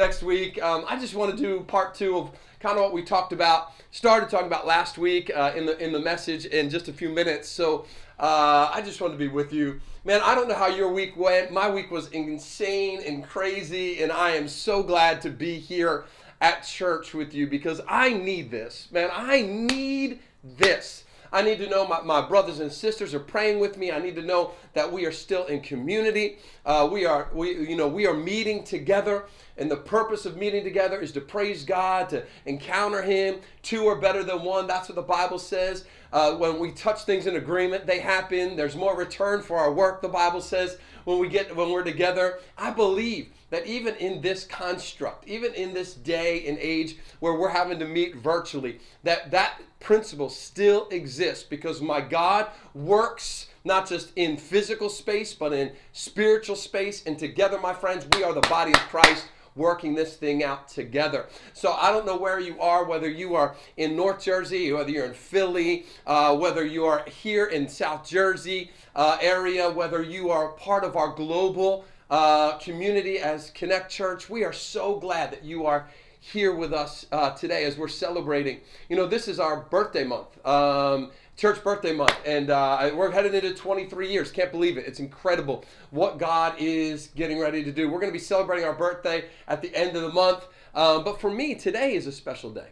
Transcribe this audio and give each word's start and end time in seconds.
next 0.00 0.22
week. 0.22 0.60
Um, 0.62 0.84
I 0.88 0.98
just 0.98 1.14
want 1.14 1.36
to 1.36 1.40
do 1.40 1.60
part 1.60 1.94
two 1.94 2.16
of 2.16 2.30
kind 2.58 2.76
of 2.76 2.82
what 2.82 2.92
we 2.92 3.02
talked 3.02 3.32
about, 3.32 3.72
started 3.90 4.30
talking 4.30 4.46
about 4.46 4.66
last 4.66 4.96
week 4.96 5.30
uh, 5.34 5.52
in 5.54 5.66
the 5.66 5.78
in 5.78 5.92
the 5.92 6.00
message 6.00 6.46
in 6.46 6.70
just 6.70 6.88
a 6.88 6.92
few 6.92 7.10
minutes. 7.10 7.48
So 7.48 7.84
uh, 8.18 8.70
I 8.72 8.80
just 8.82 9.00
want 9.00 9.12
to 9.12 9.18
be 9.18 9.28
with 9.28 9.52
you, 9.52 9.80
man. 10.04 10.22
I 10.24 10.34
don't 10.34 10.48
know 10.48 10.54
how 10.54 10.68
your 10.68 10.90
week 10.90 11.16
went. 11.16 11.52
My 11.52 11.68
week 11.70 11.90
was 11.90 12.08
insane 12.08 13.02
and 13.06 13.22
crazy, 13.22 14.02
and 14.02 14.10
I 14.10 14.30
am 14.30 14.48
so 14.48 14.82
glad 14.82 15.20
to 15.20 15.30
be 15.30 15.58
here 15.58 16.04
at 16.40 16.62
church 16.62 17.12
with 17.12 17.34
you 17.34 17.46
because 17.46 17.82
I 17.86 18.14
need 18.14 18.50
this, 18.50 18.88
man. 18.90 19.10
I 19.12 19.42
need 19.42 20.20
this. 20.42 21.04
I 21.32 21.42
need 21.42 21.58
to 21.58 21.68
know 21.68 21.86
my, 21.86 22.00
my 22.00 22.20
brothers 22.20 22.60
and 22.60 22.72
sisters 22.72 23.14
are 23.14 23.20
praying 23.20 23.60
with 23.60 23.76
me. 23.76 23.92
I 23.92 23.98
need 23.98 24.16
to 24.16 24.22
know 24.22 24.52
that 24.74 24.92
we 24.92 25.06
are 25.06 25.12
still 25.12 25.46
in 25.46 25.60
community. 25.60 26.38
Uh, 26.66 26.88
we 26.90 27.06
are 27.06 27.28
we 27.32 27.68
you 27.68 27.76
know 27.76 27.88
we 27.88 28.06
are 28.06 28.14
meeting 28.14 28.64
together, 28.64 29.24
and 29.56 29.70
the 29.70 29.76
purpose 29.76 30.26
of 30.26 30.36
meeting 30.36 30.64
together 30.64 31.00
is 31.00 31.12
to 31.12 31.20
praise 31.20 31.64
God, 31.64 32.08
to 32.10 32.24
encounter 32.46 33.02
Him. 33.02 33.40
Two 33.62 33.86
are 33.86 33.96
better 33.96 34.22
than 34.22 34.42
one. 34.42 34.66
That's 34.66 34.88
what 34.88 34.96
the 34.96 35.02
Bible 35.02 35.38
says. 35.38 35.84
Uh, 36.12 36.34
when 36.34 36.58
we 36.58 36.72
touch 36.72 37.04
things 37.04 37.26
in 37.26 37.36
agreement, 37.36 37.86
they 37.86 38.00
happen. 38.00 38.56
There's 38.56 38.74
more 38.74 38.96
return 38.96 39.42
for 39.42 39.56
our 39.56 39.72
work. 39.72 40.02
The 40.02 40.08
Bible 40.08 40.40
says 40.40 40.78
when 41.10 41.18
we 41.18 41.28
get 41.28 41.54
when 41.54 41.70
we're 41.70 41.82
together. 41.82 42.38
I 42.56 42.70
believe 42.70 43.30
that 43.50 43.66
even 43.66 43.96
in 43.96 44.20
this 44.20 44.44
construct, 44.44 45.26
even 45.26 45.52
in 45.54 45.74
this 45.74 45.94
day 45.94 46.46
and 46.46 46.56
age 46.58 46.96
where 47.18 47.34
we're 47.34 47.48
having 47.48 47.80
to 47.80 47.84
meet 47.84 48.14
virtually, 48.14 48.78
that 49.02 49.32
that 49.32 49.60
principle 49.80 50.28
still 50.28 50.88
exists 50.90 51.42
because 51.42 51.80
my 51.80 52.00
God 52.00 52.46
works 52.74 53.48
not 53.64 53.88
just 53.88 54.12
in 54.16 54.36
physical 54.36 54.88
space, 54.88 55.34
but 55.34 55.52
in 55.52 55.72
spiritual 55.92 56.56
space. 56.56 57.04
And 57.04 57.18
together, 57.18 57.58
my 57.58 57.74
friends, 57.74 58.06
we 58.16 58.22
are 58.22 58.32
the 58.32 58.40
body 58.42 58.72
of 58.72 58.78
Christ 58.78 59.26
working 59.56 59.94
this 59.94 60.16
thing 60.16 60.44
out 60.44 60.68
together. 60.68 61.26
So 61.54 61.72
I 61.72 61.90
don't 61.90 62.06
know 62.06 62.16
where 62.16 62.38
you 62.38 62.58
are, 62.60 62.84
whether 62.84 63.10
you 63.10 63.34
are 63.34 63.56
in 63.76 63.96
North 63.96 64.22
Jersey, 64.22 64.72
whether 64.72 64.90
you're 64.90 65.06
in 65.06 65.14
Philly, 65.14 65.86
uh, 66.06 66.36
whether 66.36 66.64
you 66.64 66.86
are 66.86 67.04
here 67.04 67.46
in 67.46 67.68
South 67.68 68.08
Jersey 68.08 68.70
uh, 68.94 69.18
area, 69.20 69.70
whether 69.70 70.02
you 70.02 70.30
are 70.30 70.48
part 70.48 70.84
of 70.84 70.96
our 70.96 71.14
global 71.14 71.84
uh, 72.10 72.58
community 72.58 73.18
as 73.18 73.50
Connect 73.50 73.90
Church. 73.90 74.28
We 74.28 74.44
are 74.44 74.52
so 74.52 74.98
glad 74.98 75.30
that 75.32 75.44
you 75.44 75.66
are 75.66 75.88
here 76.20 76.54
with 76.54 76.72
us 76.72 77.06
uh, 77.12 77.30
today 77.30 77.64
as 77.64 77.78
we're 77.78 77.88
celebrating. 77.88 78.60
You 78.88 78.96
know, 78.96 79.06
this 79.06 79.26
is 79.26 79.40
our 79.40 79.62
birthday 79.62 80.04
month, 80.04 80.44
um, 80.46 81.12
church 81.36 81.62
birthday 81.64 81.92
month, 81.94 82.14
and 82.26 82.50
uh, 82.50 82.90
we're 82.94 83.10
headed 83.10 83.34
into 83.34 83.54
23 83.54 84.10
years. 84.10 84.30
Can't 84.30 84.52
believe 84.52 84.76
it. 84.76 84.86
It's 84.86 85.00
incredible 85.00 85.64
what 85.90 86.18
God 86.18 86.54
is 86.58 87.08
getting 87.16 87.38
ready 87.38 87.64
to 87.64 87.72
do. 87.72 87.88
We're 87.88 88.00
going 88.00 88.12
to 88.12 88.18
be 88.18 88.18
celebrating 88.18 88.66
our 88.66 88.74
birthday 88.74 89.24
at 89.48 89.62
the 89.62 89.74
end 89.74 89.96
of 89.96 90.02
the 90.02 90.12
month, 90.12 90.46
um, 90.74 91.04
but 91.04 91.20
for 91.20 91.30
me, 91.30 91.54
today 91.54 91.94
is 91.94 92.06
a 92.06 92.12
special 92.12 92.50
day. 92.50 92.68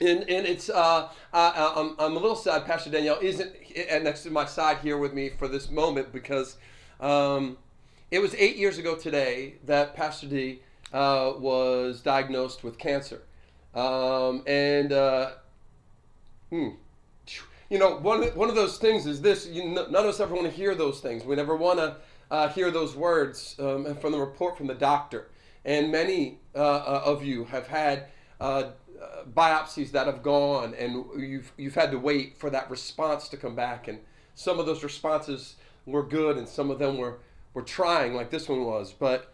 And, 0.00 0.20
and 0.28 0.46
it's 0.46 0.70
uh, 0.70 1.08
uh, 1.32 1.72
I'm, 1.76 1.96
I'm 1.98 2.16
a 2.16 2.20
little 2.20 2.36
sad 2.36 2.64
Pastor 2.64 2.90
Danielle 2.90 3.18
isn't 3.20 3.52
next 4.02 4.22
to 4.22 4.30
my 4.30 4.44
side 4.44 4.78
here 4.78 4.96
with 4.96 5.12
me 5.12 5.30
for 5.30 5.48
this 5.48 5.70
moment 5.70 6.12
because 6.12 6.56
um, 7.00 7.58
it 8.10 8.20
was 8.20 8.34
eight 8.36 8.56
years 8.56 8.78
ago 8.78 8.94
today 8.94 9.54
that 9.66 9.94
Pastor 9.94 10.26
D 10.26 10.60
uh, 10.92 11.32
was 11.38 12.00
diagnosed 12.00 12.64
with 12.64 12.78
cancer. 12.78 13.22
Um, 13.74 14.42
and, 14.46 14.92
uh, 14.92 15.30
hmm, 16.50 16.68
you 17.68 17.78
know, 17.78 17.96
one, 17.96 18.22
one 18.28 18.48
of 18.48 18.54
those 18.54 18.78
things 18.78 19.06
is 19.06 19.20
this 19.20 19.46
you, 19.46 19.68
none 19.68 19.94
of 19.94 20.06
us 20.06 20.20
ever 20.20 20.34
want 20.34 20.46
to 20.46 20.52
hear 20.52 20.74
those 20.74 21.00
things. 21.00 21.24
We 21.24 21.36
never 21.36 21.56
want 21.56 21.78
to 21.78 21.96
uh, 22.30 22.48
hear 22.48 22.70
those 22.70 22.96
words 22.96 23.56
um, 23.58 23.94
from 23.96 24.12
the 24.12 24.18
report 24.18 24.56
from 24.56 24.66
the 24.66 24.74
doctor. 24.74 25.28
And 25.64 25.92
many 25.92 26.38
uh, 26.54 26.58
uh, 26.58 27.02
of 27.04 27.22
you 27.24 27.44
have 27.44 27.66
had 27.66 28.06
uh, 29.00 29.24
biopsies 29.34 29.90
that 29.92 30.06
have 30.06 30.22
gone, 30.22 30.74
and 30.74 31.04
you've, 31.16 31.52
you've 31.56 31.74
had 31.74 31.90
to 31.90 31.98
wait 31.98 32.36
for 32.36 32.50
that 32.50 32.70
response 32.70 33.28
to 33.28 33.36
come 33.36 33.54
back. 33.54 33.88
And 33.88 34.00
some 34.34 34.58
of 34.58 34.66
those 34.66 34.82
responses 34.82 35.56
were 35.86 36.02
good, 36.02 36.36
and 36.36 36.48
some 36.48 36.70
of 36.70 36.78
them 36.78 36.96
were 36.96 37.18
were 37.54 37.62
trying, 37.62 38.14
like 38.14 38.30
this 38.30 38.48
one 38.48 38.64
was. 38.64 38.92
But, 38.92 39.32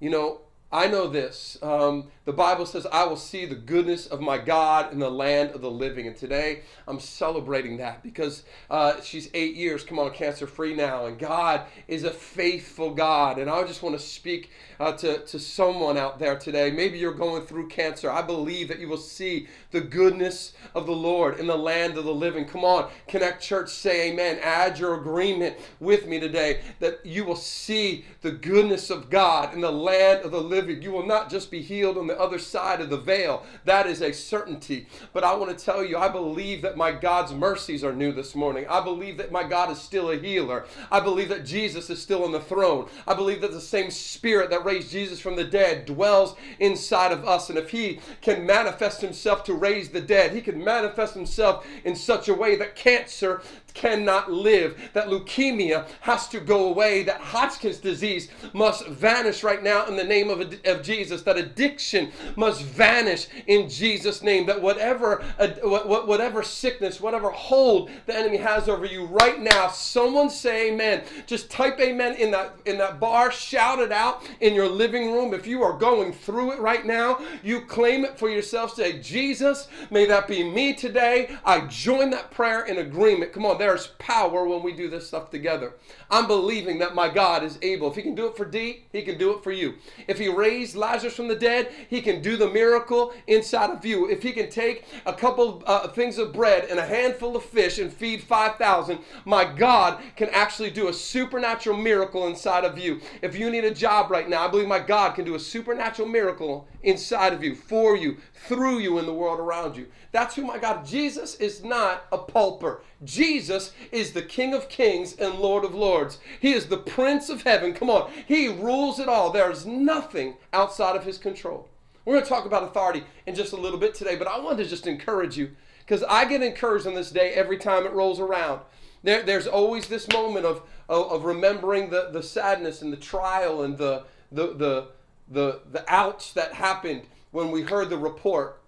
you 0.00 0.08
know, 0.08 0.42
I 0.70 0.86
know 0.86 1.08
this. 1.08 1.58
Um, 1.60 2.08
the 2.24 2.32
Bible 2.32 2.66
says, 2.66 2.86
I 2.92 3.04
will 3.04 3.16
see 3.16 3.46
the 3.46 3.56
goodness 3.56 4.06
of 4.06 4.20
my 4.20 4.38
God 4.38 4.92
in 4.92 5.00
the 5.00 5.10
land 5.10 5.50
of 5.50 5.60
the 5.60 5.70
living. 5.70 6.06
And 6.06 6.16
today 6.16 6.60
I'm 6.86 7.00
celebrating 7.00 7.78
that 7.78 8.02
because 8.04 8.44
uh, 8.70 9.00
she's 9.00 9.28
eight 9.34 9.56
years, 9.56 9.82
come 9.82 9.98
on, 9.98 10.12
cancer 10.12 10.46
free 10.46 10.72
now. 10.72 11.06
And 11.06 11.18
God 11.18 11.62
is 11.88 12.04
a 12.04 12.10
faithful 12.10 12.94
God. 12.94 13.38
And 13.38 13.50
I 13.50 13.64
just 13.64 13.82
want 13.82 13.98
to 13.98 14.04
speak 14.04 14.50
uh, 14.78 14.92
to, 14.92 15.18
to 15.18 15.38
someone 15.40 15.98
out 15.98 16.20
there 16.20 16.38
today. 16.38 16.70
Maybe 16.70 16.96
you're 16.96 17.12
going 17.12 17.42
through 17.42 17.68
cancer. 17.68 18.08
I 18.08 18.22
believe 18.22 18.68
that 18.68 18.78
you 18.78 18.88
will 18.88 18.96
see 18.96 19.48
the 19.72 19.80
goodness 19.80 20.52
of 20.76 20.86
the 20.86 20.92
Lord 20.92 21.40
in 21.40 21.48
the 21.48 21.58
land 21.58 21.98
of 21.98 22.04
the 22.04 22.14
living. 22.14 22.44
Come 22.44 22.64
on, 22.64 22.88
Connect 23.08 23.42
Church, 23.42 23.70
say 23.70 24.10
amen. 24.10 24.38
Add 24.42 24.78
your 24.78 24.94
agreement 24.94 25.56
with 25.80 26.06
me 26.06 26.20
today 26.20 26.60
that 26.78 27.04
you 27.04 27.24
will 27.24 27.36
see 27.36 28.04
the 28.20 28.30
goodness 28.30 28.90
of 28.90 29.10
God 29.10 29.54
in 29.54 29.60
the 29.60 29.72
land 29.72 30.24
of 30.24 30.30
the 30.30 30.40
living. 30.40 30.82
You 30.82 30.92
will 30.92 31.06
not 31.06 31.28
just 31.28 31.50
be 31.50 31.62
healed 31.62 31.98
on 31.98 32.11
other 32.18 32.38
side 32.38 32.80
of 32.80 32.90
the 32.90 32.96
veil. 32.96 33.44
That 33.64 33.86
is 33.86 34.00
a 34.02 34.12
certainty. 34.12 34.86
But 35.12 35.24
I 35.24 35.34
want 35.34 35.56
to 35.56 35.64
tell 35.64 35.84
you, 35.84 35.96
I 35.96 36.08
believe 36.08 36.62
that 36.62 36.76
my 36.76 36.92
God's 36.92 37.32
mercies 37.32 37.84
are 37.84 37.92
new 37.92 38.12
this 38.12 38.34
morning. 38.34 38.66
I 38.68 38.82
believe 38.82 39.16
that 39.18 39.32
my 39.32 39.42
God 39.42 39.70
is 39.70 39.80
still 39.80 40.10
a 40.10 40.16
healer. 40.16 40.64
I 40.90 41.00
believe 41.00 41.28
that 41.28 41.44
Jesus 41.44 41.90
is 41.90 42.00
still 42.00 42.24
on 42.24 42.32
the 42.32 42.40
throne. 42.40 42.88
I 43.06 43.14
believe 43.14 43.40
that 43.40 43.52
the 43.52 43.60
same 43.60 43.90
spirit 43.90 44.50
that 44.50 44.64
raised 44.64 44.90
Jesus 44.90 45.20
from 45.20 45.36
the 45.36 45.44
dead 45.44 45.86
dwells 45.86 46.34
inside 46.58 47.12
of 47.12 47.26
us. 47.26 47.48
And 47.50 47.58
if 47.58 47.70
he 47.70 48.00
can 48.20 48.46
manifest 48.46 49.00
himself 49.00 49.44
to 49.44 49.54
raise 49.54 49.90
the 49.90 50.00
dead, 50.00 50.32
he 50.32 50.40
can 50.40 50.62
manifest 50.62 51.14
himself 51.14 51.66
in 51.84 51.94
such 51.96 52.28
a 52.28 52.34
way 52.34 52.56
that 52.56 52.76
cancer 52.76 53.42
cannot 53.74 54.30
live, 54.30 54.90
that 54.92 55.08
leukemia 55.08 55.86
has 56.00 56.28
to 56.28 56.40
go 56.40 56.68
away, 56.68 57.02
that 57.04 57.20
Hodgkin's 57.20 57.78
disease 57.78 58.28
must 58.52 58.86
vanish 58.86 59.42
right 59.42 59.62
now 59.62 59.86
in 59.86 59.96
the 59.96 60.04
name 60.04 60.30
of, 60.30 60.40
of 60.64 60.82
Jesus, 60.82 61.22
that 61.22 61.36
addiction 61.36 62.12
must 62.36 62.62
vanish 62.62 63.26
in 63.46 63.68
Jesus' 63.68 64.22
name, 64.22 64.46
that 64.46 64.60
whatever, 64.60 65.22
whatever 65.62 66.42
sickness, 66.42 67.00
whatever 67.00 67.30
hold 67.30 67.90
the 68.06 68.14
enemy 68.14 68.36
has 68.36 68.68
over 68.68 68.86
you 68.86 69.04
right 69.06 69.40
now, 69.40 69.68
someone 69.68 70.30
say 70.30 70.70
amen. 70.70 71.02
Just 71.26 71.50
type 71.50 71.78
amen 71.80 72.14
in 72.14 72.30
that, 72.30 72.56
in 72.66 72.78
that 72.78 73.00
bar, 73.00 73.30
shout 73.32 73.78
it 73.78 73.92
out 73.92 74.22
in 74.40 74.54
your 74.54 74.68
living 74.68 75.12
room. 75.12 75.34
If 75.34 75.46
you 75.46 75.62
are 75.62 75.76
going 75.76 76.12
through 76.12 76.52
it 76.52 76.60
right 76.60 76.84
now, 76.84 77.20
you 77.42 77.62
claim 77.62 78.04
it 78.04 78.18
for 78.18 78.28
yourself. 78.28 78.74
Say, 78.74 79.00
Jesus, 79.00 79.68
may 79.90 80.06
that 80.06 80.28
be 80.28 80.42
me 80.42 80.74
today. 80.74 81.36
I 81.44 81.66
join 81.66 82.10
that 82.10 82.30
prayer 82.30 82.64
in 82.64 82.78
agreement. 82.78 83.32
Come 83.32 83.46
on, 83.46 83.58
there's 83.62 83.86
power 83.98 84.44
when 84.44 84.62
we 84.62 84.72
do 84.72 84.90
this 84.90 85.06
stuff 85.06 85.30
together. 85.30 85.74
I'm 86.10 86.26
believing 86.26 86.80
that 86.80 86.96
my 86.96 87.08
God 87.08 87.44
is 87.44 87.60
able. 87.62 87.88
If 87.88 87.94
He 87.94 88.02
can 88.02 88.16
do 88.16 88.26
it 88.26 88.36
for 88.36 88.44
D, 88.44 88.86
He 88.90 89.02
can 89.02 89.18
do 89.18 89.32
it 89.36 89.44
for 89.44 89.52
you. 89.52 89.76
If 90.08 90.18
He 90.18 90.28
raised 90.28 90.74
Lazarus 90.74 91.14
from 91.14 91.28
the 91.28 91.36
dead, 91.36 91.70
He 91.88 92.02
can 92.02 92.20
do 92.20 92.36
the 92.36 92.50
miracle 92.50 93.14
inside 93.28 93.70
of 93.70 93.86
you. 93.86 94.10
If 94.10 94.22
He 94.22 94.32
can 94.32 94.50
take 94.50 94.84
a 95.06 95.12
couple 95.12 95.62
uh, 95.64 95.86
things 95.88 96.18
of 96.18 96.32
bread 96.32 96.66
and 96.68 96.80
a 96.80 96.84
handful 96.84 97.36
of 97.36 97.44
fish 97.44 97.78
and 97.78 97.92
feed 97.92 98.22
5,000, 98.24 98.98
my 99.24 99.44
God 99.44 100.02
can 100.16 100.28
actually 100.30 100.70
do 100.70 100.88
a 100.88 100.92
supernatural 100.92 101.76
miracle 101.76 102.26
inside 102.26 102.64
of 102.64 102.76
you. 102.76 103.00
If 103.22 103.38
you 103.38 103.48
need 103.48 103.64
a 103.64 103.72
job 103.72 104.10
right 104.10 104.28
now, 104.28 104.44
I 104.44 104.50
believe 104.50 104.66
my 104.66 104.80
God 104.80 105.14
can 105.14 105.24
do 105.24 105.36
a 105.36 105.40
supernatural 105.40 106.08
miracle 106.08 106.66
inside 106.82 107.32
of 107.32 107.44
you, 107.44 107.54
for 107.54 107.96
you, 107.96 108.16
through 108.34 108.80
you, 108.80 108.98
in 108.98 109.06
the 109.06 109.14
world 109.14 109.38
around 109.38 109.76
you. 109.76 109.86
That's 110.10 110.34
who 110.34 110.42
my 110.42 110.58
God. 110.58 110.84
Jesus 110.84 111.36
is 111.36 111.62
not 111.62 112.04
a 112.10 112.18
pulper. 112.18 112.80
Jesus 113.04 113.72
is 113.90 114.12
the 114.12 114.22
King 114.22 114.54
of 114.54 114.68
kings 114.68 115.14
and 115.14 115.34
Lord 115.34 115.64
of 115.64 115.74
lords. 115.74 116.18
He 116.40 116.52
is 116.52 116.66
the 116.66 116.76
Prince 116.76 117.28
of 117.28 117.42
heaven. 117.42 117.74
Come 117.74 117.90
on. 117.90 118.10
He 118.26 118.48
rules 118.48 118.98
it 118.98 119.08
all. 119.08 119.30
There's 119.30 119.66
nothing 119.66 120.36
outside 120.52 120.96
of 120.96 121.04
his 121.04 121.18
control. 121.18 121.68
We're 122.04 122.14
going 122.14 122.24
to 122.24 122.28
talk 122.28 122.46
about 122.46 122.64
authority 122.64 123.04
in 123.26 123.34
just 123.34 123.52
a 123.52 123.56
little 123.56 123.78
bit 123.78 123.94
today, 123.94 124.16
but 124.16 124.28
I 124.28 124.38
want 124.40 124.58
to 124.58 124.64
just 124.64 124.86
encourage 124.86 125.36
you 125.36 125.50
because 125.80 126.02
I 126.04 126.24
get 126.24 126.42
encouraged 126.42 126.86
on 126.86 126.94
this 126.94 127.10
day 127.10 127.32
every 127.32 127.58
time 127.58 127.86
it 127.86 127.92
rolls 127.92 128.20
around. 128.20 128.60
There, 129.02 129.22
there's 129.22 129.46
always 129.46 129.88
this 129.88 130.08
moment 130.12 130.46
of, 130.46 130.62
of, 130.88 131.10
of 131.10 131.24
remembering 131.24 131.90
the, 131.90 132.10
the 132.12 132.22
sadness 132.22 132.82
and 132.82 132.92
the 132.92 132.96
trial 132.96 133.62
and 133.62 133.78
the, 133.78 134.04
the, 134.30 134.54
the, 134.54 134.88
the, 135.28 135.60
the 135.70 135.84
ouch 135.88 136.34
that 136.34 136.54
happened 136.54 137.02
when 137.30 137.50
we 137.50 137.62
heard 137.62 137.90
the 137.90 137.98
report. 137.98 138.60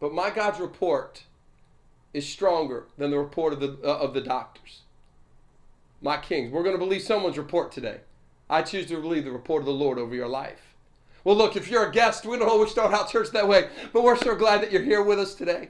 But 0.00 0.12
my 0.12 0.30
God's 0.30 0.60
report 0.60 1.24
is 2.16 2.26
stronger 2.26 2.86
than 2.96 3.10
the 3.10 3.18
report 3.18 3.52
of 3.52 3.60
the, 3.60 3.76
uh, 3.84 3.98
of 3.98 4.14
the 4.14 4.22
doctors. 4.22 4.80
My 6.00 6.16
kings, 6.16 6.50
we're 6.50 6.62
going 6.62 6.74
to 6.74 6.78
believe 6.78 7.02
someone's 7.02 7.36
report 7.36 7.70
today. 7.70 8.00
I 8.48 8.62
choose 8.62 8.86
to 8.86 9.00
believe 9.02 9.24
the 9.24 9.32
report 9.32 9.60
of 9.60 9.66
the 9.66 9.72
Lord 9.72 9.98
over 9.98 10.14
your 10.14 10.28
life. 10.28 10.74
Well, 11.24 11.36
look, 11.36 11.56
if 11.56 11.68
you're 11.70 11.88
a 11.88 11.92
guest, 11.92 12.24
we 12.24 12.38
don't 12.38 12.48
always 12.48 12.70
start 12.70 12.94
out 12.94 13.10
church 13.10 13.32
that 13.32 13.48
way, 13.48 13.68
but 13.92 14.02
we're 14.02 14.16
so 14.16 14.34
glad 14.34 14.62
that 14.62 14.72
you're 14.72 14.82
here 14.82 15.02
with 15.02 15.18
us 15.18 15.34
today. 15.34 15.68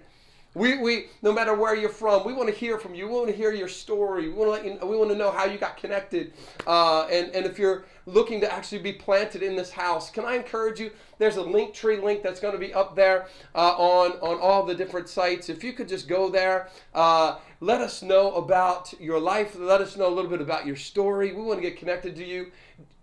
We, 0.56 0.78
we 0.78 1.08
no 1.20 1.34
matter 1.34 1.54
where 1.54 1.76
you're 1.76 1.90
from, 1.90 2.24
we 2.24 2.32
want 2.32 2.48
to 2.48 2.54
hear 2.54 2.78
from 2.78 2.94
you. 2.94 3.06
We 3.06 3.12
want 3.12 3.28
to 3.28 3.36
hear 3.36 3.52
your 3.52 3.68
story. 3.68 4.30
We 4.30 4.34
want 4.34 4.48
to 4.48 4.52
let 4.52 4.64
you, 4.64 4.88
we 4.88 4.96
want 4.96 5.10
to 5.10 5.16
know 5.16 5.30
how 5.30 5.44
you 5.44 5.58
got 5.58 5.76
connected. 5.76 6.32
Uh, 6.66 7.02
and 7.08 7.30
and 7.34 7.44
if 7.44 7.58
you're 7.58 7.84
looking 8.06 8.40
to 8.40 8.50
actually 8.50 8.78
be 8.78 8.94
planted 8.94 9.42
in 9.42 9.54
this 9.54 9.70
house, 9.70 10.10
can 10.10 10.24
I 10.24 10.36
encourage 10.36 10.80
you? 10.80 10.92
There's 11.18 11.36
a 11.36 11.42
Linktree 11.42 12.02
link 12.02 12.22
that's 12.22 12.40
going 12.40 12.54
to 12.54 12.58
be 12.58 12.72
up 12.72 12.96
there 12.96 13.26
uh, 13.54 13.76
on 13.76 14.12
on 14.22 14.40
all 14.40 14.64
the 14.64 14.74
different 14.74 15.10
sites. 15.10 15.50
If 15.50 15.62
you 15.62 15.74
could 15.74 15.88
just 15.88 16.08
go 16.08 16.30
there, 16.30 16.70
uh, 16.94 17.36
let 17.60 17.82
us 17.82 18.00
know 18.00 18.34
about 18.34 18.98
your 18.98 19.20
life. 19.20 19.56
Let 19.58 19.82
us 19.82 19.94
know 19.94 20.08
a 20.08 20.14
little 20.14 20.30
bit 20.30 20.40
about 20.40 20.64
your 20.64 20.76
story. 20.76 21.34
We 21.34 21.42
want 21.42 21.58
to 21.58 21.68
get 21.68 21.78
connected 21.78 22.16
to 22.16 22.24
you. 22.24 22.50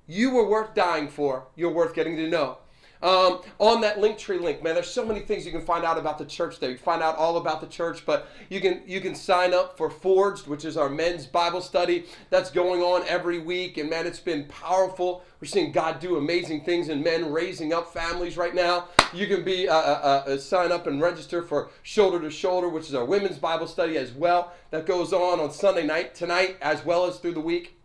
You 0.08 0.32
were 0.32 0.50
worth 0.50 0.74
dying 0.74 1.08
for. 1.08 1.46
You're 1.56 1.72
worth 1.72 1.94
getting 1.94 2.18
to 2.18 2.28
know. 2.28 2.58
Um, 3.04 3.42
on 3.60 3.82
that 3.82 3.98
Linktree 3.98 4.40
link, 4.40 4.64
man, 4.64 4.76
there's 4.76 4.90
so 4.90 5.06
many 5.06 5.20
things 5.20 5.46
you 5.46 5.52
can 5.52 5.62
find 5.62 5.84
out 5.84 5.98
about 5.98 6.18
the 6.18 6.24
church 6.24 6.62
there. 6.62 6.70
You 6.70 6.78
can 6.78 6.86
find 6.86 7.04
out 7.04 7.18
all 7.18 7.36
about 7.36 7.60
the 7.60 7.68
church, 7.68 8.06
but 8.06 8.30
you 8.50 8.62
can 8.62 8.82
you 8.88 9.02
can 9.02 9.14
sign 9.14 9.54
up 9.54 9.78
for 9.78 9.90
Forged, 9.90 10.48
which 10.48 10.64
is 10.64 10.78
our 10.78 10.88
men's 10.88 11.26
Bible 11.26 11.60
study 11.60 12.06
that's 12.30 12.50
going 12.50 12.82
on 12.82 13.06
every 13.06 13.40
week, 13.40 13.78
and 13.78 13.90
man, 13.90 14.08
it's 14.08 14.22
been 14.22 14.46
powerful. 14.46 15.22
We're 15.42 15.48
seeing 15.48 15.74
God 15.74 16.00
do 16.00 16.16
amazing 16.16 16.64
things 16.64 16.88
in 16.88 17.04
men 17.04 17.30
raising 17.30 17.74
up 17.74 17.92
families 17.92 18.38
right 18.38 18.56
now. 18.56 18.88
You 19.14 19.28
can 19.28 19.44
be 19.44 19.68
uh, 19.68 19.76
uh, 19.76 20.24
uh, 20.26 20.38
sign 20.38 20.72
up 20.72 20.88
and 20.88 21.02
register 21.02 21.42
for 21.42 21.72
Shoulder 21.82 22.22
to 22.22 22.32
Shoulder, 22.32 22.70
which 22.70 22.88
is 22.88 22.96
our 22.96 23.04
women's 23.04 23.38
Bible 23.38 23.68
study 23.68 23.98
as 23.98 24.14
well. 24.14 24.54
That 24.72 24.86
goes 24.86 25.12
on 25.12 25.42
on 25.42 25.52
Sunday 25.52 25.86
night 25.86 26.16
tonight 26.16 26.56
as 26.62 26.86
well 26.86 27.06
as 27.06 27.18
through 27.18 27.34
the 27.34 27.42
week. 27.42 27.76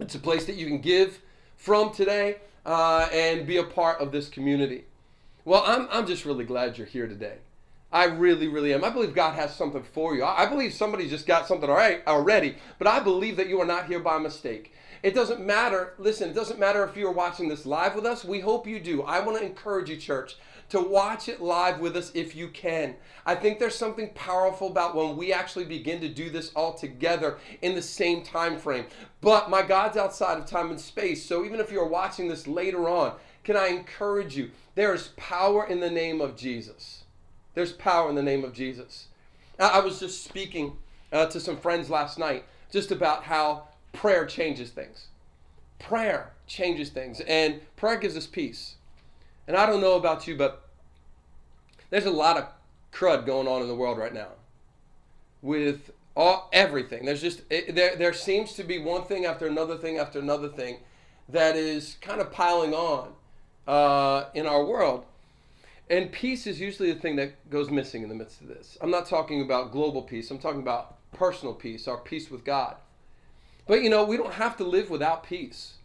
It's 0.00 0.14
a 0.14 0.18
place 0.18 0.46
that 0.46 0.56
you 0.56 0.66
can 0.66 0.80
give 0.80 1.20
from 1.54 1.92
today 1.92 2.36
uh, 2.68 3.08
and 3.10 3.46
be 3.46 3.56
a 3.56 3.64
part 3.64 3.98
of 3.98 4.12
this 4.12 4.28
community. 4.28 4.84
Well, 5.46 5.64
I'm, 5.66 5.88
I'm 5.90 6.06
just 6.06 6.26
really 6.26 6.44
glad 6.44 6.76
you're 6.76 6.86
here 6.86 7.06
today. 7.06 7.38
I 7.90 8.04
really, 8.04 8.46
really 8.46 8.74
am. 8.74 8.84
I 8.84 8.90
believe 8.90 9.14
God 9.14 9.34
has 9.36 9.56
something 9.56 9.82
for 9.82 10.14
you. 10.14 10.22
I, 10.22 10.44
believe 10.44 10.74
somebody 10.74 11.08
just 11.08 11.26
got 11.26 11.48
something 11.48 11.70
already, 11.70 12.02
already, 12.06 12.56
but 12.78 12.86
I 12.86 13.00
believe 13.00 13.38
that 13.38 13.48
you 13.48 13.58
are 13.62 13.66
not 13.66 13.86
here 13.86 14.00
by 14.00 14.18
mistake. 14.18 14.74
It 15.02 15.14
doesn't 15.14 15.40
matter. 15.40 15.94
Listen, 15.96 16.28
it 16.28 16.34
doesn't 16.34 16.60
matter 16.60 16.84
if 16.84 16.94
you're 16.94 17.10
watching 17.10 17.48
this 17.48 17.64
live 17.64 17.94
with 17.94 18.04
us. 18.04 18.22
We 18.22 18.40
hope 18.40 18.66
you 18.66 18.78
do. 18.78 19.02
I 19.02 19.20
want 19.20 19.38
to 19.38 19.46
encourage 19.46 19.88
you, 19.88 19.96
church, 19.96 20.36
to 20.70 20.80
watch 20.80 21.28
it 21.28 21.40
live 21.40 21.80
with 21.80 21.96
us 21.96 22.10
if 22.14 22.36
you 22.36 22.48
can. 22.48 22.94
I 23.24 23.34
think 23.34 23.58
there's 23.58 23.74
something 23.74 24.10
powerful 24.14 24.68
about 24.68 24.94
when 24.94 25.16
we 25.16 25.32
actually 25.32 25.64
begin 25.64 26.00
to 26.00 26.08
do 26.08 26.30
this 26.30 26.50
all 26.54 26.74
together 26.74 27.38
in 27.62 27.74
the 27.74 27.82
same 27.82 28.22
time 28.22 28.58
frame. 28.58 28.86
But 29.20 29.50
my 29.50 29.62
God's 29.62 29.96
outside 29.96 30.38
of 30.38 30.46
time 30.46 30.70
and 30.70 30.80
space. 30.80 31.24
So 31.24 31.44
even 31.44 31.60
if 31.60 31.72
you're 31.72 31.86
watching 31.86 32.28
this 32.28 32.46
later 32.46 32.88
on, 32.88 33.14
can 33.44 33.56
I 33.56 33.68
encourage 33.68 34.36
you? 34.36 34.50
There 34.74 34.94
is 34.94 35.08
power 35.16 35.66
in 35.66 35.80
the 35.80 35.90
name 35.90 36.20
of 36.20 36.36
Jesus. 36.36 37.04
There's 37.54 37.72
power 37.72 38.08
in 38.08 38.14
the 38.14 38.22
name 38.22 38.44
of 38.44 38.52
Jesus. 38.52 39.06
I 39.58 39.80
was 39.80 39.98
just 39.98 40.22
speaking 40.22 40.76
uh, 41.12 41.26
to 41.26 41.40
some 41.40 41.56
friends 41.56 41.90
last 41.90 42.18
night 42.18 42.44
just 42.70 42.92
about 42.92 43.24
how 43.24 43.68
prayer 43.92 44.26
changes 44.26 44.70
things. 44.70 45.06
Prayer 45.78 46.32
changes 46.46 46.90
things, 46.90 47.20
and 47.20 47.60
prayer 47.76 47.96
gives 47.96 48.16
us 48.16 48.26
peace. 48.26 48.76
And 49.48 49.56
I 49.56 49.64
don't 49.64 49.80
know 49.80 49.96
about 49.96 50.26
you, 50.26 50.36
but 50.36 50.68
there's 51.88 52.04
a 52.04 52.10
lot 52.10 52.36
of 52.36 52.46
crud 52.92 53.24
going 53.24 53.48
on 53.48 53.62
in 53.62 53.68
the 53.68 53.74
world 53.74 53.96
right 53.96 54.12
now 54.12 54.28
with 55.40 55.90
all 56.14 56.50
everything. 56.52 57.06
There's 57.06 57.22
just 57.22 57.42
it, 57.48 57.74
there 57.74 57.96
there 57.96 58.12
seems 58.12 58.52
to 58.54 58.62
be 58.62 58.78
one 58.78 59.04
thing 59.04 59.24
after 59.24 59.46
another 59.46 59.78
thing 59.78 59.96
after 59.96 60.18
another 60.18 60.48
thing 60.48 60.80
that 61.30 61.56
is 61.56 61.96
kind 62.02 62.20
of 62.20 62.30
piling 62.30 62.74
on 62.74 63.12
uh, 63.66 64.26
in 64.34 64.46
our 64.46 64.64
world. 64.64 65.06
And 65.88 66.12
peace 66.12 66.46
is 66.46 66.60
usually 66.60 66.92
the 66.92 67.00
thing 67.00 67.16
that 67.16 67.48
goes 67.48 67.70
missing 67.70 68.02
in 68.02 68.10
the 68.10 68.14
midst 68.14 68.42
of 68.42 68.48
this. 68.48 68.76
I'm 68.82 68.90
not 68.90 69.06
talking 69.06 69.40
about 69.40 69.72
global 69.72 70.02
peace. 70.02 70.30
I'm 70.30 70.38
talking 70.38 70.60
about 70.60 70.96
personal 71.12 71.54
peace, 71.54 71.88
our 71.88 71.96
peace 71.96 72.30
with 72.30 72.44
God. 72.44 72.76
But 73.66 73.82
you 73.82 73.88
know, 73.88 74.04
we 74.04 74.18
don't 74.18 74.34
have 74.34 74.58
to 74.58 74.64
live 74.64 74.90
without 74.90 75.22
peace 75.22 75.76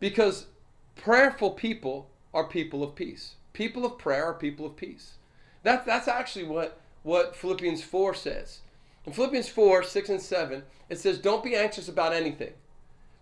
because 0.00 0.46
prayerful 0.96 1.52
people 1.52 2.08
are 2.34 2.44
people 2.44 2.82
of 2.82 2.94
peace. 2.94 3.36
People 3.52 3.86
of 3.86 3.96
prayer 3.96 4.26
are 4.26 4.34
people 4.34 4.66
of 4.66 4.76
peace. 4.76 5.14
That, 5.62 5.86
that's 5.86 6.08
actually 6.08 6.44
what, 6.44 6.80
what 7.02 7.34
Philippians 7.36 7.82
4 7.82 8.14
says. 8.14 8.60
In 9.06 9.12
Philippians 9.12 9.48
4, 9.48 9.82
6 9.82 10.08
and 10.08 10.20
7, 10.20 10.62
it 10.90 10.98
says, 10.98 11.18
Don't 11.18 11.44
be 11.44 11.54
anxious 11.54 11.88
about 11.88 12.12
anything. 12.12 12.52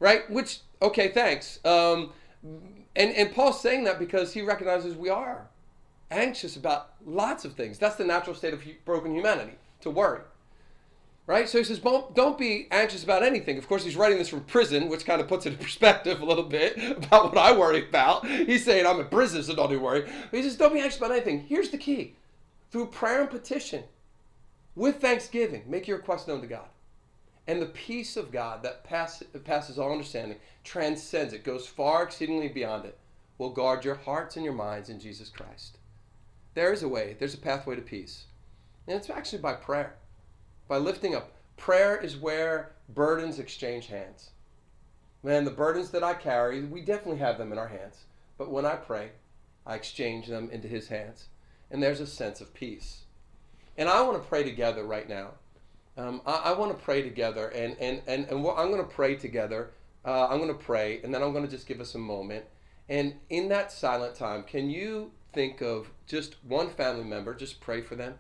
Right? 0.00 0.28
Which, 0.30 0.60
okay, 0.80 1.08
thanks. 1.08 1.60
Um, 1.64 2.12
and, 2.96 3.14
and 3.14 3.32
Paul's 3.32 3.60
saying 3.60 3.84
that 3.84 3.98
because 3.98 4.32
he 4.32 4.42
recognizes 4.42 4.96
we 4.96 5.10
are 5.10 5.48
anxious 6.10 6.56
about 6.56 6.90
lots 7.06 7.44
of 7.44 7.54
things. 7.54 7.78
That's 7.78 7.96
the 7.96 8.04
natural 8.04 8.34
state 8.34 8.54
of 8.54 8.62
broken 8.84 9.14
humanity, 9.14 9.54
to 9.80 9.90
worry. 9.90 10.20
Right? 11.26 11.48
So 11.48 11.58
he 11.58 11.64
says, 11.64 11.78
don't, 11.78 12.36
be 12.36 12.66
anxious 12.72 13.04
about 13.04 13.22
anything. 13.22 13.56
Of 13.56 13.68
course, 13.68 13.84
he's 13.84 13.94
writing 13.94 14.18
this 14.18 14.28
from 14.28 14.42
prison, 14.42 14.88
which 14.88 15.06
kind 15.06 15.20
of 15.20 15.28
puts 15.28 15.46
it 15.46 15.52
in 15.52 15.58
perspective 15.60 16.20
a 16.20 16.24
little 16.24 16.44
bit 16.44 16.76
about 16.76 17.26
what 17.26 17.38
I 17.38 17.56
worry 17.56 17.88
about. 17.88 18.26
He's 18.26 18.64
saying, 18.64 18.86
I'm 18.86 18.98
in 18.98 19.06
prison, 19.06 19.42
so 19.42 19.54
don't 19.54 19.70
do 19.70 19.78
worry. 19.78 20.02
But 20.02 20.36
he 20.36 20.42
says, 20.42 20.56
don't 20.56 20.74
be 20.74 20.80
anxious 20.80 20.98
about 20.98 21.12
anything. 21.12 21.44
Here's 21.48 21.70
the 21.70 21.78
key 21.78 22.16
through 22.72 22.86
prayer 22.86 23.20
and 23.20 23.30
petition, 23.30 23.84
with 24.74 25.00
thanksgiving, 25.00 25.62
make 25.66 25.86
your 25.86 25.98
request 25.98 26.26
known 26.26 26.40
to 26.40 26.46
God. 26.46 26.68
And 27.46 27.60
the 27.60 27.66
peace 27.66 28.16
of 28.16 28.32
God 28.32 28.62
that 28.62 28.82
pass, 28.82 29.22
passes 29.44 29.78
all 29.78 29.92
understanding, 29.92 30.38
transcends 30.64 31.34
it, 31.34 31.44
goes 31.44 31.66
far 31.66 32.02
exceedingly 32.02 32.48
beyond 32.48 32.86
it, 32.86 32.98
will 33.36 33.50
guard 33.50 33.84
your 33.84 33.96
hearts 33.96 34.36
and 34.36 34.44
your 34.44 34.54
minds 34.54 34.88
in 34.88 35.00
Jesus 35.00 35.28
Christ. 35.28 35.76
There 36.54 36.72
is 36.72 36.82
a 36.82 36.88
way, 36.88 37.16
there's 37.18 37.34
a 37.34 37.38
pathway 37.38 37.76
to 37.76 37.82
peace. 37.82 38.24
And 38.86 38.96
it's 38.96 39.10
actually 39.10 39.42
by 39.42 39.54
prayer 39.54 39.96
by 40.72 40.78
lifting 40.78 41.14
up. 41.14 41.30
Prayer 41.58 41.98
is 41.98 42.16
where 42.16 42.72
burdens 42.88 43.38
exchange 43.38 43.88
hands. 43.88 44.30
Man, 45.22 45.44
the 45.44 45.50
burdens 45.50 45.90
that 45.90 46.02
I 46.02 46.14
carry, 46.14 46.64
we 46.64 46.80
definitely 46.80 47.18
have 47.18 47.36
them 47.36 47.52
in 47.52 47.58
our 47.58 47.68
hands. 47.68 48.04
But 48.38 48.50
when 48.50 48.64
I 48.64 48.76
pray, 48.76 49.10
I 49.66 49.74
exchange 49.74 50.28
them 50.28 50.48
into 50.50 50.68
His 50.68 50.88
hands. 50.88 51.26
And 51.70 51.82
there's 51.82 52.00
a 52.00 52.06
sense 52.06 52.40
of 52.40 52.54
peace. 52.54 53.02
And 53.76 53.86
I 53.86 54.00
want 54.00 54.22
to 54.22 54.26
pray 54.26 54.44
together 54.44 54.84
right 54.84 55.06
now. 55.06 55.32
Um, 55.98 56.22
I, 56.24 56.36
I, 56.36 56.52
want 56.54 56.74
to 56.74 56.82
pray 56.82 57.02
together. 57.02 57.48
And, 57.48 57.76
and, 57.78 58.00
and, 58.06 58.24
and 58.30 58.38
I'm 58.38 58.70
going 58.70 58.78
to 58.78 58.84
pray 58.84 59.16
together. 59.16 59.72
Uh, 60.06 60.26
I'm 60.28 60.38
going 60.38 60.48
to 60.48 60.64
pray, 60.64 61.02
and 61.04 61.12
then 61.12 61.22
I'm 61.22 61.32
going 61.32 61.44
to 61.44 61.50
just 61.50 61.66
give 61.66 61.82
us 61.82 61.96
a 61.96 61.98
moment. 61.98 62.46
And 62.88 63.16
in 63.28 63.50
that 63.50 63.72
silent 63.72 64.14
time, 64.14 64.42
can 64.44 64.70
you 64.70 65.10
think 65.34 65.60
of 65.60 65.90
just 66.06 66.36
one 66.42 66.70
family 66.70 67.04
member? 67.04 67.34
Just 67.34 67.60
pray 67.60 67.82
for 67.82 67.94
them 67.94 68.14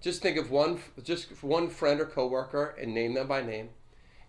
just 0.00 0.22
think 0.22 0.38
of 0.38 0.50
one, 0.50 0.80
just 1.02 1.42
one 1.42 1.68
friend 1.68 2.00
or 2.00 2.06
coworker 2.06 2.74
and 2.80 2.94
name 2.94 3.14
them 3.14 3.28
by 3.28 3.42
name, 3.42 3.70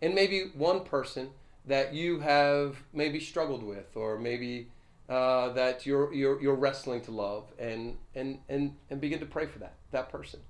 and 0.02 0.14
maybe 0.14 0.52
one 0.54 0.84
person 0.84 1.30
that 1.66 1.94
you 1.94 2.20
have 2.20 2.78
maybe 2.94 3.20
struggled 3.20 3.64
with, 3.64 3.96
or 3.96 4.18
maybe 4.18 4.68
uh, 5.08 5.50
that 5.54 5.86
you're, 5.86 6.14
you're 6.14 6.42
you're 6.42 6.56
wrestling 6.56 7.02
to 7.02 7.12
love, 7.12 7.46
and 7.58 7.98
and 8.16 8.40
and 8.50 8.76
and 8.90 9.00
begin 9.00 9.20
to 9.20 9.26
pray 9.26 9.46
for 9.46 9.60
that 9.60 9.76
that 9.92 10.10
person. 10.10 10.42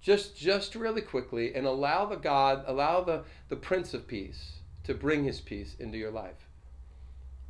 Just 0.00 0.36
just 0.36 0.74
really 0.74 1.02
quickly, 1.02 1.54
and 1.54 1.66
allow 1.66 2.06
the 2.06 2.16
God, 2.16 2.64
allow 2.66 3.02
the 3.02 3.24
the 3.48 3.56
Prince 3.56 3.92
of 3.92 4.06
Peace 4.06 4.60
to 4.84 4.94
bring 4.94 5.24
His 5.24 5.40
peace 5.40 5.76
into 5.78 5.98
your 5.98 6.10
life. 6.10 6.46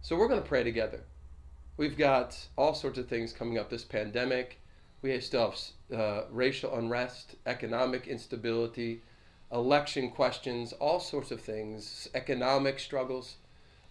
So 0.02 0.16
we're 0.16 0.28
going 0.28 0.42
to 0.42 0.48
pray 0.48 0.64
together. 0.64 1.04
We've 1.76 1.96
got 1.96 2.36
all 2.56 2.75
sorts 2.75 2.98
of 2.98 3.08
things 3.08 3.32
coming 3.32 3.58
up. 3.58 3.70
This 3.70 3.84
pandemic 3.84 4.58
we 5.02 5.19
still 5.21 5.50
have 5.50 5.99
uh, 5.99 6.23
racial 6.30 6.75
unrest, 6.75 7.37
economic 7.47 8.07
instability, 8.07 9.02
election 9.52 10.11
questions, 10.11 10.73
all 10.75 11.00
sorts 11.00 11.30
of 11.30 11.40
things, 11.40 12.09
economic 12.14 12.78
struggles. 12.78 13.37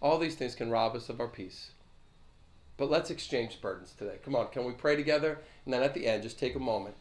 All 0.00 0.18
these 0.18 0.36
things 0.36 0.54
can 0.54 0.70
rob 0.70 0.96
us 0.96 1.08
of 1.08 1.20
our 1.20 1.28
peace. 1.28 1.72
But 2.76 2.90
let's 2.90 3.10
exchange 3.10 3.60
burdens 3.60 3.92
today. 3.92 4.18
Come 4.24 4.34
on, 4.34 4.48
can 4.48 4.64
we 4.64 4.72
pray 4.72 4.96
together? 4.96 5.40
And 5.64 5.74
then 5.74 5.82
at 5.82 5.92
the 5.92 6.06
end, 6.06 6.22
just 6.22 6.38
take 6.38 6.54
a 6.54 6.60
moment. 6.60 6.94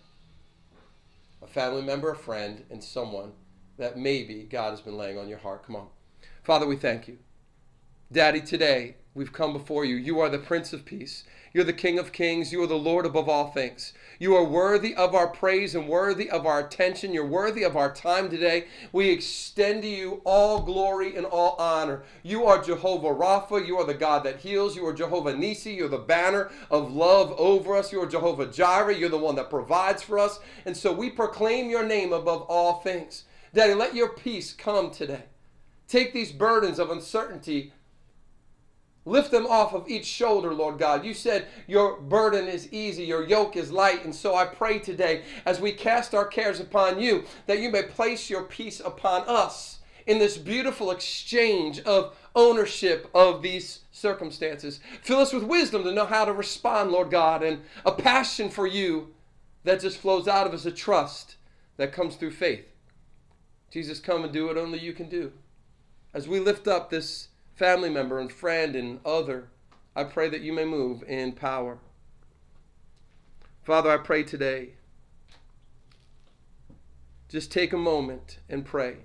A 1.41 1.47
family 1.47 1.81
member, 1.81 2.11
a 2.11 2.17
friend, 2.17 2.65
and 2.69 2.83
someone 2.83 3.31
that 3.77 3.97
maybe 3.97 4.45
God 4.49 4.71
has 4.71 4.81
been 4.81 4.97
laying 4.97 5.17
on 5.17 5.29
your 5.29 5.37
heart. 5.37 5.65
Come 5.65 5.77
on. 5.77 5.87
Father, 6.43 6.65
we 6.65 6.75
thank 6.75 7.07
you. 7.07 7.19
Daddy, 8.11 8.41
today 8.41 8.95
we've 9.13 9.31
come 9.31 9.53
before 9.53 9.85
you. 9.85 9.95
You 9.95 10.19
are 10.19 10.29
the 10.29 10.37
Prince 10.37 10.73
of 10.73 10.83
Peace. 10.83 11.23
You're 11.53 11.63
the 11.63 11.73
King 11.73 11.97
of 11.97 12.11
Kings. 12.11 12.51
You 12.51 12.61
are 12.61 12.67
the 12.67 12.75
Lord 12.75 13.05
above 13.05 13.27
all 13.27 13.49
things. 13.51 13.93
You 14.19 14.35
are 14.35 14.43
worthy 14.43 14.93
of 14.93 15.15
our 15.15 15.27
praise 15.27 15.73
and 15.73 15.87
worthy 15.87 16.29
of 16.29 16.45
our 16.45 16.59
attention. 16.59 17.13
You're 17.13 17.25
worthy 17.25 17.63
of 17.63 17.75
our 17.75 17.93
time 17.93 18.29
today. 18.29 18.67
We 18.91 19.09
extend 19.09 19.81
to 19.81 19.87
you 19.87 20.21
all 20.25 20.61
glory 20.61 21.15
and 21.15 21.25
all 21.25 21.55
honor. 21.57 22.03
You 22.21 22.45
are 22.45 22.61
Jehovah 22.61 23.07
Rapha. 23.07 23.65
You 23.65 23.77
are 23.77 23.85
the 23.85 23.93
God 23.93 24.23
that 24.25 24.39
heals. 24.39 24.75
You 24.75 24.85
are 24.85 24.93
Jehovah 24.93 25.35
Nisi. 25.35 25.71
You're 25.71 25.87
the 25.87 25.97
banner 25.97 26.51
of 26.69 26.93
love 26.93 27.33
over 27.39 27.75
us. 27.75 27.91
You 27.91 28.01
are 28.03 28.07
Jehovah 28.07 28.45
Jireh. 28.45 28.95
You're 28.95 29.09
the 29.09 29.17
one 29.17 29.35
that 29.35 29.49
provides 29.49 30.03
for 30.03 30.19
us. 30.19 30.39
And 30.65 30.77
so 30.77 30.93
we 30.93 31.09
proclaim 31.09 31.69
your 31.69 31.85
name 31.85 32.13
above 32.13 32.43
all 32.43 32.81
things. 32.81 33.23
Daddy, 33.53 33.73
let 33.73 33.95
your 33.95 34.09
peace 34.09 34.53
come 34.53 34.91
today. 34.91 35.23
Take 35.87 36.13
these 36.13 36.31
burdens 36.31 36.77
of 36.77 36.91
uncertainty 36.91 37.73
Lift 39.09 39.31
them 39.31 39.47
off 39.47 39.73
of 39.73 39.89
each 39.89 40.05
shoulder, 40.05 40.53
Lord 40.53 40.77
God. 40.77 41.03
You 41.03 41.15
said 41.15 41.47
your 41.65 41.99
burden 41.99 42.47
is 42.47 42.71
easy, 42.71 43.03
your 43.03 43.25
yoke 43.25 43.55
is 43.55 43.71
light. 43.71 44.05
And 44.05 44.13
so 44.13 44.35
I 44.35 44.45
pray 44.45 44.77
today, 44.77 45.23
as 45.45 45.59
we 45.59 45.71
cast 45.71 46.13
our 46.13 46.27
cares 46.27 46.59
upon 46.59 47.01
you, 47.01 47.25
that 47.47 47.59
you 47.59 47.71
may 47.71 47.83
place 47.83 48.29
your 48.29 48.43
peace 48.43 48.79
upon 48.79 49.23
us 49.27 49.79
in 50.05 50.19
this 50.19 50.37
beautiful 50.37 50.91
exchange 50.91 51.79
of 51.81 52.15
ownership 52.35 53.09
of 53.15 53.41
these 53.41 53.79
circumstances. 53.91 54.79
Fill 55.01 55.19
us 55.19 55.33
with 55.33 55.43
wisdom 55.43 55.83
to 55.83 55.91
know 55.91 56.05
how 56.05 56.25
to 56.25 56.33
respond, 56.33 56.91
Lord 56.91 57.09
God, 57.09 57.41
and 57.41 57.61
a 57.85 57.91
passion 57.91 58.49
for 58.49 58.67
you 58.67 59.15
that 59.63 59.81
just 59.81 59.97
flows 59.97 60.27
out 60.27 60.45
of 60.45 60.53
us, 60.53 60.65
a 60.65 60.71
trust 60.71 61.35
that 61.77 61.93
comes 61.93 62.15
through 62.15 62.31
faith. 62.31 62.65
Jesus, 63.71 63.99
come 63.99 64.23
and 64.23 64.31
do 64.31 64.45
what 64.45 64.57
only 64.57 64.79
you 64.79 64.93
can 64.93 65.09
do. 65.09 65.31
As 66.13 66.27
we 66.27 66.39
lift 66.39 66.67
up 66.67 66.91
this 66.91 67.28
family 67.59 67.89
member 67.89 68.19
and 68.19 68.31
friend 68.31 68.73
and 68.73 69.01
other, 69.05 69.49
I 69.93 70.05
pray 70.05 70.29
that 70.29 70.39
you 70.39 70.53
may 70.53 70.63
move 70.63 71.03
in 71.03 71.33
power. 71.33 71.77
Father, 73.63 73.91
I 73.91 73.97
pray 73.97 74.23
today. 74.23 74.69
Just 77.27 77.51
take 77.51 77.73
a 77.73 77.77
moment 77.77 78.39
and 78.47 78.65
pray. 78.65 78.99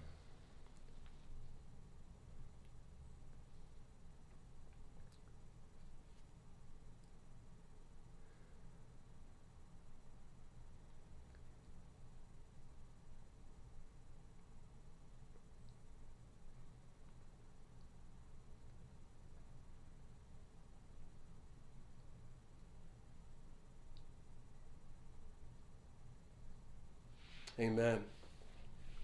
Amen. 27.59 28.01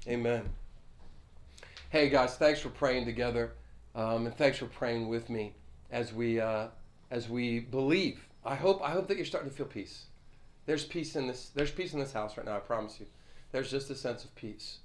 Amen. 0.08 0.48
Hey 1.90 2.08
guys, 2.08 2.36
thanks 2.36 2.58
for 2.58 2.68
praying 2.68 3.04
together, 3.04 3.52
um, 3.94 4.26
and 4.26 4.36
thanks 4.36 4.58
for 4.58 4.66
praying 4.66 5.08
with 5.08 5.30
me 5.30 5.54
as 5.92 6.12
we 6.12 6.40
uh, 6.40 6.66
as 7.12 7.28
we 7.28 7.60
believe. 7.60 8.26
I 8.44 8.56
hope 8.56 8.82
I 8.82 8.90
hope 8.90 9.06
that 9.06 9.16
you're 9.16 9.26
starting 9.26 9.50
to 9.50 9.56
feel 9.56 9.66
peace. 9.66 10.06
There's 10.66 10.84
peace 10.84 11.14
in 11.14 11.28
this. 11.28 11.50
There's 11.54 11.70
peace 11.70 11.92
in 11.92 12.00
this 12.00 12.12
house 12.12 12.36
right 12.36 12.46
now. 12.46 12.56
I 12.56 12.60
promise 12.60 12.98
you. 12.98 13.06
There's 13.52 13.70
just 13.70 13.88
a 13.90 13.94
sense 13.94 14.24
of 14.24 14.34
peace. 14.34 14.78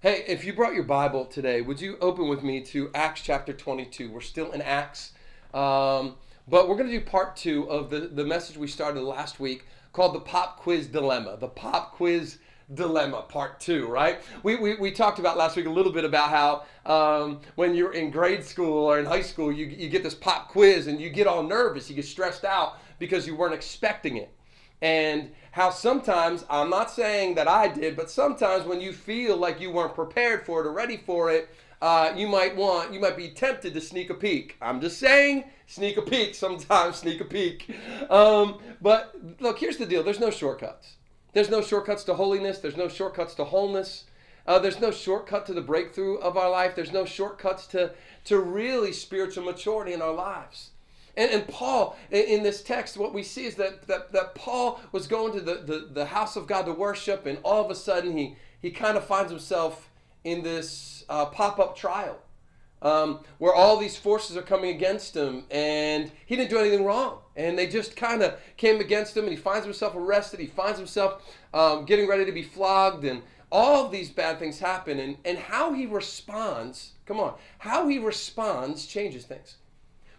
Hey, 0.00 0.24
if 0.26 0.44
you 0.44 0.52
brought 0.52 0.74
your 0.74 0.84
Bible 0.84 1.26
today, 1.26 1.60
would 1.60 1.80
you 1.80 1.96
open 2.00 2.28
with 2.28 2.42
me 2.42 2.60
to 2.66 2.90
Acts 2.94 3.20
chapter 3.20 3.52
22? 3.52 4.10
We're 4.10 4.20
still 4.20 4.50
in 4.50 4.62
Acts, 4.62 5.12
um, 5.54 6.16
but 6.48 6.68
we're 6.68 6.76
going 6.76 6.90
to 6.90 6.98
do 6.98 7.04
part 7.04 7.36
two 7.36 7.70
of 7.70 7.90
the 7.90 8.00
the 8.00 8.24
message 8.24 8.56
we 8.56 8.66
started 8.66 9.02
last 9.02 9.38
week 9.38 9.64
called 9.92 10.14
the 10.14 10.20
Pop 10.20 10.58
Quiz 10.58 10.88
Dilemma. 10.88 11.36
The 11.36 11.48
Pop 11.48 11.92
Quiz 11.92 12.38
dilemma 12.74 13.22
part 13.22 13.60
two 13.60 13.86
right? 13.86 14.20
We, 14.42 14.56
we, 14.56 14.76
we 14.76 14.90
talked 14.92 15.18
about 15.18 15.36
last 15.36 15.56
week 15.56 15.66
a 15.66 15.70
little 15.70 15.92
bit 15.92 16.04
about 16.04 16.30
how 16.30 16.64
um, 16.86 17.40
when 17.56 17.74
you're 17.74 17.92
in 17.92 18.10
grade 18.10 18.44
school 18.44 18.84
or 18.84 18.98
in 18.98 19.06
high 19.06 19.22
school 19.22 19.50
you, 19.50 19.66
you 19.66 19.88
get 19.88 20.02
this 20.02 20.14
pop 20.14 20.48
quiz 20.48 20.86
and 20.86 21.00
you 21.00 21.10
get 21.10 21.26
all 21.26 21.42
nervous 21.42 21.88
you 21.90 21.96
get 21.96 22.04
stressed 22.04 22.44
out 22.44 22.78
because 22.98 23.26
you 23.26 23.34
weren't 23.34 23.54
expecting 23.54 24.16
it. 24.16 24.32
And 24.82 25.32
how 25.52 25.70
sometimes 25.70 26.44
i'm 26.48 26.70
not 26.70 26.90
saying 26.90 27.34
that 27.34 27.48
i 27.48 27.66
did 27.66 27.96
but 27.96 28.08
sometimes 28.08 28.64
when 28.64 28.80
you 28.80 28.92
feel 28.92 29.36
like 29.36 29.60
you 29.60 29.70
weren't 29.70 29.94
prepared 29.94 30.46
for 30.46 30.60
it 30.60 30.66
or 30.66 30.72
ready 30.72 30.96
for 30.96 31.30
it 31.30 31.50
uh, 31.82 32.12
you 32.14 32.28
might 32.28 32.54
want 32.54 32.92
you 32.92 33.00
might 33.00 33.16
be 33.16 33.30
tempted 33.30 33.72
to 33.72 33.80
sneak 33.80 34.10
a 34.10 34.14
peek. 34.14 34.56
I'm 34.60 34.80
just 34.80 34.98
saying 34.98 35.44
sneak 35.66 35.96
a 35.96 36.02
peek 36.02 36.34
sometimes 36.46 36.96
sneak 36.96 37.20
a 37.20 37.24
peek. 37.24 37.74
Um, 38.10 38.58
but 38.80 39.16
look 39.40 39.58
here's 39.58 39.78
the 39.78 39.86
deal. 39.86 40.02
There's 40.02 40.20
no 40.20 40.30
shortcuts 40.30 40.96
there's 41.32 41.50
no 41.50 41.62
shortcuts 41.62 42.04
to 42.04 42.14
holiness. 42.14 42.58
There's 42.58 42.76
no 42.76 42.88
shortcuts 42.88 43.34
to 43.34 43.44
wholeness. 43.44 44.04
Uh, 44.46 44.58
there's 44.58 44.80
no 44.80 44.90
shortcut 44.90 45.46
to 45.46 45.52
the 45.52 45.60
breakthrough 45.60 46.16
of 46.16 46.36
our 46.36 46.50
life. 46.50 46.74
There's 46.74 46.92
no 46.92 47.04
shortcuts 47.04 47.66
to, 47.68 47.92
to 48.24 48.40
really 48.40 48.92
spiritual 48.92 49.44
maturity 49.44 49.92
in 49.92 50.02
our 50.02 50.12
lives. 50.12 50.70
And, 51.16 51.30
and 51.30 51.46
Paul, 51.46 51.96
in, 52.10 52.24
in, 52.24 52.42
this 52.42 52.62
text, 52.62 52.96
what 52.96 53.12
we 53.12 53.22
see 53.22 53.44
is 53.44 53.56
that, 53.56 53.86
that, 53.86 54.12
that 54.12 54.34
Paul 54.34 54.80
was 54.92 55.06
going 55.06 55.32
to 55.34 55.40
the, 55.40 55.54
the, 55.54 55.88
the 55.92 56.06
house 56.06 56.36
of 56.36 56.46
God 56.46 56.66
to 56.66 56.72
worship, 56.72 57.26
and 57.26 57.38
all 57.42 57.64
of 57.64 57.70
a 57.70 57.74
sudden 57.74 58.16
he, 58.16 58.36
he 58.60 58.70
kind 58.70 58.96
of 58.96 59.04
finds 59.04 59.30
himself 59.30 59.88
in 60.24 60.42
this 60.42 61.04
uh, 61.08 61.26
pop 61.26 61.58
up 61.58 61.76
trial 61.76 62.18
um, 62.82 63.20
where 63.38 63.54
all 63.54 63.76
these 63.76 63.96
forces 63.96 64.36
are 64.36 64.42
coming 64.42 64.74
against 64.74 65.16
him, 65.16 65.44
and 65.50 66.10
he 66.26 66.36
didn't 66.36 66.50
do 66.50 66.58
anything 66.58 66.84
wrong. 66.84 67.18
And 67.40 67.58
they 67.58 67.66
just 67.66 67.96
kind 67.96 68.22
of 68.22 68.34
came 68.58 68.80
against 68.80 69.16
him, 69.16 69.24
and 69.24 69.32
he 69.32 69.38
finds 69.38 69.64
himself 69.64 69.96
arrested. 69.96 70.40
He 70.40 70.46
finds 70.46 70.78
himself 70.78 71.22
um, 71.54 71.86
getting 71.86 72.06
ready 72.06 72.26
to 72.26 72.32
be 72.32 72.42
flogged, 72.42 73.04
and 73.04 73.22
all 73.50 73.86
of 73.86 73.90
these 73.90 74.10
bad 74.10 74.38
things 74.38 74.58
happen. 74.58 74.98
And, 74.98 75.16
and 75.24 75.38
how 75.38 75.72
he 75.72 75.86
responds, 75.86 76.92
come 77.06 77.18
on, 77.18 77.34
how 77.58 77.88
he 77.88 77.98
responds 77.98 78.84
changes 78.84 79.24
things. 79.24 79.56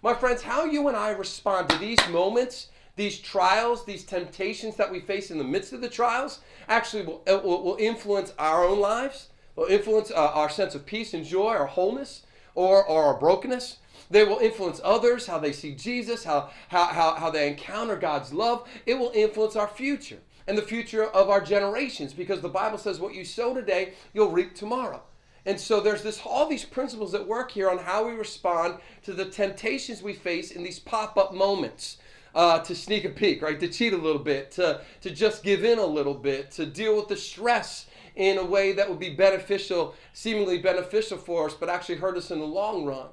My 0.02 0.16
friends, 0.16 0.42
how 0.42 0.66
you 0.66 0.88
and 0.88 0.98
I 0.98 1.12
respond 1.12 1.70
to 1.70 1.78
these 1.78 2.00
moments, 2.10 2.70
these 2.96 3.20
trials, 3.20 3.86
these 3.86 4.04
temptations 4.04 4.76
that 4.78 4.92
we 4.92 5.00
face 5.00 5.30
in 5.30 5.38
the 5.38 5.44
midst 5.44 5.74
of 5.74 5.82
the 5.82 5.90
trials, 5.90 6.40
actually 6.68 7.04
will, 7.04 7.22
will, 7.28 7.64
will 7.64 7.78
influence 7.80 8.34
our 8.40 8.66
own 8.66 8.80
lives, 8.80 9.30
will 9.56 9.66
influence 9.66 10.10
uh, 10.10 10.32
our 10.34 10.50
sense 10.50 10.74
of 10.74 10.88
peace 10.88 11.14
and 11.14 11.24
joy, 11.24 11.50
our 11.50 11.68
wholeness 11.68 12.24
or, 12.56 12.84
or 12.84 13.04
our 13.04 13.20
brokenness. 13.20 13.78
They 14.12 14.26
will 14.26 14.40
influence 14.40 14.82
others, 14.84 15.26
how 15.26 15.40
they 15.40 15.54
see 15.54 15.74
Jesus, 15.74 16.26
how, 16.26 16.50
how, 16.68 16.86
how, 16.88 17.16
how 17.16 17.32
they 17.32 17.48
encounter 17.48 17.96
God's 17.96 18.34
love. 18.34 18.68
It 18.86 19.00
will 19.00 19.12
influence 19.16 19.56
our 19.56 19.70
future 19.70 20.20
and 20.48 20.58
the 20.58 20.62
future 20.62 21.06
of 21.06 21.30
our 21.30 21.40
generations 21.40 22.14
because 22.14 22.42
the 22.42 22.50
Bible 22.50 22.78
says 22.78 23.00
what 23.00 23.16
you 23.16 23.24
sow 23.24 23.54
today, 23.54 23.94
you'll 24.14 24.32
reap 24.32 24.54
tomorrow. 24.54 25.02
And 25.46 25.60
so 25.60 25.80
there's 25.80 26.04
this 26.04 26.22
all 26.24 26.48
these 26.48 26.66
principles 26.66 27.14
that 27.14 27.26
work 27.26 27.52
here 27.52 27.70
on 27.70 27.80
how 27.80 28.06
we 28.06 28.14
respond 28.14 28.80
to 29.04 29.14
the 29.14 29.26
temptations 29.26 30.04
we 30.04 30.14
face 30.14 30.52
in 30.52 30.62
these 30.62 30.78
pop-up 30.80 31.34
moments. 31.34 31.98
Uh, 32.34 32.60
to 32.60 32.74
sneak 32.74 33.04
a 33.04 33.10
peek, 33.10 33.42
right? 33.42 33.60
To 33.60 33.68
cheat 33.68 33.92
a 33.92 33.98
little 33.98 34.22
bit, 34.22 34.52
to, 34.52 34.80
to 35.02 35.10
just 35.10 35.44
give 35.44 35.66
in 35.66 35.80
a 35.80 35.86
little 35.86 36.14
bit, 36.14 36.50
to 36.52 36.66
deal 36.66 36.96
with 36.96 37.10
the 37.10 37.18
stress 37.18 37.88
in 38.16 38.38
a 38.38 38.46
way 38.46 38.72
that 38.72 38.90
would 38.90 39.00
be 39.00 39.14
beneficial, 39.14 39.96
seemingly 40.14 40.58
beneficial 40.58 41.18
for 41.18 41.48
us, 41.48 41.54
but 41.54 41.68
actually 41.68 41.96
hurt 41.96 42.16
us 42.16 42.32
in 42.32 42.40
the 42.40 42.46
long 42.46 42.86
run. 42.86 43.08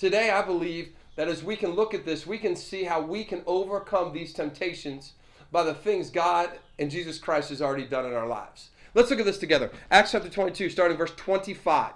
Today, 0.00 0.30
I 0.30 0.40
believe 0.40 0.94
that 1.16 1.28
as 1.28 1.44
we 1.44 1.56
can 1.56 1.72
look 1.72 1.92
at 1.92 2.06
this, 2.06 2.26
we 2.26 2.38
can 2.38 2.56
see 2.56 2.84
how 2.84 3.02
we 3.02 3.22
can 3.22 3.42
overcome 3.44 4.14
these 4.14 4.32
temptations 4.32 5.12
by 5.52 5.62
the 5.62 5.74
things 5.74 6.08
God 6.08 6.48
and 6.78 6.90
Jesus 6.90 7.18
Christ 7.18 7.50
has 7.50 7.60
already 7.60 7.84
done 7.84 8.06
in 8.06 8.14
our 8.14 8.26
lives. 8.26 8.70
Let's 8.94 9.10
look 9.10 9.20
at 9.20 9.26
this 9.26 9.36
together. 9.36 9.70
Acts 9.90 10.12
chapter 10.12 10.30
22, 10.30 10.70
starting 10.70 10.96
verse 10.96 11.12
25. 11.16 11.92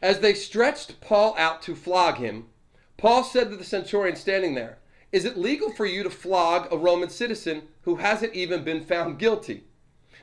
As 0.00 0.20
they 0.20 0.34
stretched 0.34 1.00
Paul 1.00 1.34
out 1.36 1.62
to 1.62 1.74
flog 1.74 2.18
him, 2.18 2.46
Paul 2.96 3.24
said 3.24 3.50
to 3.50 3.56
the 3.56 3.64
centurion 3.64 4.14
standing 4.14 4.54
there, 4.54 4.78
Is 5.10 5.24
it 5.24 5.36
legal 5.36 5.72
for 5.72 5.84
you 5.84 6.04
to 6.04 6.10
flog 6.10 6.72
a 6.72 6.78
Roman 6.78 7.08
citizen 7.08 7.62
who 7.82 7.96
hasn't 7.96 8.34
even 8.34 8.62
been 8.62 8.84
found 8.84 9.18
guilty? 9.18 9.64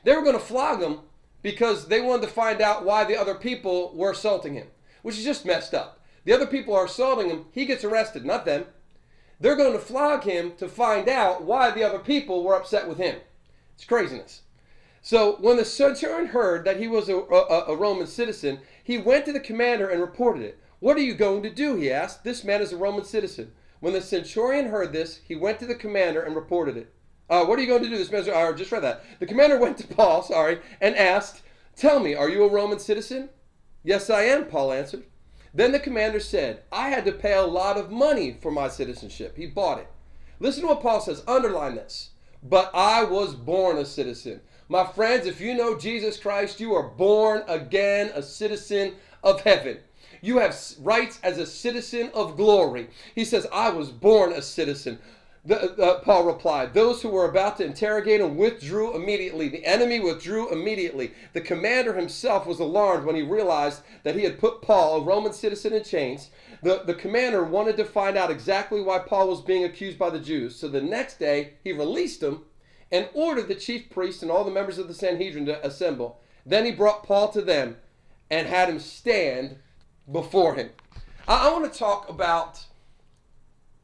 They 0.04 0.16
were 0.16 0.22
going 0.22 0.38
to 0.38 0.42
flog 0.42 0.80
him 0.80 1.00
because 1.42 1.88
they 1.88 2.00
wanted 2.00 2.22
to 2.22 2.32
find 2.32 2.62
out 2.62 2.86
why 2.86 3.04
the 3.04 3.20
other 3.20 3.34
people 3.34 3.92
were 3.94 4.12
assaulting 4.12 4.54
him, 4.54 4.68
which 5.02 5.18
is 5.18 5.24
just 5.24 5.44
messed 5.44 5.74
up. 5.74 6.00
The 6.24 6.32
other 6.32 6.46
people 6.46 6.74
are 6.74 6.86
assaulting 6.86 7.28
him, 7.28 7.46
he 7.52 7.66
gets 7.66 7.84
arrested, 7.84 8.24
not 8.24 8.44
them. 8.44 8.64
They're 9.40 9.56
going 9.56 9.72
to 9.72 9.78
flog 9.78 10.22
him 10.22 10.52
to 10.58 10.68
find 10.68 11.08
out 11.08 11.44
why 11.44 11.70
the 11.70 11.82
other 11.82 11.98
people 11.98 12.44
were 12.44 12.54
upset 12.54 12.88
with 12.88 12.98
him. 12.98 13.16
It's 13.74 13.84
craziness. 13.84 14.42
So 15.00 15.36
when 15.40 15.56
the 15.56 15.64
centurion 15.64 16.28
heard 16.28 16.64
that 16.64 16.78
he 16.78 16.86
was 16.86 17.08
a, 17.08 17.16
a, 17.16 17.64
a, 17.68 17.76
Roman 17.76 18.06
citizen, 18.06 18.60
he 18.84 18.98
went 18.98 19.24
to 19.24 19.32
the 19.32 19.40
commander 19.40 19.88
and 19.88 20.00
reported 20.00 20.44
it. 20.44 20.58
What 20.78 20.96
are 20.96 21.02
you 21.02 21.14
going 21.14 21.42
to 21.42 21.50
do? 21.50 21.74
He 21.74 21.90
asked. 21.90 22.22
This 22.22 22.44
man 22.44 22.62
is 22.62 22.72
a 22.72 22.76
Roman 22.76 23.04
citizen. 23.04 23.50
When 23.80 23.94
the 23.94 24.00
centurion 24.00 24.66
heard 24.66 24.92
this, 24.92 25.20
he 25.26 25.34
went 25.34 25.58
to 25.58 25.66
the 25.66 25.74
commander 25.74 26.22
and 26.22 26.36
reported 26.36 26.76
it. 26.76 26.94
Uh, 27.28 27.44
what 27.44 27.58
are 27.58 27.62
you 27.62 27.68
going 27.68 27.82
to 27.82 27.88
do? 27.88 27.98
This 27.98 28.12
man, 28.12 28.30
I 28.30 28.52
just 28.52 28.70
read 28.70 28.84
that. 28.84 29.04
The 29.18 29.26
commander 29.26 29.58
went 29.58 29.76
to 29.78 29.88
Paul, 29.88 30.22
sorry, 30.22 30.60
and 30.80 30.94
asked, 30.94 31.42
Tell 31.74 31.98
me, 31.98 32.14
are 32.14 32.28
you 32.28 32.44
a 32.44 32.48
Roman 32.48 32.78
citizen? 32.78 33.30
Yes, 33.84 34.10
I 34.10 34.22
am, 34.22 34.46
Paul 34.46 34.72
answered. 34.72 35.04
Then 35.54 35.72
the 35.72 35.80
commander 35.80 36.20
said, 36.20 36.62
I 36.72 36.88
had 36.88 37.04
to 37.04 37.12
pay 37.12 37.34
a 37.34 37.42
lot 37.42 37.76
of 37.76 37.90
money 37.90 38.32
for 38.40 38.50
my 38.50 38.68
citizenship. 38.68 39.36
He 39.36 39.46
bought 39.46 39.78
it. 39.78 39.88
Listen 40.40 40.62
to 40.62 40.68
what 40.68 40.82
Paul 40.82 41.00
says. 41.00 41.22
Underline 41.26 41.74
this. 41.74 42.10
But 42.42 42.70
I 42.74 43.04
was 43.04 43.34
born 43.34 43.76
a 43.76 43.84
citizen. 43.84 44.40
My 44.68 44.86
friends, 44.86 45.26
if 45.26 45.40
you 45.40 45.54
know 45.54 45.76
Jesus 45.76 46.16
Christ, 46.16 46.58
you 46.58 46.74
are 46.74 46.88
born 46.88 47.42
again 47.46 48.10
a 48.14 48.22
citizen 48.22 48.94
of 49.22 49.42
heaven. 49.42 49.78
You 50.22 50.38
have 50.38 50.56
rights 50.80 51.18
as 51.22 51.38
a 51.38 51.46
citizen 51.46 52.10
of 52.14 52.36
glory. 52.36 52.88
He 53.14 53.24
says, 53.24 53.46
I 53.52 53.70
was 53.70 53.90
born 53.90 54.32
a 54.32 54.40
citizen. 54.40 54.98
The, 55.44 55.74
uh, 55.82 56.00
Paul 56.00 56.24
replied, 56.24 56.72
Those 56.72 57.02
who 57.02 57.08
were 57.08 57.28
about 57.28 57.56
to 57.56 57.64
interrogate 57.64 58.20
him 58.20 58.36
withdrew 58.36 58.94
immediately. 58.94 59.48
The 59.48 59.66
enemy 59.66 59.98
withdrew 59.98 60.52
immediately. 60.52 61.12
The 61.32 61.40
commander 61.40 61.94
himself 61.94 62.46
was 62.46 62.60
alarmed 62.60 63.04
when 63.04 63.16
he 63.16 63.22
realized 63.22 63.82
that 64.04 64.14
he 64.14 64.22
had 64.22 64.38
put 64.38 64.62
Paul, 64.62 64.98
a 64.98 65.04
Roman 65.04 65.32
citizen, 65.32 65.72
in 65.72 65.82
chains. 65.82 66.30
The, 66.62 66.84
the 66.86 66.94
commander 66.94 67.42
wanted 67.42 67.76
to 67.78 67.84
find 67.84 68.16
out 68.16 68.30
exactly 68.30 68.80
why 68.80 69.00
Paul 69.00 69.28
was 69.28 69.40
being 69.40 69.64
accused 69.64 69.98
by 69.98 70.10
the 70.10 70.20
Jews. 70.20 70.54
So 70.54 70.68
the 70.68 70.80
next 70.80 71.18
day, 71.18 71.54
he 71.64 71.72
released 71.72 72.22
him 72.22 72.42
and 72.92 73.08
ordered 73.12 73.48
the 73.48 73.56
chief 73.56 73.90
priests 73.90 74.22
and 74.22 74.30
all 74.30 74.44
the 74.44 74.50
members 74.52 74.78
of 74.78 74.86
the 74.86 74.94
Sanhedrin 74.94 75.46
to 75.46 75.66
assemble. 75.66 76.20
Then 76.46 76.64
he 76.64 76.70
brought 76.70 77.02
Paul 77.02 77.32
to 77.32 77.42
them 77.42 77.78
and 78.30 78.46
had 78.46 78.68
him 78.68 78.78
stand 78.78 79.56
before 80.10 80.54
him. 80.54 80.70
I, 81.26 81.48
I 81.48 81.52
want 81.52 81.72
to 81.72 81.78
talk 81.78 82.08
about 82.08 82.64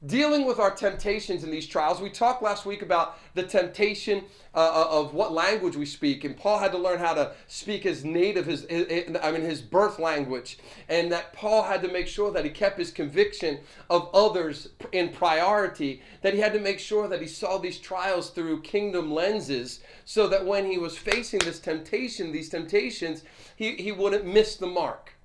dealing 0.06 0.46
with 0.46 0.60
our 0.60 0.70
temptations 0.70 1.42
in 1.42 1.50
these 1.50 1.66
trials. 1.66 2.00
We 2.00 2.10
talked 2.10 2.42
last 2.42 2.64
week 2.64 2.82
about 2.82 3.18
the 3.34 3.42
temptation 3.42 4.24
uh, 4.54 4.58
uh, 4.58 4.88
of 4.90 5.12
what 5.12 5.32
language 5.32 5.76
we 5.76 5.86
speak, 5.86 6.24
and 6.24 6.36
Paul 6.36 6.58
had 6.58 6.72
to 6.72 6.78
learn 6.78 6.98
how 7.00 7.14
to 7.14 7.32
speak 7.48 7.82
his 7.82 8.04
native, 8.04 8.46
his, 8.46 8.64
his, 8.68 9.16
I 9.22 9.32
mean, 9.32 9.42
his 9.42 9.60
birth 9.60 9.98
language, 9.98 10.58
and 10.88 11.10
that 11.10 11.32
Paul 11.32 11.64
had 11.64 11.82
to 11.82 11.92
make 11.92 12.06
sure 12.06 12.30
that 12.30 12.44
he 12.44 12.50
kept 12.50 12.78
his 12.78 12.90
conviction 12.90 13.58
of 13.90 14.08
others 14.14 14.68
in 14.92 15.10
priority. 15.10 16.02
That 16.22 16.34
he 16.34 16.40
had 16.40 16.52
to 16.52 16.60
make 16.60 16.78
sure 16.78 17.08
that 17.08 17.20
he 17.20 17.28
saw 17.28 17.58
these 17.58 17.78
trials 17.78 18.30
through 18.30 18.62
kingdom 18.62 19.12
lenses, 19.12 19.80
so 20.04 20.28
that 20.28 20.46
when 20.46 20.64
he 20.64 20.78
was 20.78 20.96
facing 20.96 21.40
this 21.40 21.58
temptation, 21.58 22.32
these 22.32 22.48
temptations, 22.48 23.24
he, 23.56 23.72
he 23.72 23.92
wouldn't 23.92 24.26
miss 24.26 24.56
the 24.56 24.66
mark. 24.66 25.17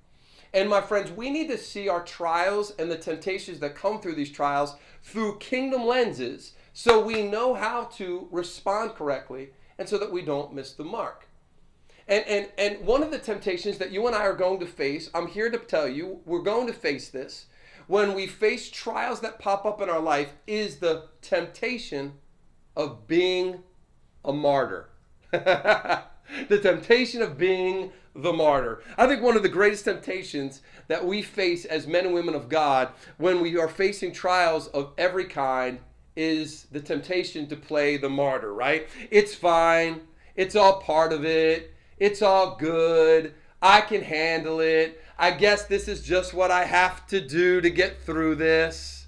And 0.54 0.70
my 0.70 0.80
friends, 0.80 1.10
we 1.10 1.30
need 1.30 1.48
to 1.48 1.58
see 1.58 1.88
our 1.88 2.04
trials 2.04 2.72
and 2.78 2.88
the 2.88 2.96
temptations 2.96 3.58
that 3.58 3.74
come 3.74 4.00
through 4.00 4.14
these 4.14 4.30
trials 4.30 4.76
through 5.02 5.38
kingdom 5.38 5.84
lenses 5.84 6.52
so 6.72 7.04
we 7.04 7.22
know 7.22 7.54
how 7.54 7.84
to 7.96 8.28
respond 8.30 8.94
correctly 8.94 9.50
and 9.78 9.88
so 9.88 9.98
that 9.98 10.12
we 10.12 10.22
don't 10.22 10.54
miss 10.54 10.72
the 10.72 10.84
mark. 10.84 11.28
And, 12.06 12.24
and, 12.28 12.48
and 12.56 12.86
one 12.86 13.02
of 13.02 13.10
the 13.10 13.18
temptations 13.18 13.78
that 13.78 13.90
you 13.90 14.06
and 14.06 14.14
I 14.14 14.22
are 14.22 14.34
going 14.34 14.60
to 14.60 14.66
face, 14.66 15.10
I'm 15.12 15.26
here 15.26 15.50
to 15.50 15.58
tell 15.58 15.88
you, 15.88 16.20
we're 16.24 16.42
going 16.42 16.68
to 16.68 16.72
face 16.72 17.08
this. 17.08 17.46
When 17.88 18.14
we 18.14 18.28
face 18.28 18.70
trials 18.70 19.20
that 19.20 19.40
pop 19.40 19.66
up 19.66 19.82
in 19.82 19.90
our 19.90 20.00
life, 20.00 20.34
is 20.46 20.76
the 20.76 21.08
temptation 21.20 22.12
of 22.76 23.08
being 23.08 23.64
a 24.24 24.32
martyr. 24.32 24.90
the 25.32 26.60
temptation 26.62 27.22
of 27.22 27.36
being 27.36 27.92
the 28.14 28.32
martyr. 28.32 28.82
I 28.96 29.06
think 29.06 29.22
one 29.22 29.36
of 29.36 29.42
the 29.42 29.48
greatest 29.48 29.84
temptations 29.84 30.62
that 30.88 31.04
we 31.04 31.22
face 31.22 31.64
as 31.64 31.86
men 31.86 32.06
and 32.06 32.14
women 32.14 32.34
of 32.34 32.48
God 32.48 32.88
when 33.18 33.40
we 33.40 33.58
are 33.58 33.68
facing 33.68 34.12
trials 34.12 34.68
of 34.68 34.92
every 34.96 35.24
kind 35.24 35.78
is 36.16 36.66
the 36.70 36.80
temptation 36.80 37.48
to 37.48 37.56
play 37.56 37.96
the 37.96 38.08
martyr, 38.08 38.52
right? 38.52 38.88
It's 39.10 39.34
fine. 39.34 40.02
It's 40.36 40.54
all 40.54 40.80
part 40.80 41.12
of 41.12 41.24
it. 41.24 41.74
It's 41.98 42.22
all 42.22 42.56
good. 42.56 43.34
I 43.60 43.80
can 43.80 44.02
handle 44.02 44.60
it. 44.60 45.00
I 45.18 45.32
guess 45.32 45.66
this 45.66 45.88
is 45.88 46.02
just 46.02 46.34
what 46.34 46.50
I 46.50 46.64
have 46.64 47.06
to 47.08 47.20
do 47.20 47.60
to 47.60 47.70
get 47.70 48.02
through 48.02 48.36
this. 48.36 49.06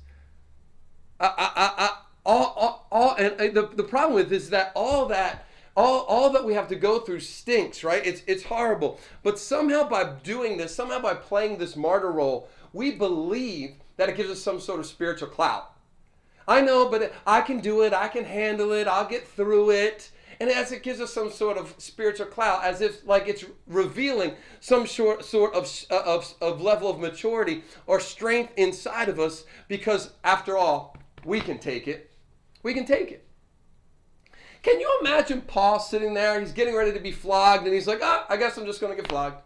I, 1.20 1.26
I, 1.26 1.84
I, 1.84 1.98
all, 2.24 2.54
all, 2.56 2.86
all, 2.90 3.14
and 3.16 3.54
the, 3.54 3.70
the 3.74 3.84
problem 3.84 4.14
with 4.14 4.32
is 4.32 4.50
that 4.50 4.72
all 4.74 5.06
that 5.06 5.45
all, 5.76 6.00
all 6.02 6.30
that 6.30 6.44
we 6.44 6.54
have 6.54 6.68
to 6.68 6.76
go 6.76 7.00
through 7.00 7.20
stinks, 7.20 7.84
right? 7.84 8.04
It's, 8.04 8.22
it's 8.26 8.44
horrible. 8.44 8.98
But 9.22 9.38
somehow 9.38 9.88
by 9.88 10.14
doing 10.22 10.56
this, 10.56 10.74
somehow 10.74 11.00
by 11.00 11.14
playing 11.14 11.58
this 11.58 11.76
martyr 11.76 12.10
role, 12.10 12.48
we 12.72 12.92
believe 12.92 13.74
that 13.96 14.08
it 14.08 14.16
gives 14.16 14.30
us 14.30 14.42
some 14.42 14.60
sort 14.60 14.80
of 14.80 14.86
spiritual 14.86 15.28
clout. 15.28 15.72
I 16.48 16.60
know, 16.60 16.88
but 16.88 17.12
I 17.26 17.40
can 17.40 17.60
do 17.60 17.82
it. 17.82 17.92
I 17.92 18.08
can 18.08 18.24
handle 18.24 18.72
it. 18.72 18.86
I'll 18.86 19.08
get 19.08 19.26
through 19.26 19.70
it. 19.70 20.10
And 20.38 20.50
as 20.50 20.70
it 20.70 20.82
gives 20.82 21.00
us 21.00 21.12
some 21.12 21.30
sort 21.30 21.56
of 21.56 21.74
spiritual 21.78 22.26
clout, 22.26 22.62
as 22.62 22.80
if 22.80 23.06
like 23.06 23.26
it's 23.26 23.44
revealing 23.66 24.32
some 24.60 24.84
short 24.84 25.24
sort 25.24 25.54
of, 25.54 25.70
uh, 25.90 26.02
of, 26.04 26.34
of 26.40 26.60
level 26.60 26.90
of 26.90 27.00
maturity 27.00 27.64
or 27.86 28.00
strength 28.00 28.52
inside 28.56 29.08
of 29.08 29.18
us, 29.18 29.44
because 29.66 30.12
after 30.24 30.56
all, 30.56 30.96
we 31.24 31.40
can 31.40 31.58
take 31.58 31.88
it. 31.88 32.10
We 32.62 32.74
can 32.74 32.84
take 32.84 33.10
it. 33.10 33.25
Can 34.66 34.80
you 34.80 34.98
imagine 35.00 35.42
Paul 35.42 35.78
sitting 35.78 36.12
there? 36.12 36.40
He's 36.40 36.50
getting 36.50 36.74
ready 36.74 36.92
to 36.92 36.98
be 36.98 37.12
flogged, 37.12 37.66
and 37.66 37.72
he's 37.72 37.86
like, 37.86 38.00
"Ah, 38.02 38.26
I 38.28 38.36
guess 38.36 38.56
I'm 38.56 38.66
just 38.66 38.80
going 38.80 38.96
to 38.96 39.00
get 39.00 39.08
flogged." 39.08 39.36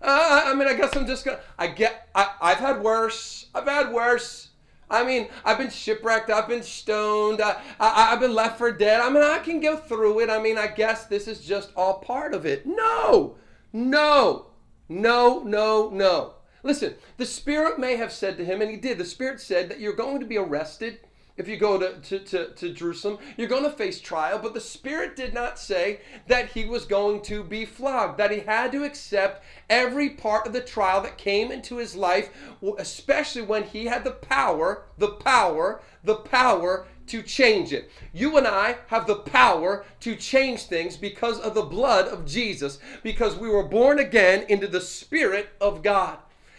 Uh, 0.00 0.42
I 0.44 0.54
mean, 0.54 0.68
I 0.68 0.74
guess 0.74 0.94
I'm 0.94 1.04
just 1.04 1.24
gonna. 1.24 1.40
I 1.58 1.66
get. 1.66 2.08
I, 2.14 2.30
I've 2.40 2.58
had 2.58 2.80
worse. 2.80 3.46
I've 3.56 3.66
had 3.66 3.92
worse. 3.92 4.50
I 4.88 5.02
mean, 5.02 5.26
I've 5.44 5.58
been 5.58 5.68
shipwrecked. 5.68 6.30
I've 6.30 6.46
been 6.46 6.62
stoned. 6.62 7.42
I, 7.42 7.60
I, 7.80 8.10
have 8.10 8.20
been 8.20 8.36
left 8.36 8.56
for 8.56 8.70
dead. 8.70 9.00
I 9.00 9.10
mean, 9.10 9.24
I 9.24 9.40
can 9.40 9.58
go 9.58 9.76
through 9.76 10.20
it. 10.20 10.30
I 10.30 10.40
mean, 10.40 10.56
I 10.56 10.68
guess 10.68 11.06
this 11.06 11.26
is 11.26 11.40
just 11.40 11.72
all 11.74 11.98
part 11.98 12.32
of 12.32 12.46
it. 12.46 12.64
No, 12.64 13.34
no, 13.72 14.46
no, 14.88 15.42
no, 15.42 15.90
no. 15.90 16.34
Listen, 16.62 16.94
the 17.16 17.26
Spirit 17.26 17.80
may 17.80 17.96
have 17.96 18.12
said 18.12 18.36
to 18.36 18.44
him, 18.44 18.62
and 18.62 18.70
he 18.70 18.76
did. 18.76 18.98
The 18.98 19.04
Spirit 19.04 19.40
said 19.40 19.68
that 19.70 19.80
you're 19.80 19.92
going 19.92 20.20
to 20.20 20.26
be 20.26 20.38
arrested 20.38 21.00
if 21.36 21.48
you 21.48 21.56
go 21.56 21.78
to, 21.78 21.98
to, 22.00 22.18
to, 22.18 22.48
to, 22.50 22.72
Jerusalem, 22.72 23.18
you're 23.36 23.48
going 23.48 23.64
to 23.64 23.70
face 23.70 24.00
trial. 24.00 24.38
But 24.38 24.54
the 24.54 24.60
Spirit 24.60 25.16
did 25.16 25.32
not 25.32 25.58
say 25.58 26.00
that 26.26 26.50
he 26.50 26.64
was 26.64 26.84
going 26.84 27.22
to 27.22 27.42
be 27.42 27.64
flogged, 27.64 28.18
that 28.18 28.30
he 28.30 28.40
had 28.40 28.72
to 28.72 28.84
accept 28.84 29.42
every 29.70 30.10
part 30.10 30.46
of 30.46 30.52
the 30.52 30.60
trial 30.60 31.00
that 31.02 31.16
came 31.16 31.50
into 31.50 31.76
his 31.76 31.96
life, 31.96 32.30
especially 32.78 33.42
when 33.42 33.64
he 33.64 33.86
had 33.86 34.04
the 34.04 34.10
power, 34.10 34.84
the 34.98 35.08
power, 35.08 35.80
the 36.04 36.16
power 36.16 36.86
to 37.06 37.22
change 37.22 37.72
it. 37.72 37.90
You 38.12 38.36
and 38.36 38.46
I 38.46 38.76
have 38.88 39.06
the 39.06 39.16
power 39.16 39.84
to 40.00 40.14
change 40.14 40.64
things 40.64 40.96
because 40.96 41.40
of 41.40 41.54
the 41.54 41.62
blood 41.62 42.08
of 42.08 42.26
Jesus, 42.26 42.78
because 43.02 43.36
we 43.36 43.48
were 43.48 43.64
born 43.64 43.98
again 43.98 44.44
into 44.48 44.66
the 44.66 44.80
Spirit 44.80 45.48
of 45.60 45.82
God. 45.82 46.18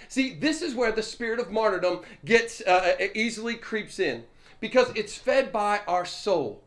See, 0.10 0.36
this 0.36 0.62
is 0.62 0.76
where 0.76 0.92
the 0.92 1.02
spirit 1.02 1.40
of 1.40 1.52
martyrdom 1.52 2.02
gets 2.24 2.62
uh, 2.62 2.98
easily 3.16 3.56
creeps 3.56 3.98
in 3.98 4.26
because 4.64 4.90
it's 4.96 5.18
fed 5.18 5.52
by 5.52 5.82
our 5.90 6.06
soul. 6.06 6.64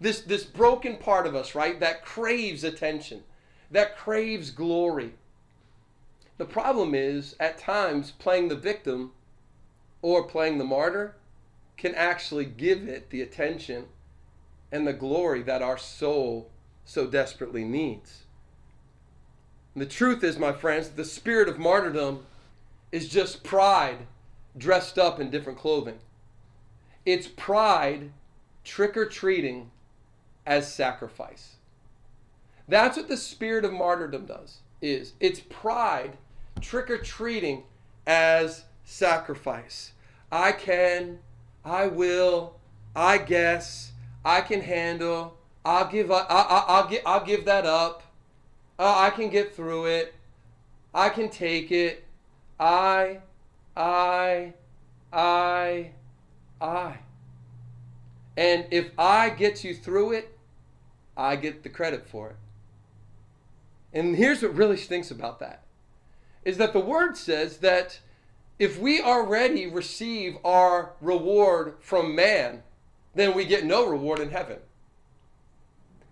This, 0.00 0.20
this 0.20 0.44
broken 0.44 0.98
part 0.98 1.26
of 1.26 1.34
us, 1.34 1.52
right, 1.52 1.80
that 1.80 2.04
craves 2.04 2.62
attention, 2.62 3.24
that 3.72 3.98
craves 3.98 4.52
glory. 4.52 5.14
The 6.38 6.44
problem 6.44 6.94
is, 6.94 7.34
at 7.40 7.58
times, 7.58 8.12
playing 8.12 8.46
the 8.46 8.54
victim 8.54 9.10
or 10.00 10.22
playing 10.22 10.58
the 10.58 10.64
martyr 10.64 11.16
can 11.76 11.92
actually 11.96 12.44
give 12.44 12.86
it 12.86 13.10
the 13.10 13.20
attention 13.20 13.86
and 14.70 14.86
the 14.86 14.92
glory 14.92 15.42
that 15.42 15.60
our 15.60 15.76
soul 15.76 16.52
so 16.84 17.04
desperately 17.08 17.64
needs. 17.64 18.20
The 19.74 19.86
truth 19.86 20.22
is, 20.22 20.38
my 20.38 20.52
friends, 20.52 20.90
the 20.90 21.04
spirit 21.04 21.48
of 21.48 21.58
martyrdom 21.58 22.26
is 22.92 23.08
just 23.08 23.42
pride 23.42 24.06
dressed 24.56 25.00
up 25.00 25.18
in 25.18 25.30
different 25.30 25.58
clothing. 25.58 25.98
It's 27.04 27.26
pride 27.28 28.10
trick 28.64 28.96
or 28.96 29.06
treating 29.06 29.70
as 30.46 30.72
sacrifice. 30.72 31.56
That's 32.68 32.96
what 32.96 33.08
the 33.08 33.16
spirit 33.16 33.64
of 33.64 33.72
martyrdom 33.72 34.26
does. 34.26 34.58
Is 34.80 35.12
it's 35.20 35.40
pride 35.40 36.16
trick 36.60 36.90
or 36.90 36.98
treating 36.98 37.64
as 38.06 38.64
sacrifice. 38.84 39.92
I 40.32 40.52
can, 40.52 41.18
I 41.64 41.86
will, 41.86 42.56
I 42.94 43.18
guess, 43.18 43.92
I 44.24 44.40
can 44.40 44.60
handle. 44.60 45.36
I'll 45.64 45.90
give 45.90 46.10
up. 46.10 46.26
I, 46.30 46.80
will 46.82 46.88
give. 46.88 47.02
I'll 47.04 47.24
give 47.24 47.44
that 47.44 47.66
up. 47.66 48.02
Uh, 48.78 48.94
I 48.96 49.10
can 49.10 49.28
get 49.28 49.54
through 49.54 49.86
it. 49.86 50.14
I 50.94 51.08
can 51.08 51.28
take 51.28 51.70
it. 51.70 52.04
I, 52.58 53.18
I, 53.76 54.54
I, 55.12 55.90
I. 56.60 56.98
And 58.36 58.66
if 58.70 58.90
I 58.98 59.30
get 59.30 59.64
you 59.64 59.74
through 59.74 60.12
it, 60.12 60.36
I 61.16 61.36
get 61.36 61.62
the 61.62 61.68
credit 61.68 62.06
for 62.06 62.30
it. 62.30 62.36
And 63.92 64.16
here's 64.16 64.42
what 64.42 64.54
really 64.54 64.76
stinks 64.76 65.10
about 65.10 65.40
that 65.40 65.62
is 66.44 66.56
that 66.56 66.72
the 66.72 66.80
word 66.80 67.16
says 67.16 67.58
that 67.58 68.00
if 68.58 68.78
we 68.78 69.00
already 69.00 69.66
receive 69.66 70.38
our 70.44 70.92
reward 71.00 71.74
from 71.80 72.14
man, 72.14 72.62
then 73.14 73.34
we 73.34 73.44
get 73.44 73.64
no 73.64 73.86
reward 73.86 74.20
in 74.20 74.30
heaven. 74.30 74.58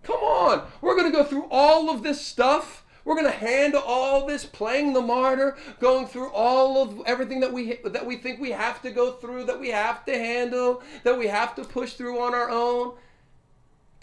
Come 0.02 0.20
on, 0.20 0.66
we're 0.80 0.96
going 0.96 1.10
to 1.10 1.16
go 1.16 1.24
through 1.24 1.46
all 1.50 1.90
of 1.90 2.02
this 2.02 2.20
stuff 2.20 2.77
we're 3.08 3.14
going 3.14 3.24
to 3.24 3.38
handle 3.38 3.80
all 3.86 4.26
this, 4.26 4.44
playing 4.44 4.92
the 4.92 5.00
martyr, 5.00 5.56
going 5.80 6.06
through 6.06 6.28
all 6.28 6.82
of 6.82 7.00
everything 7.06 7.40
that 7.40 7.50
we 7.50 7.78
that 7.82 8.04
we 8.04 8.16
think 8.16 8.38
we 8.38 8.50
have 8.50 8.82
to 8.82 8.90
go 8.90 9.12
through, 9.12 9.44
that 9.44 9.58
we 9.58 9.70
have 9.70 10.04
to 10.04 10.12
handle, 10.12 10.82
that 11.04 11.18
we 11.18 11.26
have 11.26 11.54
to 11.54 11.64
push 11.64 11.94
through 11.94 12.20
on 12.20 12.34
our 12.34 12.50
own, 12.50 12.92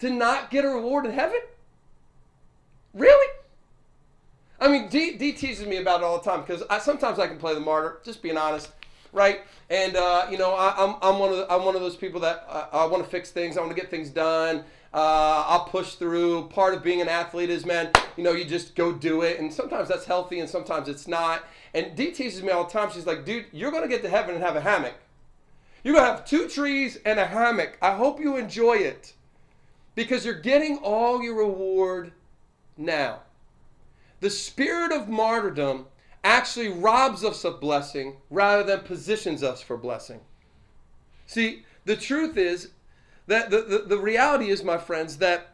to 0.00 0.10
not 0.10 0.50
get 0.50 0.64
a 0.64 0.68
reward 0.68 1.06
in 1.06 1.12
heaven. 1.12 1.38
Really? 2.94 3.32
I 4.58 4.66
mean, 4.66 4.88
D, 4.88 5.16
D 5.16 5.32
teases 5.32 5.68
me 5.68 5.76
about 5.76 6.00
it 6.00 6.04
all 6.04 6.18
the 6.18 6.28
time 6.28 6.40
because 6.40 6.64
I, 6.68 6.80
sometimes 6.80 7.20
I 7.20 7.28
can 7.28 7.38
play 7.38 7.54
the 7.54 7.60
martyr. 7.60 8.00
Just 8.04 8.22
being 8.22 8.36
honest, 8.36 8.70
right? 9.12 9.42
And 9.70 9.94
uh, 9.94 10.26
you 10.32 10.36
know, 10.36 10.52
I, 10.52 10.82
am 10.82 10.96
I'm, 11.00 11.14
I'm 11.14 11.18
one 11.20 11.30
of 11.30 11.36
the, 11.36 11.52
I'm 11.52 11.64
one 11.64 11.76
of 11.76 11.80
those 11.80 11.94
people 11.94 12.18
that 12.22 12.44
uh, 12.48 12.66
I 12.72 12.86
want 12.86 13.04
to 13.04 13.08
fix 13.08 13.30
things. 13.30 13.56
I 13.56 13.60
want 13.60 13.70
to 13.70 13.80
get 13.80 13.88
things 13.88 14.10
done. 14.10 14.64
Uh, 14.94 15.44
I'll 15.46 15.64
push 15.64 15.94
through. 15.94 16.48
Part 16.48 16.74
of 16.74 16.82
being 16.82 17.00
an 17.00 17.08
athlete 17.08 17.50
is, 17.50 17.66
man, 17.66 17.90
you 18.16 18.24
know, 18.24 18.32
you 18.32 18.44
just 18.44 18.74
go 18.74 18.92
do 18.92 19.22
it. 19.22 19.38
And 19.38 19.52
sometimes 19.52 19.88
that's 19.88 20.06
healthy, 20.06 20.40
and 20.40 20.48
sometimes 20.48 20.88
it's 20.88 21.06
not. 21.06 21.44
And 21.74 21.94
Dee 21.94 22.12
teases 22.12 22.42
me 22.42 22.50
all 22.50 22.64
the 22.64 22.70
time. 22.70 22.90
She's 22.90 23.06
like, 23.06 23.24
dude, 23.24 23.46
you're 23.52 23.72
gonna 23.72 23.88
get 23.88 24.02
to 24.02 24.08
heaven 24.08 24.34
and 24.34 24.42
have 24.42 24.56
a 24.56 24.60
hammock. 24.60 24.94
You're 25.84 25.94
gonna 25.94 26.06
have 26.06 26.24
two 26.24 26.48
trees 26.48 26.98
and 27.04 27.20
a 27.20 27.26
hammock. 27.26 27.76
I 27.82 27.94
hope 27.94 28.18
you 28.18 28.36
enjoy 28.36 28.74
it, 28.74 29.12
because 29.94 30.24
you're 30.24 30.40
getting 30.40 30.78
all 30.78 31.22
your 31.22 31.34
reward 31.34 32.12
now. 32.76 33.20
The 34.20 34.30
spirit 34.30 34.92
of 34.92 35.08
martyrdom 35.08 35.86
actually 36.24 36.68
robs 36.68 37.22
us 37.22 37.44
of 37.44 37.60
blessing 37.60 38.16
rather 38.30 38.62
than 38.62 38.80
positions 38.80 39.42
us 39.42 39.60
for 39.60 39.76
blessing. 39.76 40.20
See, 41.26 41.64
the 41.84 41.96
truth 41.96 42.36
is 42.36 42.70
that 43.26 43.50
the, 43.50 43.62
the, 43.62 43.78
the 43.78 43.98
reality 43.98 44.50
is, 44.50 44.62
my 44.62 44.78
friends, 44.78 45.18
that 45.18 45.48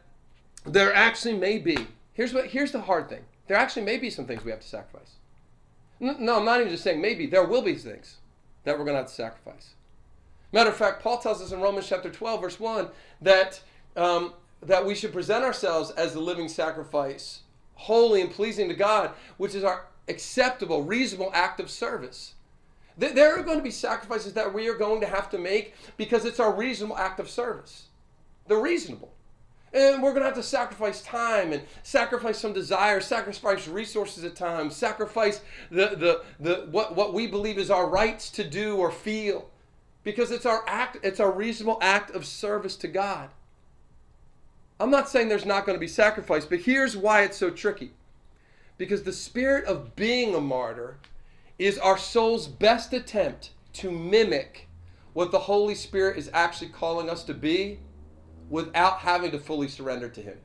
there 0.64 0.94
actually 0.94 1.36
may 1.36 1.58
be, 1.58 1.76
here's, 2.12 2.32
what, 2.32 2.46
here's 2.46 2.72
the 2.72 2.80
hard 2.80 3.08
thing 3.08 3.24
there 3.48 3.56
actually 3.56 3.82
may 3.82 3.98
be 3.98 4.08
some 4.08 4.24
things 4.24 4.44
we 4.44 4.50
have 4.50 4.60
to 4.60 4.66
sacrifice. 4.66 5.16
No, 6.00 6.38
I'm 6.38 6.44
not 6.44 6.60
even 6.60 6.72
just 6.72 6.84
saying 6.84 7.00
maybe, 7.00 7.26
there 7.26 7.44
will 7.44 7.60
be 7.60 7.74
things 7.74 8.16
that 8.64 8.78
we're 8.78 8.84
going 8.84 8.94
to 8.94 9.02
have 9.02 9.08
to 9.08 9.14
sacrifice. 9.14 9.74
Matter 10.52 10.70
of 10.70 10.76
fact, 10.76 11.02
Paul 11.02 11.18
tells 11.18 11.42
us 11.42 11.52
in 11.52 11.60
Romans 11.60 11.88
chapter 11.88 12.10
12, 12.10 12.40
verse 12.40 12.60
1, 12.60 12.88
that, 13.20 13.60
um, 13.96 14.32
that 14.62 14.86
we 14.86 14.94
should 14.94 15.12
present 15.12 15.44
ourselves 15.44 15.90
as 15.92 16.12
the 16.12 16.20
living 16.20 16.48
sacrifice, 16.48 17.40
holy 17.74 18.20
and 18.20 18.30
pleasing 18.30 18.68
to 18.68 18.74
God, 18.74 19.10
which 19.36 19.54
is 19.54 19.64
our 19.64 19.86
acceptable, 20.08 20.82
reasonable 20.82 21.30
act 21.34 21.60
of 21.60 21.70
service. 21.70 22.34
There 22.98 23.38
are 23.38 23.42
going 23.42 23.58
to 23.58 23.64
be 23.64 23.70
sacrifices 23.70 24.34
that 24.34 24.52
we 24.52 24.68
are 24.68 24.74
going 24.74 25.00
to 25.00 25.06
have 25.06 25.30
to 25.30 25.38
make 25.38 25.74
because 25.96 26.24
it's 26.24 26.40
our 26.40 26.52
reasonable 26.52 26.96
act 26.96 27.20
of 27.20 27.30
service. 27.30 27.86
They're 28.46 28.60
reasonable. 28.60 29.12
And 29.74 30.02
we're 30.02 30.10
going 30.10 30.20
to 30.22 30.26
have 30.26 30.34
to 30.34 30.42
sacrifice 30.42 31.00
time 31.02 31.52
and 31.52 31.62
sacrifice 31.82 32.38
some 32.38 32.52
desire, 32.52 33.00
sacrifice 33.00 33.66
resources 33.66 34.22
at 34.22 34.36
times, 34.36 34.76
sacrifice 34.76 35.40
the, 35.70 35.96
the, 35.96 36.22
the, 36.38 36.66
what, 36.70 36.94
what 36.94 37.14
we 37.14 37.26
believe 37.26 37.56
is 37.56 37.70
our 37.70 37.88
rights 37.88 38.28
to 38.32 38.44
do 38.44 38.76
or 38.76 38.90
feel 38.90 39.48
because 40.04 40.30
it's 40.30 40.46
our 40.46 40.64
act, 40.66 40.98
it's 41.02 41.20
our 41.20 41.30
reasonable 41.30 41.78
act 41.80 42.10
of 42.10 42.26
service 42.26 42.76
to 42.76 42.88
God. 42.88 43.30
I'm 44.80 44.90
not 44.90 45.08
saying 45.08 45.28
there's 45.28 45.46
not 45.46 45.64
going 45.64 45.76
to 45.76 45.80
be 45.80 45.88
sacrifice, 45.88 46.44
but 46.44 46.60
here's 46.60 46.96
why 46.96 47.22
it's 47.22 47.36
so 47.36 47.50
tricky. 47.50 47.92
Because 48.78 49.04
the 49.04 49.12
spirit 49.12 49.64
of 49.64 49.94
being 49.94 50.34
a 50.34 50.40
martyr 50.40 50.96
is 51.58 51.78
our 51.78 51.98
soul's 51.98 52.48
best 52.48 52.92
attempt 52.92 53.50
to 53.74 53.90
mimic 53.90 54.68
what 55.12 55.30
the 55.30 55.40
Holy 55.40 55.74
Spirit 55.74 56.16
is 56.16 56.30
actually 56.32 56.68
calling 56.68 57.10
us 57.10 57.24
to 57.24 57.34
be 57.34 57.80
without 58.48 58.98
having 58.98 59.30
to 59.30 59.38
fully 59.38 59.68
surrender 59.68 60.08
to 60.08 60.20
Him. 60.20 60.38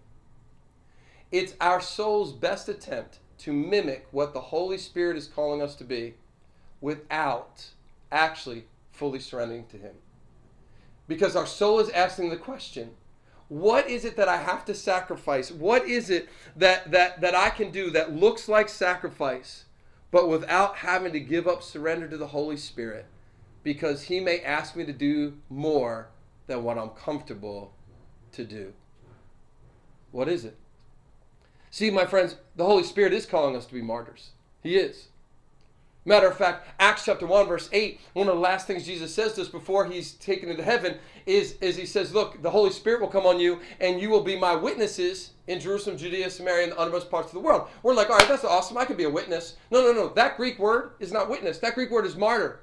It's 1.32 1.54
our 1.60 1.82
soul's 1.82 2.34
best 2.34 2.70
attempt 2.70 3.20
to 3.40 3.54
mimic 3.54 4.08
what 4.12 4.34
the 4.34 4.42
Holy 4.42 4.78
Spirit 4.78 5.18
is 5.18 5.28
calling 5.28 5.62
us 5.62 5.76
to 5.76 5.84
be 5.84 6.16
without 6.82 7.66
actually 8.12 8.66
fully 8.92 9.20
surrendering 9.20 9.66
to 9.68 9.78
Him. 9.78 9.96
Because 11.08 11.36
our 11.36 11.46
soul 11.46 11.80
is 11.80 11.90
asking 11.90 12.30
the 12.30 12.38
question 12.38 12.92
what 13.50 13.90
is 13.90 14.04
it 14.04 14.18
that 14.18 14.28
I 14.28 14.38
have 14.38 14.66
to 14.66 14.74
sacrifice? 14.74 15.52
What 15.52 15.88
is 15.88 16.10
it 16.10 16.28
that, 16.58 16.92
that, 16.92 17.22
that 17.22 17.34
I 17.34 17.50
can 17.50 17.72
do 17.72 17.90
that 17.92 18.14
looks 18.14 18.50
like 18.50 18.68
sacrifice, 18.68 19.64
but 20.12 20.30
without 20.30 20.78
having 20.78 21.14
to 21.14 21.20
give 21.20 21.48
up 21.48 21.64
surrender 21.64 22.08
to 22.08 22.18
the 22.18 22.28
Holy 22.28 22.58
Spirit? 22.58 23.06
Because 23.64 24.04
He 24.04 24.20
may 24.20 24.40
ask 24.42 24.76
me 24.76 24.86
to 24.86 24.94
do 24.94 25.38
more 25.50 26.10
than 26.48 26.64
what 26.64 26.78
I'm 26.78 26.90
comfortable 26.90 27.74
to 28.32 28.46
do. 28.46 28.74
What 30.12 30.30
is 30.30 30.46
it? 30.46 30.58
See, 31.70 31.90
my 31.90 32.06
friends, 32.06 32.38
the 32.56 32.66
Holy 32.66 32.84
Spirit 32.84 33.14
is 33.14 33.26
calling 33.26 33.56
us 33.56 33.66
to 33.66 33.74
be 33.74 33.82
martyrs. 33.82 34.32
He 34.64 34.78
is. 34.78 35.08
Matter 36.08 36.28
of 36.30 36.38
fact, 36.38 36.66
Acts 36.80 37.04
chapter 37.04 37.28
1, 37.28 37.48
verse 37.48 37.68
8, 37.74 38.00
one 38.14 38.30
of 38.30 38.36
the 38.36 38.40
last 38.40 38.66
things 38.66 38.86
Jesus 38.86 39.14
says 39.14 39.34
to 39.34 39.42
us 39.42 39.50
before 39.50 39.84
he's 39.84 40.14
taken 40.14 40.48
into 40.48 40.64
heaven 40.64 41.00
is, 41.26 41.58
is 41.60 41.76
he 41.76 41.86
says, 41.86 42.14
Look, 42.14 42.42
the 42.42 42.50
Holy 42.50 42.72
Spirit 42.72 43.02
will 43.02 43.10
come 43.10 43.26
on 43.26 43.42
you, 43.42 43.60
and 43.82 44.00
you 44.00 44.10
will 44.10 44.24
be 44.24 44.40
my 44.40 44.56
witnesses 44.56 45.32
in 45.48 45.60
Jerusalem, 45.60 45.98
Judea, 45.98 46.30
Samaria, 46.30 46.64
and 46.64 46.72
the 46.72 46.80
uttermost 46.80 47.12
parts 47.12 47.28
of 47.28 47.34
the 47.34 47.42
world. 47.42 47.68
We're 47.84 47.94
like, 47.94 48.10
all 48.10 48.16
right, 48.16 48.28
that's 48.30 48.46
awesome. 48.46 48.78
I 48.78 48.86
could 48.86 48.96
be 48.96 49.04
a 49.04 49.10
witness. 49.10 49.58
No, 49.70 49.82
no, 49.82 49.92
no. 49.92 50.08
That 50.08 50.38
Greek 50.38 50.58
word 50.60 50.92
is 51.02 51.12
not 51.12 51.30
witness. 51.30 51.58
That 51.60 51.76
Greek 51.76 51.92
word 51.92 52.06
is 52.06 52.16
martyr. 52.16 52.62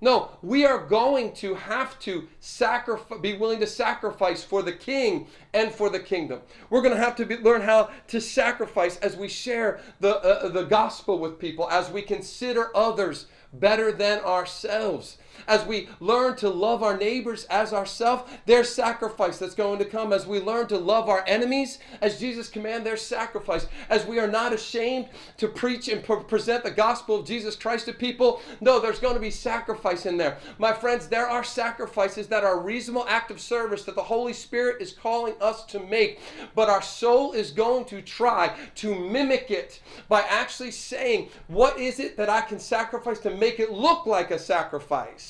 No, 0.00 0.30
we 0.42 0.66
are 0.66 0.84
going 0.86 1.32
to 1.34 1.54
have 1.54 1.98
to 2.00 2.28
sacrifice, 2.40 3.20
be 3.20 3.36
willing 3.36 3.60
to 3.60 3.66
sacrifice 3.66 4.42
for 4.42 4.62
the 4.62 4.72
king 4.72 5.28
and 5.54 5.72
for 5.72 5.88
the 5.88 6.00
kingdom. 6.00 6.40
We're 6.68 6.82
going 6.82 6.94
to 6.94 7.00
have 7.00 7.16
to 7.16 7.24
be, 7.24 7.36
learn 7.36 7.62
how 7.62 7.90
to 8.08 8.20
sacrifice 8.20 8.96
as 8.98 9.16
we 9.16 9.28
share 9.28 9.80
the, 10.00 10.16
uh, 10.18 10.48
the 10.48 10.64
gospel 10.64 11.18
with 11.18 11.38
people, 11.38 11.70
as 11.70 11.90
we 11.90 12.02
consider 12.02 12.76
others 12.76 13.26
better 13.52 13.92
than 13.92 14.18
ourselves 14.20 15.16
as 15.46 15.64
we 15.64 15.88
learn 16.00 16.36
to 16.36 16.48
love 16.48 16.82
our 16.82 16.96
neighbors 16.96 17.44
as 17.44 17.72
ourselves, 17.72 18.30
there's 18.46 18.68
sacrifice 18.68 19.38
that's 19.38 19.54
going 19.54 19.78
to 19.78 19.84
come. 19.84 20.12
As 20.12 20.26
we 20.26 20.40
learn 20.40 20.66
to 20.68 20.78
love 20.78 21.08
our 21.08 21.24
enemies, 21.26 21.78
as 22.00 22.18
Jesus 22.18 22.48
commanded, 22.48 22.84
there's 22.84 23.02
sacrifice. 23.02 23.66
As 23.88 24.06
we 24.06 24.18
are 24.18 24.28
not 24.28 24.52
ashamed 24.52 25.08
to 25.38 25.48
preach 25.48 25.88
and 25.88 26.02
pre- 26.02 26.22
present 26.24 26.64
the 26.64 26.70
gospel 26.70 27.20
of 27.20 27.26
Jesus 27.26 27.56
Christ 27.56 27.86
to 27.86 27.92
people, 27.92 28.40
no, 28.60 28.80
there's 28.80 28.98
going 28.98 29.14
to 29.14 29.20
be 29.20 29.30
sacrifice 29.30 30.06
in 30.06 30.16
there. 30.16 30.38
My 30.58 30.72
friends, 30.72 31.08
there 31.08 31.28
are 31.28 31.44
sacrifices 31.44 32.26
that 32.28 32.44
are 32.44 32.58
a 32.58 32.62
reasonable 32.62 33.06
act 33.08 33.30
of 33.30 33.40
service 33.40 33.84
that 33.84 33.94
the 33.94 34.02
Holy 34.02 34.32
Spirit 34.32 34.80
is 34.80 34.92
calling 34.92 35.34
us 35.40 35.64
to 35.66 35.80
make, 35.80 36.20
but 36.54 36.68
our 36.68 36.82
soul 36.82 37.32
is 37.32 37.50
going 37.50 37.84
to 37.86 38.02
try 38.02 38.54
to 38.76 38.94
mimic 38.94 39.50
it 39.50 39.80
by 40.08 40.20
actually 40.22 40.70
saying, 40.70 41.28
What 41.48 41.78
is 41.78 42.00
it 42.00 42.16
that 42.16 42.28
I 42.28 42.40
can 42.40 42.58
sacrifice 42.58 43.18
to 43.20 43.30
make 43.30 43.60
it 43.60 43.72
look 43.72 44.06
like 44.06 44.30
a 44.30 44.38
sacrifice? 44.38 45.23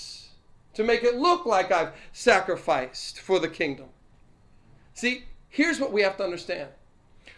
To 0.74 0.84
make 0.84 1.02
it 1.02 1.16
look 1.16 1.46
like 1.46 1.72
I've 1.72 1.92
sacrificed 2.12 3.20
for 3.20 3.38
the 3.38 3.48
kingdom. 3.48 3.86
See, 4.92 5.24
here's 5.48 5.80
what 5.80 5.92
we 5.92 6.02
have 6.02 6.16
to 6.18 6.24
understand. 6.24 6.70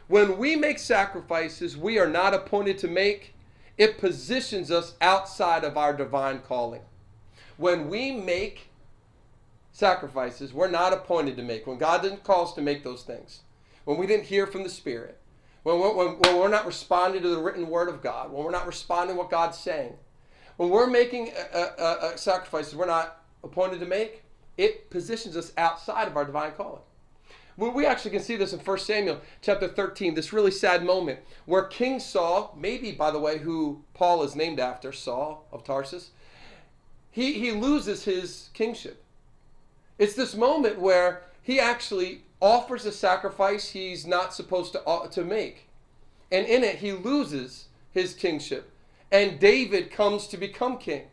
When 0.08 0.38
we 0.38 0.56
make 0.56 0.78
sacrifices 0.78 1.76
we 1.76 1.98
are 1.98 2.08
not 2.08 2.34
appointed 2.34 2.78
to 2.78 2.88
make, 2.88 3.34
it 3.76 3.98
positions 3.98 4.70
us 4.70 4.94
outside 5.00 5.64
of 5.64 5.76
our 5.76 5.92
divine 5.92 6.40
calling. 6.40 6.82
When 7.56 7.88
we 7.88 8.12
make 8.12 8.70
sacrifices 9.72 10.54
we're 10.54 10.70
not 10.70 10.92
appointed 10.92 11.36
to 11.36 11.42
make, 11.42 11.66
when 11.66 11.78
God 11.78 12.02
didn't 12.02 12.24
call 12.24 12.44
us 12.44 12.54
to 12.54 12.62
make 12.62 12.84
those 12.84 13.02
things, 13.02 13.40
when 13.84 13.98
we 13.98 14.06
didn't 14.06 14.26
hear 14.26 14.46
from 14.46 14.62
the 14.62 14.68
Spirit, 14.68 15.18
when 15.62 15.80
we're, 15.80 15.94
when, 15.94 16.18
when 16.20 16.38
we're 16.38 16.48
not 16.48 16.66
responding 16.66 17.22
to 17.22 17.28
the 17.28 17.42
written 17.42 17.68
word 17.68 17.88
of 17.88 18.00
God, 18.00 18.32
when 18.32 18.44
we're 18.44 18.50
not 18.50 18.66
responding 18.66 19.16
to 19.16 19.20
what 19.20 19.30
God's 19.30 19.58
saying, 19.58 19.94
when 20.56 20.70
we're 20.70 20.86
making 20.86 21.32
uh, 21.52 21.58
uh, 21.58 21.82
uh, 21.82 22.16
sacrifices 22.16 22.74
we're 22.74 22.86
not 22.86 23.22
appointed 23.46 23.80
to 23.80 23.86
make, 23.86 24.22
it 24.56 24.90
positions 24.90 25.36
us 25.36 25.52
outside 25.56 26.08
of 26.08 26.16
our 26.16 26.24
divine 26.24 26.52
calling. 26.52 26.82
We 27.56 27.86
actually 27.86 28.10
can 28.10 28.22
see 28.22 28.36
this 28.36 28.52
in 28.52 28.58
1 28.58 28.78
Samuel 28.78 29.22
chapter 29.40 29.66
13, 29.66 30.14
this 30.14 30.32
really 30.32 30.50
sad 30.50 30.84
moment 30.84 31.20
where 31.46 31.62
King 31.62 32.00
Saul, 32.00 32.54
maybe 32.58 32.92
by 32.92 33.10
the 33.10 33.18
way, 33.18 33.38
who 33.38 33.82
Paul 33.94 34.22
is 34.24 34.36
named 34.36 34.60
after, 34.60 34.92
Saul 34.92 35.46
of 35.50 35.64
Tarsus, 35.64 36.10
he, 37.10 37.32
he 37.32 37.52
loses 37.52 38.04
his 38.04 38.50
kingship. 38.52 39.02
It's 39.98 40.14
this 40.14 40.34
moment 40.34 40.78
where 40.78 41.22
he 41.42 41.58
actually 41.58 42.24
offers 42.42 42.84
a 42.84 42.92
sacrifice 42.92 43.70
he's 43.70 44.06
not 44.06 44.34
supposed 44.34 44.72
to, 44.72 44.82
uh, 44.84 45.08
to 45.08 45.24
make. 45.24 45.68
And 46.30 46.46
in 46.46 46.62
it, 46.62 46.76
he 46.76 46.92
loses 46.92 47.68
his 47.90 48.12
kingship. 48.12 48.70
And 49.10 49.38
David 49.38 49.90
comes 49.90 50.26
to 50.26 50.36
become 50.36 50.76
king. 50.76 51.04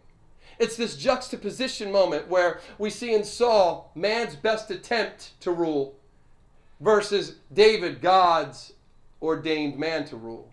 It's 0.64 0.78
this 0.78 0.96
juxtaposition 0.96 1.92
moment 1.92 2.30
where 2.30 2.62
we 2.78 2.90
see 2.90 3.14
in 3.14 3.26
Saul 3.26 3.92
man's 3.96 4.38
best 4.38 4.72
attempt 4.72 5.38
to 5.42 5.52
rule 5.52 5.94
versus 6.80 7.36
David, 7.54 8.00
God's 8.00 8.72
ordained 9.22 9.78
man 9.78 10.06
to 10.06 10.16
rule. 10.16 10.48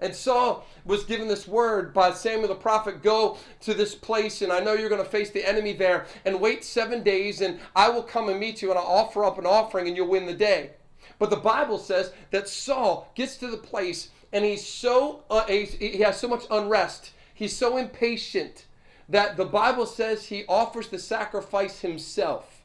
And 0.00 0.12
Saul 0.12 0.66
was 0.84 1.04
given 1.04 1.28
this 1.28 1.46
word 1.46 1.94
by 1.94 2.10
Samuel 2.10 2.48
the 2.48 2.56
prophet 2.56 3.00
go 3.00 3.38
to 3.60 3.74
this 3.74 3.94
place, 3.94 4.42
and 4.42 4.52
I 4.52 4.58
know 4.58 4.72
you're 4.72 4.88
going 4.88 5.04
to 5.04 5.08
face 5.08 5.30
the 5.30 5.48
enemy 5.48 5.74
there, 5.74 6.06
and 6.24 6.40
wait 6.40 6.64
seven 6.64 7.04
days, 7.04 7.42
and 7.42 7.60
I 7.76 7.90
will 7.90 8.02
come 8.02 8.28
and 8.28 8.40
meet 8.40 8.60
you, 8.60 8.70
and 8.70 8.78
I'll 8.78 8.84
offer 8.84 9.24
up 9.24 9.38
an 9.38 9.46
offering, 9.46 9.86
and 9.86 9.96
you'll 9.96 10.08
win 10.08 10.26
the 10.26 10.34
day. 10.34 10.72
But 11.20 11.30
the 11.30 11.36
Bible 11.36 11.78
says 11.78 12.12
that 12.32 12.48
Saul 12.48 13.12
gets 13.14 13.36
to 13.36 13.46
the 13.46 13.56
place, 13.56 14.08
and 14.32 14.44
he's 14.44 14.66
so 14.66 15.22
uh, 15.30 15.46
he 15.46 16.00
has 16.00 16.18
so 16.18 16.26
much 16.26 16.42
unrest 16.50 17.12
He's 17.34 17.56
so 17.56 17.76
impatient 17.76 18.66
that 19.08 19.36
the 19.36 19.44
Bible 19.44 19.86
says 19.86 20.26
he 20.26 20.44
offers 20.48 20.88
the 20.88 20.98
sacrifice 20.98 21.80
himself. 21.80 22.62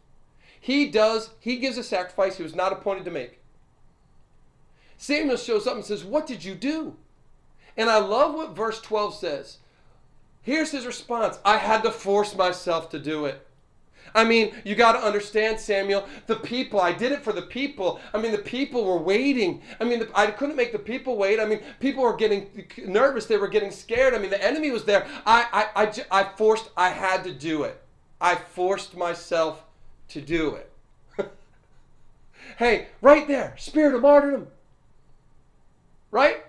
He 0.60 0.90
does, 0.90 1.32
he 1.40 1.58
gives 1.58 1.78
a 1.78 1.84
sacrifice 1.84 2.38
he 2.38 2.44
was 2.44 2.56
not 2.56 2.72
appointed 2.72 3.06
to 3.06 3.12
make. 3.12 3.40
Samuel 4.98 5.38
shows 5.38 5.66
up 5.66 5.76
and 5.76 5.84
says, 5.84 6.04
What 6.04 6.28
did 6.28 6.44
you 6.44 6.56
do? 6.56 6.96
And 7.76 7.90
I 7.90 8.00
love 8.00 8.36
what 8.36 8.56
verse 8.56 8.82
12 8.82 9.16
says. 9.16 9.58
Here's 10.42 10.72
his 10.72 10.86
response 10.86 11.40
I 11.44 11.58
had 11.58 11.84
to 11.84 11.92
force 11.92 12.36
myself 12.36 12.90
to 12.92 13.00
do 13.00 13.26
it. 13.26 13.46
I 14.15 14.24
mean, 14.24 14.54
you 14.63 14.76
got 14.76 14.93
to 14.93 15.00
understand, 15.00 15.60
Samuel, 15.60 16.08
the 16.28 16.36
people, 16.36 16.80
I 16.80 16.91
did 16.91 17.12
it 17.12 17.24
for 17.24 17.34
the 17.34 17.41
people. 17.41 18.00
I 18.13 18.22
mean, 18.22 18.32
the 18.32 18.38
people 18.38 18.86
were 18.86 18.98
waiting. 18.98 19.62
I 19.80 19.84
mean, 19.84 20.00
the, 20.00 20.10
I 20.13 20.28
couldn't 20.32 20.56
make 20.56 20.72
the 20.72 20.80
people 20.80 21.17
wait. 21.17 21.39
I 21.39 21.45
mean, 21.45 21.62
people 21.80 22.04
were 22.04 22.15
getting 22.15 22.65
nervous. 22.86 23.26
They 23.26 23.38
were 23.38 23.48
getting 23.48 23.72
scared. 23.72 24.13
I 24.13 24.17
mean, 24.17 24.30
the 24.30 24.43
enemy 24.43 24.72
was 24.72 24.86
there. 24.86 25.08
I, 25.26 25.67
I, 25.76 25.84
I, 25.84 26.22
I 26.22 26.24
forced, 26.36 26.69
I 26.76 26.89
had 26.89 27.24
to 27.26 27.34
do 27.34 27.63
it. 27.63 27.82
I 28.22 28.36
forced 28.36 28.95
myself 28.95 29.63
to 30.10 30.22
do 30.22 30.56
it. 30.56 30.72
hey, 32.58 32.88
right 33.02 33.28
there, 33.28 33.56
spirit 33.58 33.95
of 33.95 34.02
martyrdom. 34.02 34.48
Right? 36.12 36.43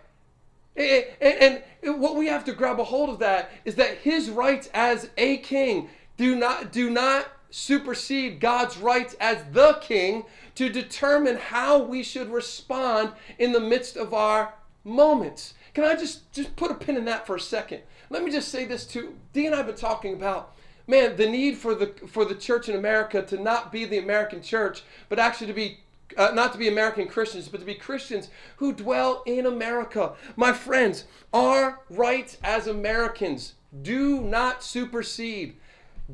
And, 0.77 1.63
what 1.83 2.17
we 2.17 2.27
have 2.27 2.45
to 2.45 2.53
grab 2.53 2.79
a 2.79 2.85
hold 2.85 3.09
of 3.09 3.19
that 3.21 3.51
is 3.65 3.77
that 3.77 3.99
his 3.99 4.29
rights 4.31 4.69
as 4.75 5.09
a 5.17 5.39
king 5.39 5.89
do 6.17 6.37
not 6.37 6.73
do 6.73 6.91
not 6.91 7.27
supersede 7.51 8.41
God's 8.41 8.79
rights 8.79 9.15
as 9.21 9.45
the 9.53 9.75
king 9.81 10.25
to 10.55 10.69
determine 10.69 11.37
how 11.37 11.79
we 11.79 12.03
should 12.03 12.31
respond 12.31 13.13
in 13.39 13.53
the 13.53 13.61
midst 13.61 13.97
of 13.97 14.15
our 14.15 14.55
moments. 14.85 15.55
Can 15.75 15.85
I 15.85 15.95
just 15.95 16.33
just 16.33 16.57
put 16.57 16.71
a 16.71 16.75
pin 16.75 16.97
in 16.97 17.05
that 17.07 17.27
for 17.27 17.37
a 17.37 17.41
second? 17.41 17.83
Let 18.09 18.25
me 18.25 18.31
just 18.31 18.49
say 18.49 18.65
this 18.65 18.87
too. 18.87 19.17
Dee 19.33 19.47
and 19.47 19.55
I 19.55 19.59
have 19.59 19.67
been 19.67 19.77
talking 19.77 20.15
about 20.15 20.55
man 20.87 21.17
the 21.17 21.29
need 21.29 21.57
for 21.57 21.75
the 21.75 21.93
for 22.09 22.25
the 22.25 22.35
church 22.35 22.69
in 22.69 22.77
America 22.77 23.23
to 23.23 23.41
not 23.41 23.71
be 23.71 23.85
the 23.85 23.99
American 23.99 24.43
church, 24.43 24.83
but 25.09 25.19
actually 25.19 25.47
to 25.47 25.53
be 25.53 25.81
uh, 26.17 26.33
not 26.35 26.53
to 26.53 26.59
be 26.59 26.69
American 26.69 27.07
Christians, 27.07 27.49
but 27.49 27.61
to 27.61 27.67
be 27.67 27.75
Christians 27.75 28.29
who 28.57 28.73
dwell 28.73 29.23
in 29.27 29.47
America. 29.47 30.15
My 30.37 30.53
friends, 30.53 31.05
our 31.33 31.81
rights 31.89 32.37
as 32.43 32.67
Americans 32.67 33.55
do 33.83 34.21
not 34.21 34.65
supersede 34.65 35.57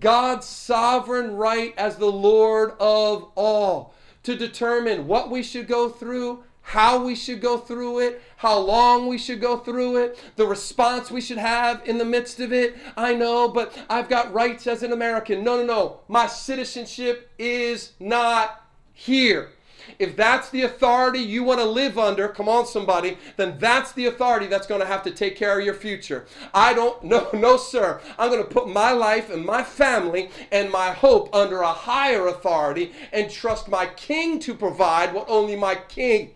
God's 0.00 0.46
sovereign 0.46 1.36
right 1.36 1.74
as 1.76 1.96
the 1.96 2.10
Lord 2.10 2.72
of 2.80 3.30
all 3.34 3.94
to 4.22 4.36
determine 4.36 5.06
what 5.06 5.30
we 5.30 5.42
should 5.42 5.68
go 5.68 5.88
through, 5.88 6.42
how 6.62 7.04
we 7.04 7.14
should 7.14 7.40
go 7.40 7.58
through 7.58 8.00
it, 8.00 8.20
how 8.36 8.58
long 8.58 9.06
we 9.06 9.18
should 9.18 9.40
go 9.40 9.58
through 9.58 9.98
it, 9.98 10.18
the 10.34 10.46
response 10.46 11.10
we 11.10 11.20
should 11.20 11.38
have 11.38 11.80
in 11.86 11.98
the 11.98 12.04
midst 12.04 12.40
of 12.40 12.52
it. 12.52 12.76
I 12.96 13.14
know, 13.14 13.48
but 13.48 13.76
I've 13.88 14.08
got 14.08 14.34
rights 14.34 14.66
as 14.66 14.82
an 14.82 14.92
American. 14.92 15.44
No, 15.44 15.58
no, 15.58 15.64
no. 15.64 16.00
My 16.08 16.26
citizenship 16.26 17.30
is 17.38 17.92
not 18.00 18.64
here. 18.92 19.50
If 19.98 20.16
that's 20.16 20.50
the 20.50 20.62
authority 20.62 21.20
you 21.20 21.44
want 21.44 21.60
to 21.60 21.66
live 21.66 21.98
under, 21.98 22.28
come 22.28 22.48
on, 22.48 22.66
somebody, 22.66 23.18
then 23.36 23.58
that's 23.58 23.92
the 23.92 24.06
authority 24.06 24.46
that's 24.46 24.66
going 24.66 24.80
to 24.80 24.86
have 24.86 25.02
to 25.04 25.10
take 25.10 25.36
care 25.36 25.58
of 25.58 25.64
your 25.64 25.74
future. 25.74 26.26
I 26.52 26.74
don't, 26.74 27.02
no, 27.04 27.28
no, 27.34 27.56
sir. 27.56 28.00
I'm 28.18 28.30
going 28.30 28.42
to 28.42 28.48
put 28.48 28.68
my 28.68 28.92
life 28.92 29.30
and 29.30 29.44
my 29.44 29.62
family 29.62 30.30
and 30.50 30.70
my 30.70 30.90
hope 30.90 31.34
under 31.34 31.60
a 31.62 31.72
higher 31.72 32.26
authority 32.26 32.92
and 33.12 33.30
trust 33.30 33.68
my 33.68 33.86
king 33.86 34.38
to 34.40 34.54
provide 34.54 35.12
what 35.14 35.28
only 35.28 35.56
my 35.56 35.74
king 35.74 36.34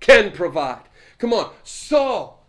can 0.00 0.32
provide. 0.32 0.82
Come 1.18 1.32
on. 1.32 1.52
Saul 1.62 2.44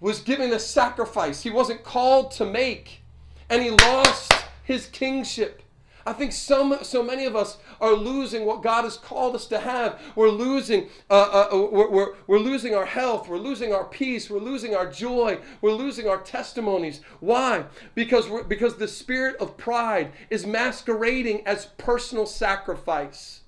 was 0.00 0.20
giving 0.20 0.52
a 0.52 0.58
sacrifice 0.58 1.42
he 1.42 1.50
wasn't 1.50 1.82
called 1.82 2.30
to 2.32 2.44
make, 2.44 3.02
and 3.50 3.62
he 3.62 3.70
lost 3.70 4.32
his 4.62 4.86
kingship. 4.86 5.62
I 6.08 6.14
think 6.14 6.32
so, 6.32 6.78
so 6.80 7.02
many 7.02 7.26
of 7.26 7.36
us 7.36 7.58
are 7.82 7.92
losing 7.92 8.46
what 8.46 8.62
God 8.62 8.84
has 8.84 8.96
called 8.96 9.34
us 9.34 9.44
to 9.48 9.60
have. 9.60 10.00
We're 10.16 10.30
losing, 10.30 10.88
uh, 11.10 11.48
uh, 11.52 11.68
we're, 11.70 11.90
we're, 11.90 12.14
we're 12.26 12.38
losing 12.38 12.74
our 12.74 12.86
health. 12.86 13.28
We're 13.28 13.36
losing 13.36 13.74
our 13.74 13.84
peace. 13.84 14.30
We're 14.30 14.38
losing 14.38 14.74
our 14.74 14.90
joy. 14.90 15.38
We're 15.60 15.74
losing 15.74 16.08
our 16.08 16.16
testimonies. 16.16 17.02
Why? 17.20 17.66
Because, 17.94 18.26
we're, 18.26 18.42
because 18.42 18.76
the 18.76 18.88
spirit 18.88 19.36
of 19.36 19.58
pride 19.58 20.12
is 20.30 20.46
masquerading 20.46 21.46
as 21.46 21.66
personal 21.76 22.24
sacrifice. 22.24 23.42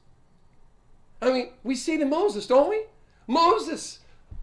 I 1.22 1.32
mean, 1.32 1.48
we 1.64 1.74
see 1.74 1.94
it 1.94 2.02
in 2.02 2.10
Moses, 2.10 2.46
don't 2.46 2.68
we? 2.68 2.82
Moses, 3.26 4.00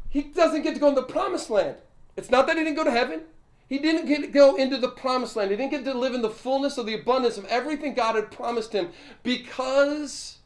he 0.10 0.23
doesn't 0.23 0.63
get 0.63 0.73
to 0.73 0.80
go 0.80 0.89
in 0.89 0.95
the 0.95 1.03
promised 1.03 1.51
land. 1.51 1.75
It's 2.15 2.32
not 2.32 2.47
that 2.47 2.58
he 2.58 2.63
didn't 2.63 2.77
go 2.77 2.84
to 2.84 2.89
heaven. 2.89 3.21
He 3.67 3.80
didn't 3.80 4.06
get 4.06 4.21
to 4.21 4.27
go 4.27 4.56
into 4.56 4.77
the 4.77 4.89
promised 4.89 5.36
land. 5.36 5.51
He 5.51 5.58
didn't 5.58 5.71
get 5.71 5.84
to 5.86 5.97
live 5.97 6.13
in 6.13 6.21
the 6.21 6.30
fullness 6.30 6.77
of 6.77 6.86
the 6.86 6.93
abundance 6.93 7.38
of 7.38 7.45
everything 7.45 7.93
God 7.93 8.15
had 8.15 8.32
promised 8.32 8.71
him 8.71 8.89
because 9.23 10.38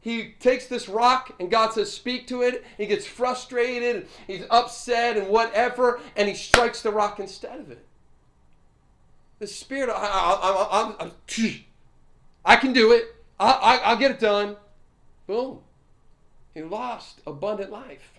he 0.00 0.34
takes 0.40 0.66
this 0.66 0.88
rock 0.88 1.34
and 1.38 1.50
God 1.50 1.72
says, 1.72 1.92
Speak 1.92 2.26
to 2.28 2.42
it. 2.42 2.64
He 2.78 2.86
gets 2.86 3.06
frustrated, 3.06 4.08
he's 4.26 4.44
upset 4.50 5.16
and 5.16 5.28
whatever, 5.28 6.00
and 6.16 6.28
he 6.28 6.34
strikes 6.34 6.80
the 6.80 6.90
rock 6.90 7.20
instead 7.20 7.60
of 7.60 7.70
it. 7.70 7.84
The 9.40 9.46
Spirit, 9.46 9.90
I, 9.90 9.94
I, 9.94 11.06
I, 11.06 11.10
I 12.44 12.56
can 12.56 12.72
do 12.72 12.92
it. 12.92 13.14
I, 13.38 13.80
I'll 13.84 13.96
get 13.96 14.12
it 14.12 14.20
done. 14.20 14.56
Boom. 15.26 15.60
He 16.54 16.62
lost 16.62 17.20
abundant 17.26 17.70
life. 17.70 18.13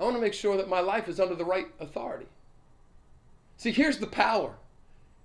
I 0.00 0.04
want 0.04 0.16
to 0.16 0.22
make 0.22 0.32
sure 0.32 0.56
that 0.56 0.68
my 0.68 0.80
life 0.80 1.08
is 1.08 1.20
under 1.20 1.34
the 1.34 1.44
right 1.44 1.66
authority. 1.78 2.26
See, 3.58 3.70
here's 3.70 3.98
the 3.98 4.06
power. 4.06 4.54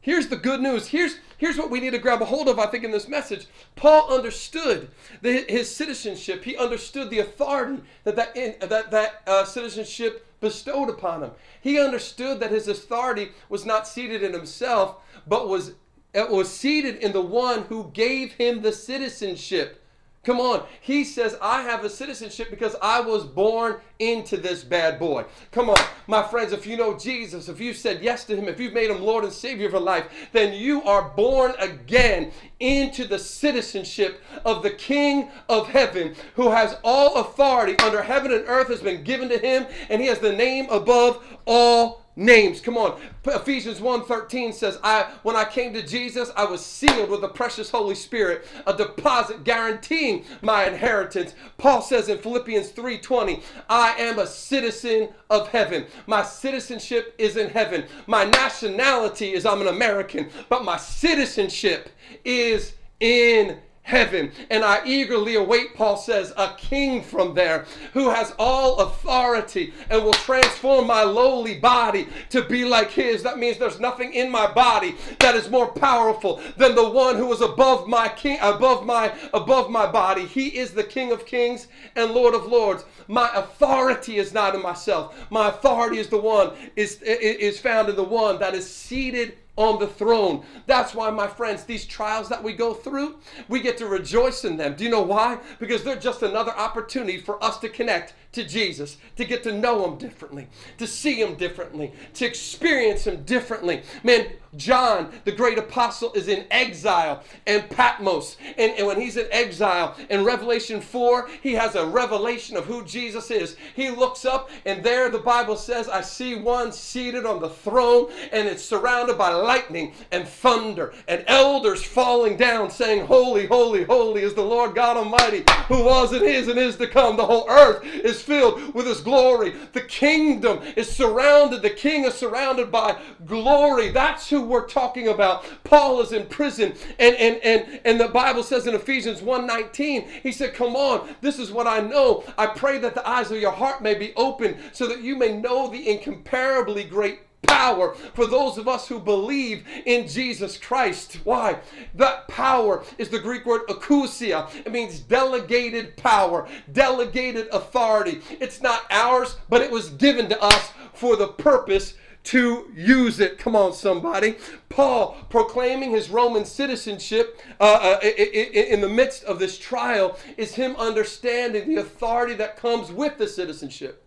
Here's 0.02 0.28
the 0.28 0.36
good 0.36 0.60
news. 0.60 0.90
Here's, 0.90 1.18
here's 1.38 1.58
what 1.58 1.72
we 1.72 1.80
need 1.80 1.92
to 1.92 1.98
grab 1.98 2.22
a 2.22 2.26
hold 2.26 2.50
of, 2.50 2.60
I 2.60 2.68
think, 2.68 2.84
in 2.84 2.92
this 2.92 3.08
message. 3.08 3.48
Paul 3.78 4.14
understood 4.14 4.90
the, 5.22 5.46
his 5.48 5.74
citizenship. 5.74 6.44
He 6.44 6.58
understood 6.58 7.10
the 7.10 7.20
authority 7.20 7.84
that 8.04 8.18
that, 8.18 8.36
in, 8.36 8.56
that, 8.68 8.92
that 8.92 9.22
uh, 9.26 9.46
citizenship 9.46 10.28
bestowed 10.42 10.90
upon 10.90 11.24
him. 11.24 11.32
He 11.62 11.80
understood 11.80 12.42
that 12.42 12.52
his 12.52 12.68
authority 12.68 13.32
was 13.48 13.66
not 13.66 13.88
seated 13.88 14.22
in 14.24 14.34
himself, 14.34 14.98
but 15.26 15.48
was, 15.48 15.72
was 16.14 16.52
seated 16.52 16.98
in 16.98 17.14
the 17.14 17.22
one 17.22 17.64
who 17.64 17.90
gave 17.94 18.34
him 18.34 18.62
the 18.62 18.74
citizenship. 18.74 19.82
Come 20.26 20.40
on. 20.40 20.66
He 20.82 21.04
says, 21.04 21.38
I 21.40 21.62
have 21.62 21.86
a 21.86 21.90
citizenship 21.90 22.50
because 22.50 22.76
I 22.82 23.00
was 23.00 23.24
born 23.24 23.78
into 24.00 24.38
this 24.38 24.64
bad 24.64 24.98
boy. 24.98 25.26
Come 25.52 25.70
on. 25.70 25.78
My 26.08 26.24
friends, 26.24 26.52
if 26.52 26.66
you 26.66 26.78
know 26.78 26.98
Jesus, 26.98 27.48
if 27.48 27.60
you've 27.60 27.78
said 27.78 28.02
yes 28.02 28.26
to 28.26 28.36
him, 28.36 28.48
if 28.48 28.60
you've 28.60 28.74
made 28.74 28.90
him 28.90 29.04
Lord 29.04 29.24
and 29.24 29.32
Savior 29.32 29.68
of 29.68 29.74
your 29.74 29.82
life, 29.82 30.08
then 30.32 30.54
you 30.54 30.82
are 30.84 31.10
born 31.10 31.54
again 31.60 32.32
into 32.60 33.06
the 33.06 33.20
citizenship 33.20 34.22
of 34.44 34.64
the 34.64 34.72
King 34.72 35.30
of 35.48 35.68
heaven 35.68 36.16
who 36.36 36.50
has 36.50 36.76
all 36.84 37.18
authority 37.18 37.78
under 37.80 38.02
heaven 38.02 38.32
and 38.32 38.46
earth 38.48 38.70
has 38.70 38.82
been 38.82 39.04
given 39.04 39.30
to 39.30 39.38
him 39.38 39.68
and 39.90 40.02
he 40.02 40.08
has 40.08 40.20
the 40.20 40.34
name 40.34 40.68
above 40.72 41.24
all 41.46 42.05
names. 42.16 42.62
Come 42.62 42.78
on. 42.78 43.00
Ephesians 43.26 43.80
1:13 43.80 44.54
says, 44.54 44.80
I 44.84 45.12
when 45.24 45.36
I 45.36 45.46
came 45.46 45.74
to 45.74 45.86
Jesus, 45.86 46.32
I 46.36 46.46
was 46.46 46.66
sealed 46.66 47.10
with 47.10 47.22
the 47.22 47.28
precious 47.28 47.70
Holy 47.70 47.96
Spirit, 47.96 48.48
a 48.66 48.74
deposit 48.76 49.44
guaranteeing 49.44 50.26
my 50.42 50.66
inheritance. 50.66 51.36
Paul 51.58 51.82
says 51.82 52.10
in 52.10 52.18
Philippians 52.20 52.72
3:20, 52.72 53.42
I 53.70 53.92
am 53.98 54.20
a 54.20 54.28
citizen 54.28 55.10
of 55.30 55.50
heaven. 55.50 55.86
My 56.08 56.24
citizenship 56.24 57.16
is 57.18 57.38
in 57.38 57.50
heaven. 57.50 57.86
My 58.08 58.26
nationality 58.26 59.34
is 59.34 59.46
I'm 59.46 59.62
an 59.62 59.68
American, 59.68 60.30
but 60.50 60.64
my 60.64 60.78
citizenship 60.78 61.90
is 62.24 62.74
in 63.00 63.60
heaven. 63.86 64.32
And 64.50 64.66
I 64.66 64.84
eagerly 64.84 65.36
await, 65.36 65.76
Paul 65.76 65.96
says, 65.96 66.34
a 66.38 66.56
king 66.58 67.04
from 67.04 67.36
there 67.36 67.66
who 67.94 68.10
has 68.10 68.34
all 68.40 68.80
authority 68.80 69.74
and 69.92 70.04
will 70.04 70.14
transform 70.14 70.88
my 70.88 71.04
lowly 71.04 71.60
body 71.60 72.08
to 72.32 72.44
be 72.44 72.66
like 72.66 72.90
his. 72.90 73.22
That 73.22 73.38
means 73.38 73.60
there's 73.60 73.80
nothing 73.80 74.12
in 74.14 74.32
my 74.32 74.52
body 74.52 74.96
that 75.20 75.36
is 75.36 75.52
more 75.52 75.68
powerful 75.68 76.42
than 76.58 76.74
the 76.74 76.90
one 76.90 77.16
who 77.16 77.32
is 77.32 77.42
above 77.42 77.88
my 77.88 78.10
king, 78.10 78.40
above 78.42 78.88
my, 78.88 79.14
above 79.36 79.70
my 79.70 79.86
body. 79.86 80.26
He 80.26 80.58
is 80.58 80.72
the 80.72 80.84
King 80.84 81.12
of 81.12 81.28
kings 81.28 81.68
and 81.96 82.12
Lord 82.12 82.34
of 82.34 82.48
lords. 82.48 82.86
My 83.08 83.30
authority 83.36 84.18
is 84.18 84.34
not 84.34 84.56
in 84.56 84.64
myself. 84.64 85.16
My 85.30 85.50
authority 85.50 86.00
is 86.00 86.08
the 86.08 86.18
one, 86.18 86.54
is, 86.76 87.04
is 87.04 87.60
found 87.60 87.90
in 87.90 87.96
the 87.96 88.04
one 88.04 88.40
that 88.40 88.56
is 88.56 88.68
seated 88.68 89.38
on 89.58 89.80
the 89.80 89.88
throne. 89.88 90.46
That's 90.68 90.94
why, 90.94 91.10
my 91.12 91.28
friends, 91.28 91.64
these 91.64 91.86
trials 91.86 92.30
that 92.30 92.44
we 92.44 92.54
go 92.54 92.74
through, 92.74 93.20
we 93.48 93.62
get 93.62 93.78
to 93.78 93.88
rejoice 93.88 94.44
in 94.46 94.58
them. 94.58 94.76
Do 94.76 94.84
you 94.84 94.90
know 94.90 95.02
why? 95.02 95.40
Because 95.60 95.84
they're 95.84 95.96
just 95.96 96.24
another 96.24 96.52
opportunity 96.52 97.20
for 97.20 97.42
us 97.44 97.60
to 97.60 97.70
connect 97.70 98.14
to 98.36 98.44
Jesus, 98.44 98.98
to 99.16 99.26
get 99.26 99.44
to 99.44 99.52
know 99.52 99.86
Him 99.86 99.98
differently, 99.98 100.48
to 100.78 100.88
see 100.88 101.16
Him 101.16 101.36
differently, 101.36 101.92
to 102.14 102.26
experience 102.26 103.08
Him 103.08 103.24
differently. 103.24 103.82
Man, 104.04 104.28
John, 104.58 105.12
the 105.24 105.32
great 105.32 105.58
apostle, 105.58 106.14
is 106.14 106.28
in 106.28 106.46
exile 106.52 107.24
in 107.46 107.64
Patmos. 107.64 108.38
And, 108.58 108.74
and 108.74 108.88
when 108.88 109.00
he's 109.00 109.18
in 109.18 109.28
exile 109.32 109.96
in 110.10 110.24
Revelation 110.24 110.82
4, 110.82 111.30
he 111.42 111.54
has 111.54 111.76
a 111.76 111.86
revelation 111.86 112.58
of 112.58 112.66
who 112.66 112.84
Jesus 112.86 113.32
is. 113.32 113.58
He 113.76 113.90
looks 113.90 114.26
up, 114.26 114.50
and 114.66 114.84
there 114.84 115.10
the 115.10 115.20
Bible 115.20 115.56
says, 115.56 115.90
I 115.90 116.02
see 116.02 116.36
one 116.36 116.72
seated 116.72 117.26
on 117.26 117.42
the 117.42 117.50
throne, 117.50 118.12
and 118.32 118.48
it's 118.48 118.64
surrounded 118.64 119.18
by 119.18 119.32
lightning 119.32 119.94
and 120.12 120.28
thunder, 120.28 120.94
and 121.08 121.24
elders 121.28 121.84
falling 121.84 122.38
down, 122.38 122.70
saying, 122.70 123.06
Holy, 123.06 123.48
holy, 123.48 123.84
holy 123.84 124.22
is 124.22 124.34
the 124.34 124.42
Lord 124.42 124.76
God 124.76 124.98
Almighty, 124.98 125.44
who 125.68 125.84
was 125.84 126.14
and 126.14 126.24
is 126.24 126.48
and 126.48 126.60
is 126.60 126.78
to 126.78 126.88
come. 126.88 127.18
The 127.18 127.26
whole 127.26 127.50
earth 127.50 127.84
is 127.84 128.22
filled 128.26 128.74
with 128.74 128.88
his 128.88 129.02
glory. 129.02 129.54
The 129.74 129.82
kingdom 129.82 130.62
is 130.76 130.90
surrounded, 130.90 131.62
the 131.62 131.70
king 131.70 132.06
is 132.06 132.16
surrounded 132.16 132.72
by 132.72 133.00
glory. 133.26 133.90
That's 133.90 134.30
who 134.30 134.42
we're 134.42 134.68
talking 134.68 135.08
about. 135.08 135.46
Paul 135.64 136.02
is 136.02 136.12
in 136.12 136.26
prison, 136.26 136.74
and 137.00 137.16
and 137.16 137.38
and, 137.44 137.82
and 137.86 138.00
the 138.00 138.08
Bible 138.08 138.44
says 138.44 138.68
in 138.68 138.76
Ephesians 138.76 139.22
1:19, 139.22 140.08
he 140.24 140.32
said, 140.32 140.54
Come 140.54 140.76
on, 140.76 141.08
this 141.22 141.40
is 141.40 141.52
what 141.52 141.68
I 141.68 141.80
know. 141.80 142.24
I 142.38 142.48
pray 142.48 142.78
that 142.80 142.96
the 142.96 143.08
eyes 143.08 143.32
of 143.32 143.40
your 143.40 143.52
heart 143.52 143.82
may 143.82 143.96
be 143.96 144.14
open 144.16 144.58
so 144.72 144.88
that 144.88 145.02
you 145.02 145.16
may 145.16 145.38
know 145.38 145.70
the 145.70 145.90
incomparably 145.90 146.84
great 146.84 147.20
power 147.48 147.94
for 147.94 148.28
those 148.28 148.58
of 148.58 148.68
us 148.68 148.88
who 148.88 149.00
believe 149.00 149.66
in 149.86 150.08
Jesus 150.08 150.58
Christ. 150.58 151.20
Why? 151.24 151.60
That 151.94 152.28
power 152.28 152.84
is 152.98 153.10
the 153.10 153.20
Greek 153.20 153.46
word 153.46 153.68
exousia. 153.68 154.54
It 154.66 154.72
means 154.72 155.00
delegated 155.00 155.98
power, 155.98 156.48
delegated 156.72 157.48
authority. 157.52 158.22
It's 158.30 158.62
not 158.62 158.86
ours, 158.92 159.38
but 159.50 159.62
it 159.62 159.72
was 159.72 159.90
given 159.90 160.30
to 160.30 160.42
us 160.42 160.72
for 160.94 161.16
the 161.16 161.28
purpose 161.28 161.96
to 162.26 162.72
use 162.76 163.20
it. 163.20 163.38
Come 163.38 163.56
on, 163.56 163.74
somebody. 163.74 164.36
Paul 164.70 165.16
proclaiming 165.30 165.92
his 165.92 166.10
Roman 166.10 166.44
citizenship 166.44 167.40
uh, 167.60 167.98
uh, 168.02 168.06
in 168.06 168.82
the 168.82 168.90
midst 168.90 169.24
of 169.26 169.40
this 169.40 169.58
trial 169.58 170.18
is 170.38 170.56
him 170.56 170.76
understanding 170.78 171.68
the 171.68 171.82
authority 171.82 172.34
that 172.36 172.58
comes 172.58 172.92
with 172.92 173.18
the 173.18 173.28
citizenship. 173.28 174.05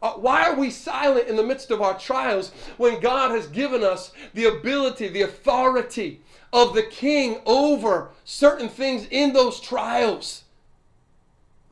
Uh, 0.00 0.12
why 0.12 0.44
are 0.44 0.54
we 0.54 0.70
silent 0.70 1.28
in 1.28 1.36
the 1.36 1.42
midst 1.42 1.70
of 1.70 1.82
our 1.82 1.98
trials 1.98 2.52
when 2.76 3.00
God 3.00 3.32
has 3.32 3.46
given 3.48 3.82
us 3.82 4.12
the 4.34 4.44
ability, 4.44 5.08
the 5.08 5.22
authority 5.22 6.20
of 6.52 6.74
the 6.74 6.84
king 6.84 7.40
over 7.46 8.10
certain 8.24 8.68
things 8.68 9.06
in 9.10 9.32
those 9.32 9.60
trials? 9.60 10.44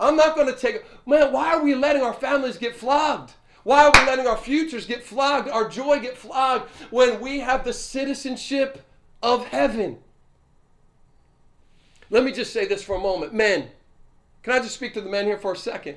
I'm 0.00 0.16
not 0.16 0.34
going 0.34 0.52
to 0.52 0.58
take, 0.58 0.84
man, 1.06 1.32
why 1.32 1.54
are 1.54 1.62
we 1.62 1.74
letting 1.74 2.02
our 2.02 2.12
families 2.12 2.58
get 2.58 2.76
flogged? 2.76 3.32
Why 3.62 3.84
are 3.84 3.92
we 3.94 4.06
letting 4.06 4.26
our 4.26 4.36
futures 4.36 4.86
get 4.86 5.02
flogged, 5.02 5.48
our 5.48 5.68
joy 5.68 6.00
get 6.00 6.16
flogged 6.16 6.70
when 6.90 7.20
we 7.20 7.40
have 7.40 7.64
the 7.64 7.72
citizenship 7.72 8.84
of 9.22 9.46
heaven? 9.46 9.98
Let 12.10 12.24
me 12.24 12.32
just 12.32 12.52
say 12.52 12.66
this 12.66 12.82
for 12.82 12.96
a 12.96 13.00
moment. 13.00 13.34
Men, 13.34 13.68
can 14.42 14.52
I 14.52 14.58
just 14.58 14.74
speak 14.74 14.94
to 14.94 15.00
the 15.00 15.10
men 15.10 15.26
here 15.26 15.38
for 15.38 15.52
a 15.52 15.56
second? 15.56 15.96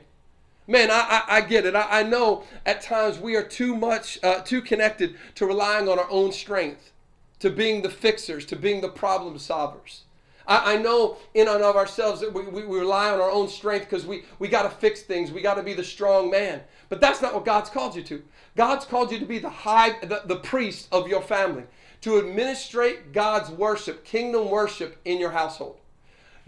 Man, 0.69 0.91
I, 0.91 1.23
I, 1.27 1.37
I 1.37 1.41
get 1.41 1.65
it. 1.65 1.75
I, 1.75 2.01
I, 2.01 2.03
know 2.03 2.43
at 2.63 2.83
times 2.83 3.17
we 3.17 3.35
are 3.35 3.43
too 3.43 3.75
much, 3.75 4.19
uh, 4.21 4.41
too 4.41 4.61
connected 4.61 5.15
to 5.33 5.47
relying 5.47 5.89
on 5.89 5.97
our 5.97 6.07
own 6.11 6.31
strength, 6.31 6.91
to 7.39 7.49
being 7.49 7.81
the 7.81 7.89
fixers, 7.89 8.45
to 8.45 8.55
being 8.55 8.79
the 8.79 8.87
problem 8.87 9.39
solvers. 9.39 10.01
I, 10.45 10.77
know 10.77 11.17
in 11.33 11.47
and 11.47 11.63
of 11.63 11.75
ourselves 11.75 12.21
that 12.21 12.31
we, 12.31 12.43
we, 12.43 12.65
we 12.65 12.77
rely 12.77 13.09
on 13.09 13.19
our 13.19 13.31
own 13.31 13.49
strength 13.49 13.89
because 13.89 14.05
we, 14.05 14.25
we 14.37 14.47
got 14.47 14.61
to 14.61 14.69
fix 14.69 15.01
things. 15.01 15.31
We 15.31 15.41
got 15.41 15.55
to 15.55 15.63
be 15.63 15.73
the 15.73 15.83
strong 15.83 16.29
man. 16.29 16.61
But 16.87 17.01
that's 17.01 17.21
not 17.21 17.33
what 17.33 17.45
God's 17.45 17.71
called 17.71 17.95
you 17.95 18.03
to. 18.03 18.21
God's 18.55 18.85
called 18.85 19.11
you 19.11 19.17
to 19.17 19.25
be 19.25 19.39
the 19.39 19.49
high, 19.49 19.99
the, 20.01 20.21
the 20.25 20.37
priest 20.37 20.87
of 20.91 21.07
your 21.07 21.21
family, 21.21 21.63
to 22.01 22.19
administrate 22.19 23.11
God's 23.11 23.49
worship, 23.49 24.05
kingdom 24.05 24.51
worship 24.51 24.97
in 25.03 25.19
your 25.19 25.31
household. 25.31 25.77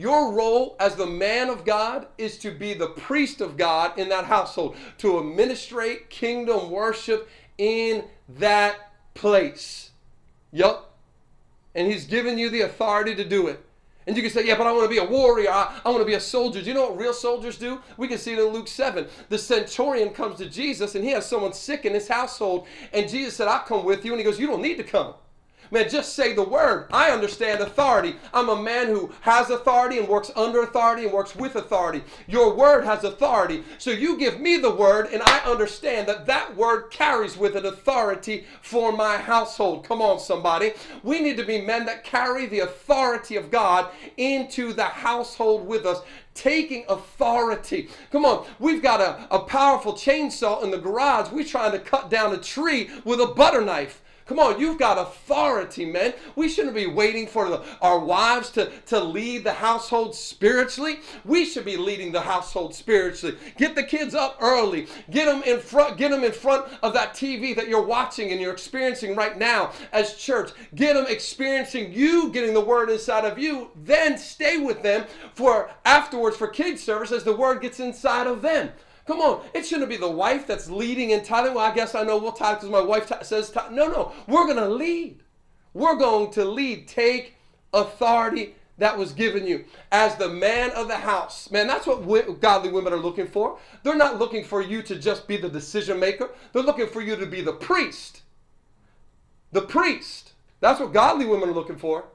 Your 0.01 0.33
role 0.33 0.75
as 0.79 0.95
the 0.95 1.05
man 1.05 1.51
of 1.51 1.63
God 1.63 2.07
is 2.17 2.39
to 2.39 2.49
be 2.49 2.73
the 2.73 2.87
priest 2.87 3.39
of 3.39 3.55
God 3.55 3.99
in 3.99 4.09
that 4.09 4.25
household, 4.25 4.75
to 4.97 5.19
administrate 5.19 6.09
kingdom 6.09 6.71
worship 6.71 7.29
in 7.59 8.05
that 8.39 8.93
place. 9.13 9.91
Yup. 10.51 10.95
And 11.75 11.87
he's 11.87 12.05
given 12.05 12.39
you 12.39 12.49
the 12.49 12.61
authority 12.61 13.13
to 13.13 13.23
do 13.23 13.45
it. 13.47 13.63
And 14.07 14.17
you 14.17 14.23
can 14.23 14.31
say, 14.31 14.43
yeah, 14.43 14.57
but 14.57 14.65
I 14.65 14.71
want 14.71 14.85
to 14.85 14.89
be 14.89 14.97
a 14.97 15.05
warrior. 15.05 15.51
I, 15.51 15.79
I, 15.85 15.89
want 15.89 16.01
to 16.01 16.05
be 16.05 16.15
a 16.15 16.19
soldier. 16.19 16.63
Do 16.63 16.67
you 16.67 16.73
know 16.73 16.89
what 16.89 16.97
real 16.97 17.13
soldiers 17.13 17.59
do? 17.59 17.79
We 17.97 18.07
can 18.07 18.17
see 18.17 18.33
it 18.33 18.39
in 18.39 18.45
Luke 18.45 18.67
7. 18.67 19.05
The 19.29 19.37
centurion 19.37 20.09
comes 20.09 20.39
to 20.39 20.49
Jesus 20.49 20.95
and 20.95 21.05
he 21.05 21.11
has 21.11 21.27
someone 21.27 21.53
sick 21.53 21.85
in 21.85 21.93
his 21.93 22.07
household. 22.07 22.65
And 22.91 23.07
Jesus 23.07 23.35
said, 23.35 23.47
I'll 23.47 23.59
come 23.59 23.85
with 23.85 24.03
you. 24.03 24.13
And 24.13 24.19
he 24.19 24.23
goes, 24.23 24.39
You 24.39 24.47
don't 24.47 24.63
need 24.63 24.77
to 24.77 24.83
come. 24.83 25.13
Man, 25.73 25.89
just 25.89 26.15
say 26.15 26.33
the 26.33 26.43
word. 26.43 26.87
I 26.91 27.11
understand 27.11 27.61
authority. 27.61 28.17
I'm 28.33 28.49
a 28.49 28.61
man 28.61 28.87
who 28.87 29.13
has 29.21 29.49
authority 29.49 29.99
and 29.99 30.07
works 30.07 30.29
under 30.35 30.63
authority 30.63 31.05
and 31.05 31.13
works 31.13 31.33
with 31.33 31.55
authority. 31.55 32.03
Your 32.27 32.53
word 32.53 32.83
has 32.83 33.05
authority. 33.05 33.63
So 33.77 33.89
you 33.89 34.17
give 34.17 34.41
me 34.41 34.57
the 34.57 34.75
word, 34.75 35.07
and 35.13 35.21
I 35.23 35.39
understand 35.39 36.09
that 36.09 36.25
that 36.25 36.57
word 36.57 36.91
carries 36.91 37.37
with 37.37 37.55
it 37.55 37.65
authority 37.65 38.45
for 38.61 38.91
my 38.91 39.15
household. 39.15 39.85
Come 39.85 40.01
on, 40.01 40.19
somebody. 40.19 40.73
We 41.03 41.21
need 41.21 41.37
to 41.37 41.45
be 41.45 41.61
men 41.61 41.85
that 41.85 42.03
carry 42.03 42.47
the 42.47 42.59
authority 42.59 43.37
of 43.37 43.49
God 43.49 43.89
into 44.17 44.73
the 44.73 44.83
household 44.83 45.65
with 45.65 45.85
us 45.85 46.01
taking 46.33 46.85
authority. 46.89 47.89
Come 48.11 48.25
on, 48.25 48.45
we've 48.59 48.81
got 48.81 49.01
a, 49.01 49.27
a 49.33 49.39
powerful 49.39 49.93
chainsaw 49.93 50.63
in 50.63 50.71
the 50.71 50.77
garage. 50.77 51.31
We're 51.31 51.45
trying 51.45 51.71
to 51.73 51.79
cut 51.79 52.09
down 52.09 52.33
a 52.33 52.37
tree 52.37 52.89
with 53.03 53.19
a 53.19 53.27
butter 53.27 53.61
knife. 53.61 54.00
Come 54.25 54.39
on, 54.39 54.59
you've 54.59 54.79
got 54.79 54.97
authority, 54.97 55.85
men. 55.85 56.13
We 56.35 56.47
shouldn't 56.47 56.75
be 56.75 56.87
waiting 56.87 57.27
for 57.27 57.49
the, 57.49 57.63
our 57.81 57.99
wives 57.99 58.49
to, 58.51 58.71
to 58.87 58.99
lead 58.99 59.43
the 59.43 59.53
household 59.53 60.15
spiritually. 60.15 60.99
We 61.25 61.45
should 61.45 61.65
be 61.65 61.77
leading 61.77 62.11
the 62.11 62.21
household 62.21 62.73
spiritually. 62.73 63.37
Get 63.57 63.75
the 63.75 63.83
kids 63.83 64.15
up 64.15 64.37
early. 64.39 64.87
Get 65.09 65.25
them 65.25 65.43
in 65.43 65.59
front, 65.59 65.97
get 65.97 66.11
them 66.11 66.23
in 66.23 66.31
front 66.31 66.67
of 66.81 66.93
that 66.93 67.13
TV 67.13 67.55
that 67.55 67.67
you're 67.67 67.85
watching 67.85 68.31
and 68.31 68.39
you're 68.39 68.53
experiencing 68.53 69.15
right 69.15 69.37
now 69.37 69.71
as 69.91 70.15
church. 70.15 70.51
Get 70.75 70.93
them 70.93 71.05
experiencing 71.09 71.91
you 71.93 72.29
getting 72.29 72.53
the 72.53 72.61
word 72.61 72.89
inside 72.89 73.25
of 73.25 73.37
you. 73.37 73.71
Then 73.75 74.17
stay 74.17 74.57
with 74.57 74.81
them 74.81 75.05
for 75.33 75.71
afterwards 75.85 76.37
for 76.37 76.47
kids 76.47 76.83
service 76.83 77.11
as 77.11 77.23
the 77.23 77.35
word 77.35 77.61
gets 77.61 77.79
inside 77.79 78.27
of 78.27 78.41
them. 78.41 78.71
Come 79.07 79.19
on, 79.19 79.43
it 79.53 79.65
shouldn't 79.65 79.89
be 79.89 79.97
the 79.97 80.09
wife 80.09 80.47
that's 80.47 80.69
leading 80.69 81.09
in 81.09 81.23
tithing. 81.23 81.53
Well, 81.53 81.65
I 81.65 81.73
guess 81.73 81.95
I 81.95 82.03
know 82.03 82.17
we'll 82.17 82.31
tithe 82.31 82.57
because 82.57 82.69
my 82.69 82.81
wife 82.81 83.11
says. 83.23 83.53
No, 83.71 83.87
no, 83.87 84.13
we're 84.27 84.45
going 84.45 84.57
to 84.57 84.69
lead. 84.69 85.23
We're 85.73 85.95
going 85.95 86.31
to 86.31 86.45
lead. 86.45 86.87
Take 86.87 87.35
authority 87.73 88.55
that 88.77 88.97
was 88.97 89.13
given 89.13 89.45
you 89.45 89.65
as 89.91 90.15
the 90.15 90.29
man 90.29 90.71
of 90.71 90.87
the 90.87 90.97
house. 90.97 91.49
Man, 91.51 91.67
that's 91.67 91.87
what 91.87 92.41
godly 92.41 92.71
women 92.71 92.93
are 92.93 92.97
looking 92.97 93.27
for. 93.27 93.59
They're 93.83 93.95
not 93.95 94.19
looking 94.19 94.43
for 94.43 94.61
you 94.61 94.81
to 94.83 94.95
just 94.95 95.27
be 95.27 95.37
the 95.37 95.49
decision 95.49 95.99
maker, 95.99 96.31
they're 96.53 96.63
looking 96.63 96.87
for 96.87 97.01
you 97.01 97.15
to 97.15 97.25
be 97.25 97.41
the 97.41 97.53
priest. 97.53 98.21
The 99.51 99.61
priest. 99.61 100.33
That's 100.59 100.79
what 100.79 100.93
godly 100.93 101.25
women 101.25 101.49
are 101.49 101.53
looking 101.53 101.77
for. 101.77 102.05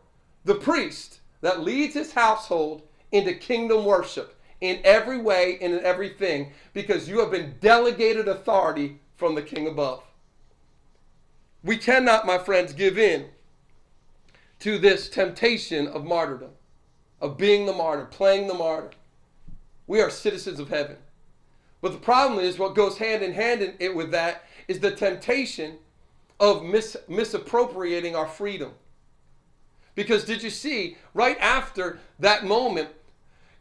The 0.44 0.54
priest 0.54 1.20
that 1.40 1.60
leads 1.60 1.94
his 1.94 2.12
household 2.12 2.82
into 3.12 3.34
kingdom 3.34 3.84
worship 3.84 4.35
in 4.60 4.80
every 4.84 5.18
way 5.18 5.58
and 5.60 5.74
in 5.74 5.84
everything 5.84 6.52
because 6.72 7.08
you 7.08 7.20
have 7.20 7.30
been 7.30 7.54
delegated 7.60 8.28
authority 8.28 9.00
from 9.16 9.34
the 9.34 9.42
king 9.42 9.66
above. 9.66 10.02
We 11.62 11.76
cannot, 11.76 12.26
my 12.26 12.38
friends, 12.38 12.72
give 12.72 12.98
in 12.98 13.26
to 14.60 14.78
this 14.78 15.08
temptation 15.08 15.86
of 15.86 16.04
martyrdom, 16.04 16.52
of 17.20 17.36
being 17.36 17.66
the 17.66 17.72
martyr, 17.72 18.06
playing 18.06 18.46
the 18.46 18.54
martyr. 18.54 18.90
We 19.86 20.00
are 20.00 20.10
citizens 20.10 20.60
of 20.60 20.68
heaven. 20.68 20.96
But 21.80 21.92
the 21.92 21.98
problem 21.98 22.40
is, 22.40 22.58
what 22.58 22.74
goes 22.74 22.98
hand 22.98 23.22
in 23.22 23.32
hand 23.32 23.62
in 23.62 23.74
it 23.78 23.94
with 23.94 24.10
that 24.12 24.44
is 24.66 24.80
the 24.80 24.90
temptation 24.90 25.78
of 26.40 26.64
mis- 26.64 26.96
misappropriating 27.08 28.16
our 28.16 28.26
freedom. 28.26 28.72
Because 29.94 30.24
did 30.24 30.42
you 30.42 30.50
see, 30.50 30.96
right 31.14 31.38
after 31.40 31.98
that 32.18 32.44
moment, 32.44 32.90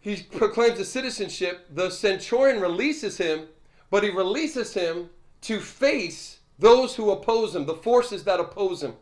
he 0.06 0.22
proclaims 0.22 0.78
his 0.78 0.92
citizenship. 0.92 1.66
The 1.74 1.90
centurion 1.90 2.62
releases 2.62 3.18
him, 3.18 3.48
but 3.90 4.04
he 4.04 4.12
releases 4.12 4.72
him 4.72 5.10
to 5.42 5.60
face 5.60 6.42
those 6.60 6.96
who 6.96 7.10
oppose 7.10 7.56
him, 7.56 7.66
the 7.66 7.74
forces 7.74 8.24
that 8.26 8.40
oppose 8.40 8.84
him. 8.84 8.94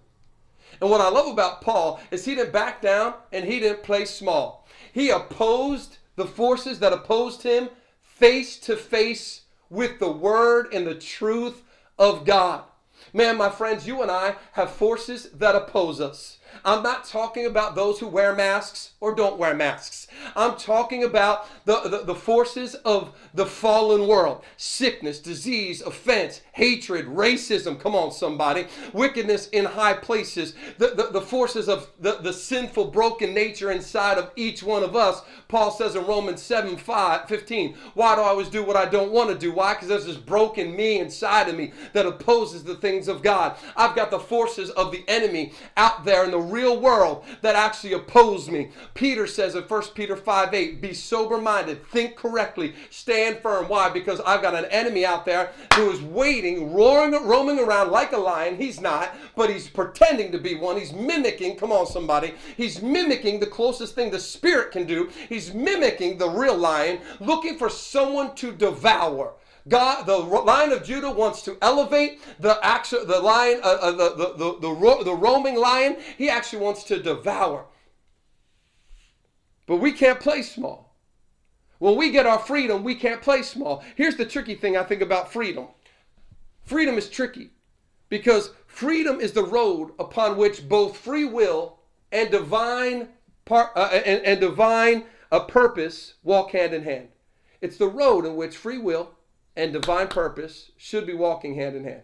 And 0.80 0.90
what 0.90 1.02
I 1.02 1.10
love 1.10 1.28
about 1.28 1.60
Paul 1.60 2.00
is 2.10 2.24
he 2.24 2.36
didn't 2.36 2.54
back 2.54 2.82
down 2.82 3.16
and 3.34 3.44
he 3.44 3.60
didn't 3.60 3.84
play 3.84 4.06
small. 4.06 4.66
He 4.94 5.10
opposed 5.10 5.98
the 6.16 6.26
forces 6.26 6.80
that 6.80 6.94
opposed 6.94 7.44
him 7.44 7.70
face 8.02 8.58
to 8.60 8.78
face 8.78 9.42
with 9.70 10.00
the 10.00 10.12
word 10.12 10.74
and 10.74 10.88
the 10.88 10.96
truth 10.96 11.64
of 12.00 12.24
God. 12.24 12.64
Man, 13.12 13.36
my 13.36 13.50
friends, 13.50 13.86
you 13.86 14.02
and 14.02 14.10
I 14.10 14.36
have 14.54 14.72
forces 14.72 15.32
that 15.32 15.54
oppose 15.54 16.00
us. 16.00 16.38
I'm 16.66 16.84
not 16.84 17.06
talking 17.06 17.46
about 17.46 17.76
those 17.76 18.00
who 18.00 18.08
wear 18.08 18.36
masks 18.36 18.92
or 19.00 19.14
don't 19.14 19.38
wear 19.38 19.54
masks. 19.54 20.08
I'm 20.36 20.56
talking 20.56 21.04
about 21.04 21.48
the, 21.66 21.82
the, 21.90 22.04
the, 22.06 22.16
forces 22.16 22.76
of 22.76 23.14
the 23.34 23.46
fallen 23.46 24.08
world 24.08 24.44
sickness, 24.58 25.20
disease, 25.20 25.82
offense, 25.82 26.42
hatred, 26.54 27.08
racism. 27.08 27.80
Come 27.80 27.96
on, 27.96 28.12
somebody. 28.12 28.68
Wickedness 28.94 29.50
in 29.50 29.66
high 29.66 29.94
places. 29.94 30.56
The, 30.78 30.90
the, 30.90 31.10
the 31.12 31.22
forces 31.22 31.68
of 31.68 31.90
the, 32.00 32.20
the 32.22 32.34
sinful, 32.34 32.92
broken 32.92 33.34
nature 33.34 33.72
inside 33.72 34.18
of 34.18 34.32
each 34.36 34.64
one 34.64 34.84
of 34.84 34.96
us. 34.96 35.22
Paul 35.48 35.72
says 35.72 35.96
in 35.96 36.06
Romans 36.06 36.42
7 36.42 36.78
5, 36.78 37.28
15, 37.28 37.76
Why 37.94 38.16
do 38.16 38.22
I 38.22 38.26
always 38.26 38.50
do 38.50 38.64
what 38.64 38.78
I 38.78 38.86
don't 38.86 39.12
want 39.12 39.30
to 39.30 39.38
do? 39.38 39.52
Why? 39.52 39.74
Because 39.74 39.90
there's 39.90 40.06
this 40.06 40.18
broken 40.18 40.76
me 40.76 41.00
inside 41.00 41.50
of 41.50 41.56
me 41.56 41.74
that 41.94 42.06
opposes 42.06 42.64
the 42.64 42.76
things 42.76 43.08
of 43.08 43.22
God. 43.22 43.58
I've 43.76 43.96
got 43.96 44.12
the 44.12 44.20
forces 44.20 44.70
of 44.72 44.92
the 44.92 45.04
enemy 45.08 45.54
out 45.78 46.06
there 46.06 46.24
in 46.24 46.32
the 46.32 46.40
real 46.44 46.80
world 46.80 47.24
that 47.42 47.56
actually 47.56 47.94
oppose 47.94 48.50
me. 48.50 48.72
Peter 48.94 49.28
says 49.28 49.56
in 49.56 49.64
1 49.64 49.82
Peter 49.96 50.16
5 50.16 50.54
8, 50.54 50.82
be 50.82 50.94
sober 50.94 51.38
minded, 51.38 51.86
think 51.88 52.16
correctly, 52.16 52.74
stand 52.90 53.40
firm. 53.40 53.68
Why? 53.68 53.90
Because 53.90 54.20
I've 54.22 54.42
got 54.42 54.56
an 54.56 54.66
enemy 54.66 55.06
out 55.06 55.26
there 55.26 55.52
who 55.76 55.90
is 55.92 56.02
waiting, 56.02 56.74
roaring, 56.74 57.14
roaming 57.26 57.60
around 57.60 57.92
like 57.92 58.12
a 58.12 58.18
lion. 58.18 58.58
He's 58.58 58.82
not, 58.82 59.16
but 59.36 59.50
he's 59.50 59.70
pretending 59.70 60.32
to 60.32 60.38
be 60.38 60.56
one. 60.56 60.78
He's 60.78 60.94
mimicking, 60.94 61.58
come 61.58 61.72
on, 61.72 61.86
somebody. 61.86 62.34
He's 62.58 62.82
mimicking 62.82 63.40
the 63.40 63.48
closest 63.48 63.96
thing 63.96 64.12
the 64.12 64.20
spirit 64.20 64.72
can 64.72 64.86
do. 64.86 65.10
He's 65.30 65.54
mimicking 65.54 66.18
the 66.18 66.30
real 66.30 66.58
lion, 66.58 67.00
looking 67.20 67.58
for 67.58 67.70
someone 67.70 68.36
to 68.36 68.52
devour. 68.52 69.34
God, 69.68 70.06
the 70.06 70.18
lion 70.18 70.74
of 70.74 70.84
Judah 70.84 71.12
wants 71.12 71.42
to 71.44 71.58
elevate 71.62 72.22
the 72.40 72.60
actual, 72.62 73.06
the 73.06 73.20
lion, 73.20 73.62
uh, 73.64 73.78
uh, 73.82 73.92
the, 73.92 74.10
the, 74.16 74.34
the, 74.38 74.60
the, 74.60 75.04
the 75.06 75.14
roaming 75.14 75.56
lion. 75.56 75.98
He 76.18 76.30
actually 76.30 76.60
wants 76.60 76.84
to 76.86 77.02
devour. 77.02 77.66
But 79.66 79.78
we 79.78 79.94
can't 79.94 80.20
play 80.20 80.42
small. 80.42 80.96
When 81.80 81.96
we 81.96 82.12
get 82.12 82.26
our 82.26 82.40
freedom, 82.40 82.84
we 82.84 82.96
can't 82.96 83.22
play 83.22 83.42
small. 83.42 83.84
Here's 83.96 84.18
the 84.18 84.26
tricky 84.26 84.56
thing 84.56 84.76
I 84.76 84.84
think 84.84 85.02
about 85.02 85.32
freedom. 85.32 85.68
Freedom 86.66 86.98
is 86.98 87.10
tricky 87.10 87.52
because 88.10 88.52
freedom 88.68 89.20
is 89.20 89.32
the 89.32 89.44
road 89.44 89.92
upon 90.00 90.38
which 90.38 90.68
both 90.68 90.98
free 90.98 91.26
will 91.26 91.80
and 92.12 92.30
divine 92.30 93.10
part 93.46 93.72
uh, 93.76 93.90
and, 94.06 94.22
and 94.26 94.40
divine 94.40 95.06
a 95.32 95.38
uh, 95.38 95.40
purpose 95.46 96.14
walk 96.24 96.52
hand 96.52 96.74
in 96.74 96.84
hand. 96.84 97.08
It's 97.60 97.78
the 97.78 97.88
road 97.88 98.26
in 98.26 98.36
which 98.36 98.56
free 98.56 98.78
will 98.78 99.12
and 99.56 99.74
divine 99.74 100.08
purpose 100.08 100.72
should 100.78 101.06
be 101.06 101.14
walking 101.14 101.56
hand 101.56 101.76
in 101.76 101.84
hand. 101.84 102.04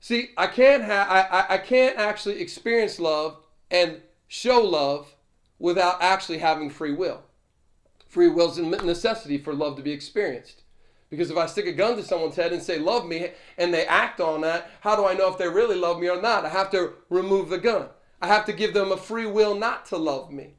See, 0.00 0.30
I 0.36 0.46
can't 0.46 0.84
have 0.84 1.08
I, 1.08 1.46
I 1.48 1.58
can't 1.58 1.98
actually 1.98 2.40
experience 2.40 3.00
love 3.00 3.38
and 3.70 4.00
show 4.28 4.60
love 4.60 5.14
without 5.58 6.00
actually 6.00 6.38
having 6.38 6.70
free 6.70 6.92
will. 6.92 7.22
Free 8.06 8.28
will 8.28 8.50
is 8.50 8.58
a 8.58 8.62
necessity 8.62 9.38
for 9.38 9.52
love 9.52 9.76
to 9.76 9.82
be 9.82 9.90
experienced. 9.90 10.62
Because 11.10 11.30
if 11.30 11.36
I 11.36 11.46
stick 11.46 11.66
a 11.66 11.72
gun 11.72 11.96
to 11.96 12.02
someone's 12.02 12.36
head 12.36 12.52
and 12.52 12.62
say, 12.62 12.78
love 12.78 13.06
me, 13.06 13.30
and 13.56 13.72
they 13.72 13.86
act 13.86 14.20
on 14.20 14.42
that, 14.42 14.70
how 14.82 14.94
do 14.94 15.06
I 15.06 15.14
know 15.14 15.30
if 15.30 15.38
they 15.38 15.48
really 15.48 15.76
love 15.76 15.98
me 15.98 16.08
or 16.08 16.20
not? 16.20 16.44
I 16.44 16.50
have 16.50 16.70
to 16.72 16.92
remove 17.08 17.48
the 17.48 17.58
gun. 17.58 17.88
I 18.20 18.26
have 18.26 18.44
to 18.46 18.52
give 18.52 18.74
them 18.74 18.92
a 18.92 18.96
free 18.96 19.26
will 19.26 19.54
not 19.54 19.86
to 19.86 19.96
love 19.96 20.30
me. 20.30 20.57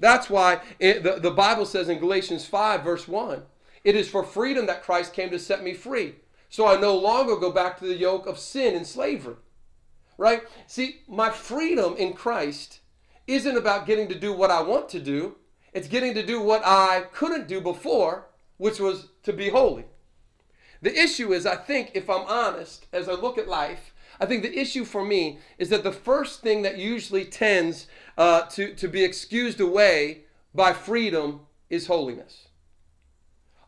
That's 0.00 0.30
why 0.30 0.60
it, 0.78 1.02
the, 1.02 1.18
the 1.20 1.30
Bible 1.30 1.66
says 1.66 1.88
in 1.88 1.98
Galatians 1.98 2.46
5, 2.46 2.82
verse 2.82 3.08
1, 3.08 3.42
it 3.84 3.96
is 3.96 4.08
for 4.08 4.22
freedom 4.22 4.66
that 4.66 4.82
Christ 4.82 5.12
came 5.12 5.30
to 5.30 5.38
set 5.38 5.62
me 5.62 5.74
free. 5.74 6.16
So 6.48 6.66
I 6.66 6.80
no 6.80 6.96
longer 6.96 7.36
go 7.36 7.50
back 7.50 7.78
to 7.78 7.86
the 7.86 7.96
yoke 7.96 8.26
of 8.26 8.38
sin 8.38 8.74
and 8.74 8.86
slavery. 8.86 9.36
Right? 10.16 10.42
See, 10.66 11.02
my 11.08 11.30
freedom 11.30 11.96
in 11.96 12.12
Christ 12.12 12.80
isn't 13.26 13.56
about 13.56 13.86
getting 13.86 14.08
to 14.08 14.18
do 14.18 14.32
what 14.32 14.50
I 14.50 14.62
want 14.62 14.88
to 14.90 15.00
do, 15.00 15.36
it's 15.72 15.88
getting 15.88 16.14
to 16.14 16.24
do 16.24 16.40
what 16.40 16.62
I 16.64 17.04
couldn't 17.12 17.46
do 17.46 17.60
before, 17.60 18.26
which 18.56 18.80
was 18.80 19.08
to 19.24 19.32
be 19.32 19.50
holy. 19.50 19.84
The 20.80 20.96
issue 20.96 21.32
is, 21.32 21.44
I 21.44 21.56
think, 21.56 21.90
if 21.94 22.08
I'm 22.08 22.26
honest, 22.26 22.86
as 22.92 23.08
I 23.08 23.12
look 23.12 23.36
at 23.36 23.48
life, 23.48 23.92
I 24.20 24.26
think 24.26 24.42
the 24.42 24.58
issue 24.58 24.84
for 24.84 25.04
me 25.04 25.38
is 25.58 25.68
that 25.68 25.84
the 25.84 25.92
first 25.92 26.42
thing 26.42 26.62
that 26.62 26.78
usually 26.78 27.24
tends 27.24 27.86
uh, 28.16 28.42
to, 28.42 28.74
to 28.74 28.88
be 28.88 29.04
excused 29.04 29.60
away 29.60 30.22
by 30.54 30.72
freedom 30.72 31.40
is 31.70 31.86
holiness. 31.86 32.48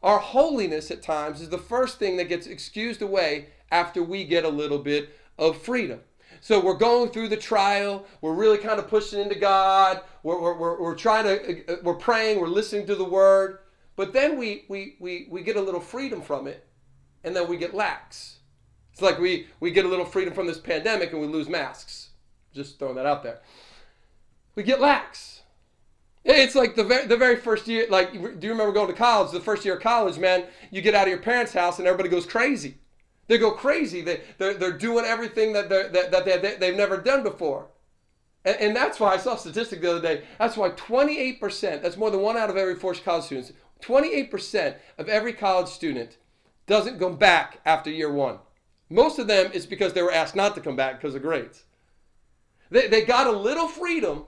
Our 0.02 0.18
holiness 0.18 0.90
at 0.90 1.02
times 1.02 1.40
is 1.40 1.50
the 1.50 1.58
first 1.58 1.98
thing 1.98 2.16
that 2.16 2.28
gets 2.28 2.46
excused 2.46 3.02
away 3.02 3.48
after 3.70 4.02
we 4.02 4.24
get 4.24 4.44
a 4.44 4.48
little 4.48 4.78
bit 4.78 5.10
of 5.38 5.60
freedom. 5.60 6.00
So 6.40 6.58
we're 6.58 6.74
going 6.74 7.10
through 7.10 7.28
the 7.28 7.36
trial. 7.36 8.06
We're 8.22 8.34
really 8.34 8.58
kind 8.58 8.78
of 8.78 8.88
pushing 8.88 9.20
into 9.20 9.38
God. 9.38 10.00
We're, 10.22 10.40
we're, 10.40 10.56
we're, 10.56 10.80
we're 10.80 10.94
trying 10.94 11.24
to, 11.24 11.72
uh, 11.72 11.76
we're 11.82 11.94
praying. 11.94 12.40
We're 12.40 12.48
listening 12.48 12.86
to 12.86 12.94
the 12.94 13.04
word. 13.04 13.58
But 13.94 14.14
then 14.14 14.38
we, 14.38 14.64
we, 14.68 14.96
we, 14.98 15.28
we 15.30 15.42
get 15.42 15.56
a 15.56 15.60
little 15.60 15.80
freedom 15.80 16.22
from 16.22 16.46
it. 16.46 16.66
And 17.22 17.36
then 17.36 17.48
we 17.48 17.58
get 17.58 17.74
lax. 17.74 18.38
It's 19.00 19.06
like 19.10 19.18
we, 19.18 19.46
we 19.60 19.70
get 19.70 19.86
a 19.86 19.88
little 19.88 20.04
freedom 20.04 20.34
from 20.34 20.46
this 20.46 20.58
pandemic 20.58 21.12
and 21.12 21.22
we 21.22 21.26
lose 21.26 21.48
masks. 21.48 22.10
Just 22.52 22.78
throwing 22.78 22.96
that 22.96 23.06
out 23.06 23.22
there. 23.22 23.38
We 24.56 24.62
get 24.62 24.78
lax. 24.78 25.40
It's 26.22 26.54
like 26.54 26.76
the 26.76 26.84
very, 26.84 27.06
the 27.06 27.16
very 27.16 27.36
first 27.36 27.66
year, 27.66 27.86
like, 27.88 28.12
do 28.12 28.46
you 28.46 28.50
remember 28.50 28.74
going 28.74 28.88
to 28.88 28.92
college? 28.92 29.32
The 29.32 29.40
first 29.40 29.64
year 29.64 29.76
of 29.76 29.80
college, 29.80 30.18
man, 30.18 30.44
you 30.70 30.82
get 30.82 30.94
out 30.94 31.04
of 31.04 31.08
your 31.08 31.22
parents' 31.22 31.54
house 31.54 31.78
and 31.78 31.88
everybody 31.88 32.10
goes 32.10 32.26
crazy. 32.26 32.76
They 33.26 33.38
go 33.38 33.52
crazy. 33.52 34.02
They, 34.02 34.20
they're, 34.36 34.52
they're 34.52 34.76
doing 34.76 35.06
everything 35.06 35.54
that, 35.54 35.70
they're, 35.70 35.88
that, 35.88 36.10
that 36.10 36.42
they, 36.42 36.56
they've 36.56 36.76
never 36.76 36.98
done 36.98 37.22
before. 37.22 37.68
And, 38.44 38.56
and 38.56 38.76
that's 38.76 39.00
why 39.00 39.14
I 39.14 39.16
saw 39.16 39.32
a 39.32 39.38
statistic 39.38 39.80
the 39.80 39.92
other 39.92 40.02
day. 40.02 40.24
That's 40.38 40.58
why 40.58 40.72
28%, 40.72 41.80
that's 41.80 41.96
more 41.96 42.10
than 42.10 42.20
one 42.20 42.36
out 42.36 42.50
of 42.50 42.58
every 42.58 42.74
four 42.74 42.92
college 42.92 43.24
students, 43.24 43.52
28% 43.80 44.74
of 44.98 45.08
every 45.08 45.32
college 45.32 45.68
student 45.68 46.18
doesn't 46.66 46.98
go 46.98 47.08
back 47.08 47.60
after 47.64 47.88
year 47.88 48.12
one. 48.12 48.40
Most 48.90 49.20
of 49.20 49.28
them 49.28 49.52
is 49.52 49.66
because 49.66 49.92
they 49.92 50.02
were 50.02 50.12
asked 50.12 50.34
not 50.34 50.56
to 50.56 50.60
come 50.60 50.74
back 50.74 51.00
because 51.00 51.14
of 51.14 51.22
grades. 51.22 51.62
They, 52.70 52.88
they 52.88 53.04
got 53.04 53.28
a 53.28 53.32
little 53.32 53.68
freedom 53.68 54.24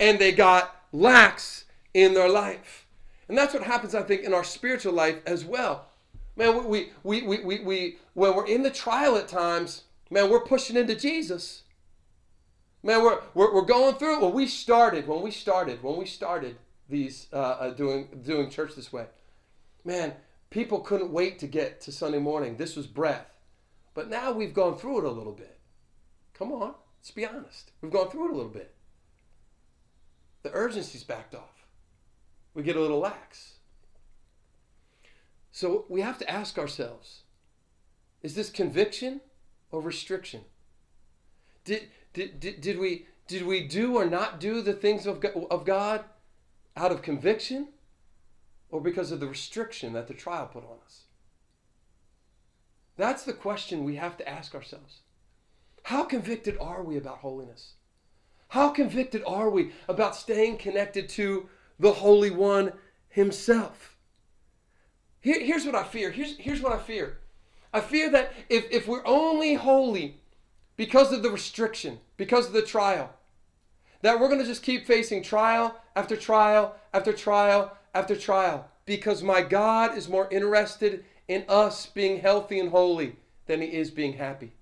and 0.00 0.18
they 0.18 0.32
got 0.32 0.76
lax 0.92 1.64
in 1.94 2.12
their 2.12 2.28
life. 2.28 2.86
And 3.28 3.38
that's 3.38 3.54
what 3.54 3.62
happens, 3.62 3.94
I 3.94 4.02
think, 4.02 4.22
in 4.22 4.34
our 4.34 4.44
spiritual 4.44 4.92
life 4.92 5.20
as 5.24 5.44
well. 5.44 5.86
Man, 6.36 6.68
we, 6.68 6.90
we, 7.04 7.22
we, 7.22 7.38
we, 7.44 7.60
we, 7.60 7.98
when 8.14 8.34
we're 8.34 8.46
in 8.46 8.62
the 8.62 8.70
trial 8.70 9.16
at 9.16 9.28
times, 9.28 9.84
man, 10.10 10.30
we're 10.30 10.40
pushing 10.40 10.76
into 10.76 10.96
Jesus. 10.96 11.62
Man, 12.82 13.02
we're, 13.02 13.20
we're, 13.34 13.54
we're 13.54 13.62
going 13.62 13.94
through 13.94 14.16
it. 14.16 14.22
When 14.22 14.32
we 14.32 14.46
started, 14.48 15.06
when 15.06 15.22
we 15.22 15.30
started, 15.30 15.82
when 15.82 15.96
we 15.96 16.06
started 16.06 16.56
these, 16.88 17.28
uh, 17.32 17.36
uh, 17.36 17.70
doing, 17.70 18.08
doing 18.24 18.50
church 18.50 18.74
this 18.74 18.92
way, 18.92 19.06
man, 19.84 20.14
people 20.50 20.80
couldn't 20.80 21.12
wait 21.12 21.38
to 21.38 21.46
get 21.46 21.80
to 21.82 21.92
Sunday 21.92 22.18
morning. 22.18 22.56
This 22.56 22.74
was 22.74 22.86
breath. 22.86 23.31
But 23.94 24.08
now 24.08 24.32
we've 24.32 24.54
gone 24.54 24.78
through 24.78 24.98
it 24.98 25.04
a 25.04 25.10
little 25.10 25.32
bit. 25.32 25.58
Come 26.34 26.52
on, 26.52 26.74
let's 26.98 27.10
be 27.10 27.26
honest. 27.26 27.72
We've 27.80 27.92
gone 27.92 28.10
through 28.10 28.26
it 28.26 28.32
a 28.32 28.36
little 28.36 28.50
bit. 28.50 28.74
The 30.42 30.52
urgency's 30.52 31.04
backed 31.04 31.34
off. 31.34 31.66
We 32.54 32.62
get 32.62 32.76
a 32.76 32.80
little 32.80 32.98
lax. 32.98 33.54
So 35.50 35.84
we 35.88 36.00
have 36.00 36.18
to 36.18 36.30
ask 36.30 36.58
ourselves 36.58 37.22
is 38.22 38.34
this 38.34 38.50
conviction 38.50 39.20
or 39.70 39.80
restriction? 39.80 40.42
Did, 41.64 41.88
did, 42.12 42.40
did, 42.40 42.60
did, 42.60 42.78
we, 42.78 43.06
did 43.26 43.44
we 43.44 43.66
do 43.66 43.96
or 43.96 44.06
not 44.06 44.40
do 44.40 44.62
the 44.62 44.72
things 44.72 45.06
of 45.06 45.24
of 45.24 45.64
God 45.64 46.04
out 46.76 46.92
of 46.92 47.02
conviction 47.02 47.68
or 48.70 48.80
because 48.80 49.12
of 49.12 49.20
the 49.20 49.26
restriction 49.26 49.92
that 49.92 50.08
the 50.08 50.14
trial 50.14 50.46
put 50.46 50.64
on 50.64 50.78
us? 50.84 51.02
That's 53.02 53.24
the 53.24 53.32
question 53.32 53.82
we 53.82 53.96
have 53.96 54.16
to 54.18 54.28
ask 54.28 54.54
ourselves. 54.54 55.00
How 55.82 56.04
convicted 56.04 56.56
are 56.60 56.84
we 56.84 56.96
about 56.96 57.18
holiness? 57.18 57.72
How 58.50 58.68
convicted 58.68 59.24
are 59.26 59.50
we 59.50 59.72
about 59.88 60.14
staying 60.14 60.58
connected 60.58 61.08
to 61.08 61.48
the 61.80 61.94
Holy 61.94 62.30
One 62.30 62.74
Himself? 63.08 63.96
Here, 65.20 65.40
here's 65.40 65.66
what 65.66 65.74
I 65.74 65.82
fear. 65.82 66.12
Here's, 66.12 66.36
here's 66.36 66.60
what 66.60 66.72
I 66.72 66.78
fear. 66.78 67.18
I 67.74 67.80
fear 67.80 68.08
that 68.10 68.34
if, 68.48 68.70
if 68.70 68.86
we're 68.86 69.04
only 69.04 69.54
holy 69.54 70.20
because 70.76 71.12
of 71.12 71.24
the 71.24 71.30
restriction, 71.32 71.98
because 72.16 72.46
of 72.46 72.52
the 72.52 72.62
trial, 72.62 73.10
that 74.02 74.20
we're 74.20 74.28
going 74.28 74.38
to 74.42 74.46
just 74.46 74.62
keep 74.62 74.86
facing 74.86 75.24
trial 75.24 75.74
after 75.96 76.16
trial 76.16 76.76
after 76.94 77.12
trial 77.12 77.76
after 77.96 78.14
trial 78.14 78.68
because 78.86 79.24
my 79.24 79.42
God 79.42 79.98
is 79.98 80.08
more 80.08 80.28
interested 80.30 81.04
in 81.28 81.44
us 81.48 81.86
being 81.86 82.20
healthy 82.20 82.58
and 82.58 82.70
holy 82.70 83.16
than 83.46 83.60
he 83.60 83.68
is 83.68 83.90
being 83.90 84.14
happy. 84.14 84.52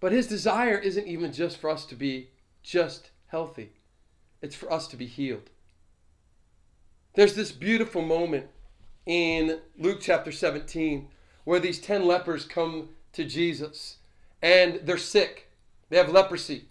But 0.00 0.12
his 0.12 0.26
desire 0.26 0.76
isn't 0.78 1.06
even 1.06 1.32
just 1.32 1.58
for 1.58 1.70
us 1.70 1.86
to 1.86 1.94
be 1.94 2.30
just 2.62 3.10
healthy, 3.28 3.70
it's 4.40 4.56
for 4.56 4.72
us 4.72 4.88
to 4.88 4.96
be 4.96 5.06
healed. 5.06 5.50
There's 7.14 7.34
this 7.34 7.52
beautiful 7.52 8.02
moment 8.02 8.46
in 9.06 9.60
Luke 9.78 9.98
chapter 10.00 10.32
17 10.32 11.08
where 11.44 11.60
these 11.60 11.78
10 11.78 12.06
lepers 12.06 12.44
come 12.44 12.90
to 13.12 13.24
Jesus 13.24 13.98
and 14.40 14.80
they're 14.84 14.96
sick. 14.96 15.50
They 15.88 15.98
have 15.98 16.10
leprosy. 16.10 16.64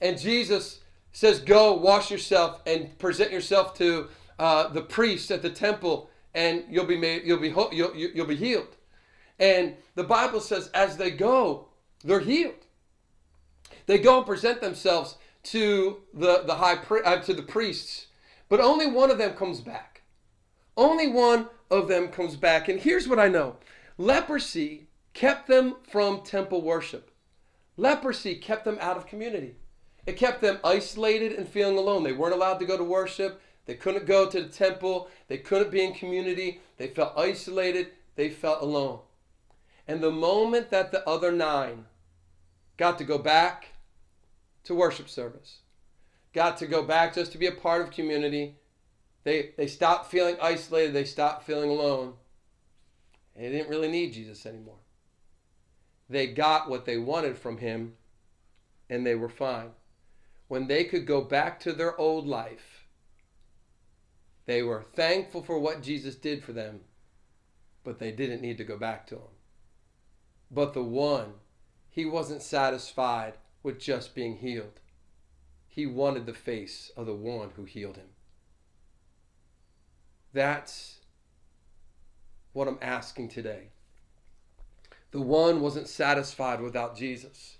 And 0.00 0.18
Jesus 0.18 0.80
says, 1.14 1.40
Go, 1.40 1.72
wash 1.72 2.10
yourself, 2.10 2.60
and 2.66 2.98
present 2.98 3.32
yourself 3.32 3.72
to 3.78 4.08
uh, 4.38 4.68
the 4.68 4.82
priest 4.82 5.30
at 5.30 5.40
the 5.40 5.48
temple, 5.48 6.10
and 6.34 6.64
you'll 6.68 6.84
be 6.84 6.98
made, 6.98 7.22
you'll 7.24 7.38
be 7.38 7.54
you'll, 7.72 7.94
you'll 7.94 8.26
be 8.26 8.36
healed. 8.36 8.76
And 9.38 9.74
the 9.94 10.04
Bible 10.04 10.40
says, 10.40 10.68
as 10.74 10.96
they 10.96 11.10
go, 11.10 11.68
they're 12.02 12.20
healed. 12.20 12.66
They 13.86 13.98
go 13.98 14.18
and 14.18 14.26
present 14.26 14.60
themselves 14.60 15.16
to 15.44 16.02
the 16.12 16.42
the 16.44 16.56
high 16.56 16.74
uh, 17.04 17.20
to 17.20 17.34
the 17.34 17.42
priests, 17.42 18.06
but 18.48 18.60
only 18.60 18.86
one 18.86 19.10
of 19.10 19.18
them 19.18 19.34
comes 19.34 19.60
back. 19.60 20.02
Only 20.76 21.08
one 21.08 21.48
of 21.70 21.86
them 21.88 22.08
comes 22.08 22.34
back. 22.34 22.68
And 22.68 22.80
here's 22.80 23.06
what 23.06 23.18
I 23.18 23.28
know: 23.28 23.56
Leprosy 23.98 24.88
kept 25.12 25.46
them 25.46 25.76
from 25.88 26.22
temple 26.22 26.62
worship. 26.62 27.10
Leprosy 27.76 28.36
kept 28.36 28.64
them 28.64 28.78
out 28.80 28.96
of 28.96 29.06
community. 29.06 29.56
It 30.06 30.16
kept 30.16 30.42
them 30.42 30.58
isolated 30.62 31.32
and 31.32 31.48
feeling 31.48 31.78
alone. 31.78 32.02
They 32.02 32.12
weren't 32.12 32.34
allowed 32.34 32.58
to 32.58 32.66
go 32.66 32.76
to 32.76 32.84
worship. 32.84 33.40
They 33.66 33.74
couldn't 33.74 34.06
go 34.06 34.28
to 34.28 34.42
the 34.42 34.48
temple. 34.48 35.08
They 35.28 35.38
couldn't 35.38 35.70
be 35.70 35.82
in 35.82 35.94
community. 35.94 36.60
They 36.76 36.88
felt 36.88 37.16
isolated. 37.16 37.88
They 38.16 38.28
felt 38.28 38.62
alone. 38.62 39.00
And 39.88 40.02
the 40.02 40.10
moment 40.10 40.70
that 40.70 40.92
the 40.92 41.06
other 41.08 41.32
nine 41.32 41.86
got 42.76 42.98
to 42.98 43.04
go 43.04 43.18
back 43.18 43.68
to 44.64 44.74
worship 44.74 45.08
service, 45.08 45.58
got 46.32 46.56
to 46.58 46.66
go 46.66 46.82
back 46.82 47.14
just 47.14 47.32
to 47.32 47.38
be 47.38 47.46
a 47.46 47.52
part 47.52 47.82
of 47.82 47.90
community, 47.90 48.56
they, 49.24 49.52
they 49.56 49.66
stopped 49.66 50.10
feeling 50.10 50.36
isolated. 50.40 50.92
They 50.92 51.04
stopped 51.04 51.46
feeling 51.46 51.70
alone. 51.70 52.14
They 53.34 53.50
didn't 53.50 53.70
really 53.70 53.90
need 53.90 54.12
Jesus 54.12 54.44
anymore. 54.44 54.76
They 56.08 56.26
got 56.26 56.68
what 56.68 56.84
they 56.84 56.98
wanted 56.98 57.38
from 57.38 57.58
him 57.58 57.94
and 58.90 59.06
they 59.06 59.14
were 59.14 59.30
fine. 59.30 59.70
When 60.48 60.66
they 60.66 60.84
could 60.84 61.06
go 61.06 61.22
back 61.22 61.58
to 61.60 61.72
their 61.72 61.98
old 61.98 62.26
life, 62.26 62.86
they 64.46 64.62
were 64.62 64.82
thankful 64.82 65.42
for 65.42 65.58
what 65.58 65.82
Jesus 65.82 66.16
did 66.16 66.44
for 66.44 66.52
them, 66.52 66.80
but 67.82 67.98
they 67.98 68.12
didn't 68.12 68.42
need 68.42 68.58
to 68.58 68.64
go 68.64 68.76
back 68.76 69.06
to 69.08 69.16
him. 69.16 69.32
But 70.50 70.74
the 70.74 70.82
one, 70.82 71.34
he 71.88 72.04
wasn't 72.04 72.42
satisfied 72.42 73.34
with 73.62 73.80
just 73.80 74.14
being 74.14 74.36
healed. 74.36 74.80
He 75.66 75.86
wanted 75.86 76.26
the 76.26 76.34
face 76.34 76.92
of 76.96 77.06
the 77.06 77.14
one 77.14 77.50
who 77.56 77.64
healed 77.64 77.96
him. 77.96 78.10
That's 80.32 81.00
what 82.52 82.68
I'm 82.68 82.78
asking 82.82 83.30
today. 83.30 83.68
The 85.10 85.20
one 85.20 85.60
wasn't 85.60 85.88
satisfied 85.88 86.60
without 86.60 86.96
Jesus. 86.96 87.58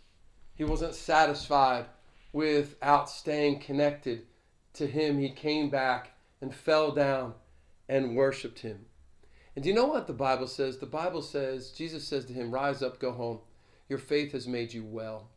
He 0.54 0.64
wasn't 0.64 0.94
satisfied 0.94 1.86
without 2.34 3.08
staying 3.08 3.60
connected 3.60 4.26
to 4.72 4.88
him. 4.88 5.18
He 5.18 5.30
came 5.30 5.70
back 5.70 6.10
and 6.40 6.52
fell 6.52 6.90
down 6.90 7.34
and 7.88 8.16
worshiped 8.16 8.58
him. 8.58 8.86
And 9.54 9.62
do 9.62 9.70
you 9.70 9.74
know 9.74 9.86
what 9.86 10.08
the 10.08 10.12
Bible 10.12 10.48
says? 10.48 10.78
The 10.78 10.86
Bible 10.86 11.22
says, 11.22 11.70
Jesus 11.70 12.06
says 12.06 12.24
to 12.26 12.32
him, 12.32 12.50
Rise 12.50 12.82
up, 12.82 12.98
go 12.98 13.12
home. 13.12 13.38
Your 13.88 14.00
faith 14.00 14.32
has 14.32 14.48
made 14.48 14.74
you 14.74 14.82
well. 14.84 15.28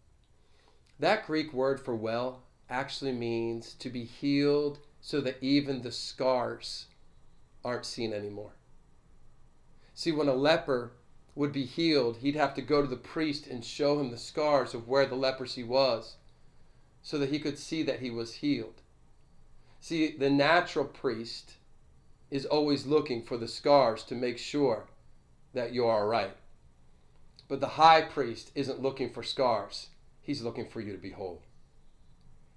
That 0.99 1.27
Greek 1.27 1.53
word 1.53 1.79
for 1.79 1.95
well 1.95 2.41
actually 2.67 3.11
means 3.11 3.75
to 3.75 3.89
be 3.89 4.03
healed 4.03 4.79
so 4.99 5.21
that 5.21 5.37
even 5.39 5.83
the 5.83 5.91
scars 5.91 6.87
aren't 7.63 7.85
seen 7.85 8.11
anymore. 8.11 8.53
See, 9.93 10.11
when 10.11 10.27
a 10.27 10.33
leper 10.33 10.93
would 11.35 11.51
be 11.51 11.65
healed, 11.65 12.17
he'd 12.17 12.35
have 12.35 12.55
to 12.55 12.61
go 12.63 12.81
to 12.81 12.87
the 12.87 12.95
priest 12.95 13.45
and 13.45 13.63
show 13.63 13.99
him 13.99 14.09
the 14.09 14.17
scars 14.17 14.73
of 14.73 14.87
where 14.87 15.05
the 15.05 15.15
leprosy 15.15 15.63
was 15.63 16.15
so 17.07 17.17
that 17.17 17.29
he 17.29 17.39
could 17.39 17.57
see 17.57 17.83
that 17.83 18.01
he 18.01 18.11
was 18.11 18.33
healed. 18.33 18.81
See, 19.79 20.17
the 20.17 20.29
natural 20.29 20.83
priest 20.83 21.53
is 22.29 22.45
always 22.45 22.85
looking 22.85 23.23
for 23.23 23.37
the 23.37 23.47
scars 23.47 24.03
to 24.03 24.13
make 24.13 24.37
sure 24.37 24.87
that 25.53 25.73
you're 25.73 26.05
right. 26.05 26.35
But 27.47 27.61
the 27.61 27.79
high 27.79 28.01
priest 28.01 28.51
isn't 28.55 28.81
looking 28.81 29.09
for 29.09 29.23
scars, 29.23 29.87
he's 30.21 30.41
looking 30.41 30.67
for 30.67 30.81
you 30.81 30.91
to 30.91 30.97
be 30.97 31.11
whole. 31.11 31.43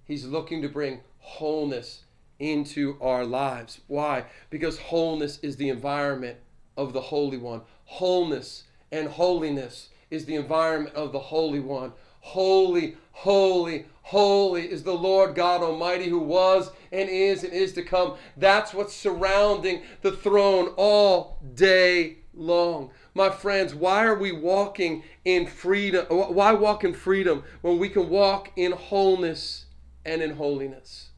He's 0.03 0.25
looking 0.25 0.61
to 0.63 0.67
bring 0.67 0.99
wholeness 1.19 2.03
into 2.37 2.97
our 2.99 3.25
lives. 3.25 3.79
Why? 3.87 4.25
Because 4.49 4.79
wholeness 4.79 5.39
is 5.41 5.55
the 5.55 5.69
environment 5.69 6.39
of 6.75 6.91
the 6.91 6.99
Holy 6.99 7.37
One. 7.37 7.61
Wholeness 7.85 8.65
and 8.91 9.07
holiness 9.07 9.91
is 10.09 10.25
the 10.25 10.35
environment 10.35 10.93
of 10.93 11.13
the 11.13 11.19
Holy 11.19 11.61
One. 11.61 11.93
Holy, 12.21 12.95
holy, 13.11 13.85
holy 14.03 14.71
is 14.71 14.83
the 14.83 14.93
Lord 14.93 15.35
God 15.35 15.61
Almighty 15.61 16.07
who 16.07 16.19
was 16.19 16.71
and 16.91 17.09
is 17.09 17.43
and 17.43 17.51
is 17.53 17.73
to 17.73 17.83
come. 17.83 18.15
That's 18.37 18.73
what's 18.73 18.95
surrounding 18.95 19.81
the 20.01 20.11
throne 20.11 20.73
all 20.77 21.39
day 21.53 22.19
long. 22.33 22.91
My 23.13 23.29
friends, 23.29 23.75
why 23.75 24.05
are 24.05 24.17
we 24.17 24.31
walking 24.31 25.03
in 25.25 25.45
freedom? 25.45 26.05
Why 26.09 26.53
walk 26.53 26.83
in 26.83 26.93
freedom 26.93 27.43
when 27.61 27.77
we 27.77 27.89
can 27.89 28.09
walk 28.09 28.51
in 28.55 28.71
wholeness 28.71 29.65
and 30.05 30.21
in 30.21 30.35
holiness? 30.35 31.09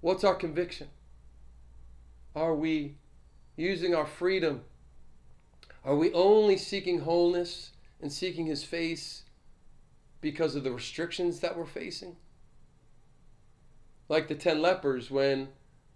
What's 0.00 0.24
our 0.24 0.34
conviction? 0.34 0.88
Are 2.34 2.54
we 2.54 2.96
using 3.56 3.94
our 3.94 4.06
freedom? 4.06 4.62
Are 5.84 5.96
we 5.96 6.12
only 6.12 6.56
seeking 6.56 7.00
wholeness 7.00 7.70
and 8.00 8.12
seeking 8.12 8.46
His 8.46 8.64
face 8.64 9.24
because 10.20 10.54
of 10.54 10.64
the 10.64 10.72
restrictions 10.72 11.40
that 11.40 11.56
we're 11.56 11.66
facing? 11.66 12.16
Like 14.08 14.28
the 14.28 14.34
10 14.34 14.62
lepers, 14.62 15.10
when 15.10 15.48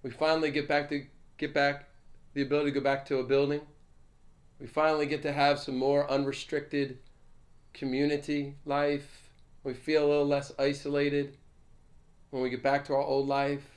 we 0.02 0.10
finally 0.10 0.50
get 0.50 0.68
back 0.68 0.88
to 0.90 1.06
get 1.38 1.54
back 1.54 1.88
the 2.34 2.42
ability 2.42 2.70
to 2.70 2.80
go 2.80 2.84
back 2.84 3.04
to 3.06 3.18
a 3.18 3.24
building, 3.24 3.60
we 4.58 4.66
finally 4.66 5.06
get 5.06 5.22
to 5.22 5.32
have 5.32 5.58
some 5.58 5.76
more 5.76 6.08
unrestricted 6.10 6.98
community 7.74 8.54
life. 8.64 9.30
We 9.64 9.74
feel 9.74 10.04
a 10.04 10.08
little 10.08 10.26
less 10.26 10.52
isolated 10.58 11.36
when 12.30 12.42
we 12.42 12.50
get 12.50 12.62
back 12.62 12.84
to 12.86 12.94
our 12.94 13.02
old 13.02 13.28
life. 13.28 13.68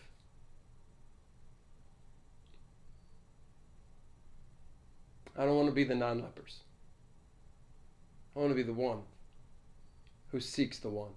I 5.37 5.45
don't 5.45 5.55
want 5.55 5.67
to 5.67 5.75
be 5.75 5.83
the 5.83 5.95
non 5.95 6.21
lepers. 6.21 6.64
I 8.35 8.39
want 8.39 8.51
to 8.51 8.55
be 8.55 8.63
the 8.63 8.73
one 8.73 8.99
who 10.31 10.39
seeks 10.39 10.79
the 10.79 10.89
one. 10.89 11.11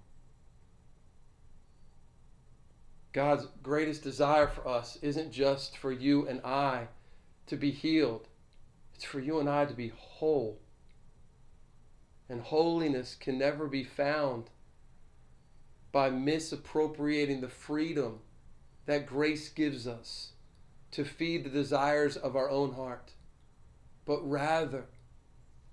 God's 3.11 3.47
greatest 3.61 4.03
desire 4.03 4.47
for 4.47 4.67
us 4.67 4.97
isn't 5.01 5.31
just 5.31 5.77
for 5.77 5.91
you 5.91 6.27
and 6.27 6.41
I 6.41 6.87
to 7.47 7.57
be 7.57 7.71
healed, 7.71 8.27
it's 8.93 9.03
for 9.03 9.19
you 9.19 9.39
and 9.39 9.49
I 9.49 9.65
to 9.65 9.73
be 9.73 9.91
whole. 9.95 10.59
And 12.29 12.41
holiness 12.41 13.15
can 13.19 13.39
never 13.39 13.67
be 13.67 13.83
found 13.83 14.51
by 15.91 16.11
misappropriating 16.11 17.41
the 17.41 17.49
freedom 17.49 18.19
that 18.85 19.07
grace 19.07 19.49
gives 19.49 19.87
us 19.87 20.33
to 20.91 21.03
feed 21.03 21.43
the 21.43 21.49
desires 21.49 22.15
of 22.15 22.35
our 22.35 22.49
own 22.49 22.73
heart 22.73 23.13
but 24.09 24.27
rather 24.27 24.85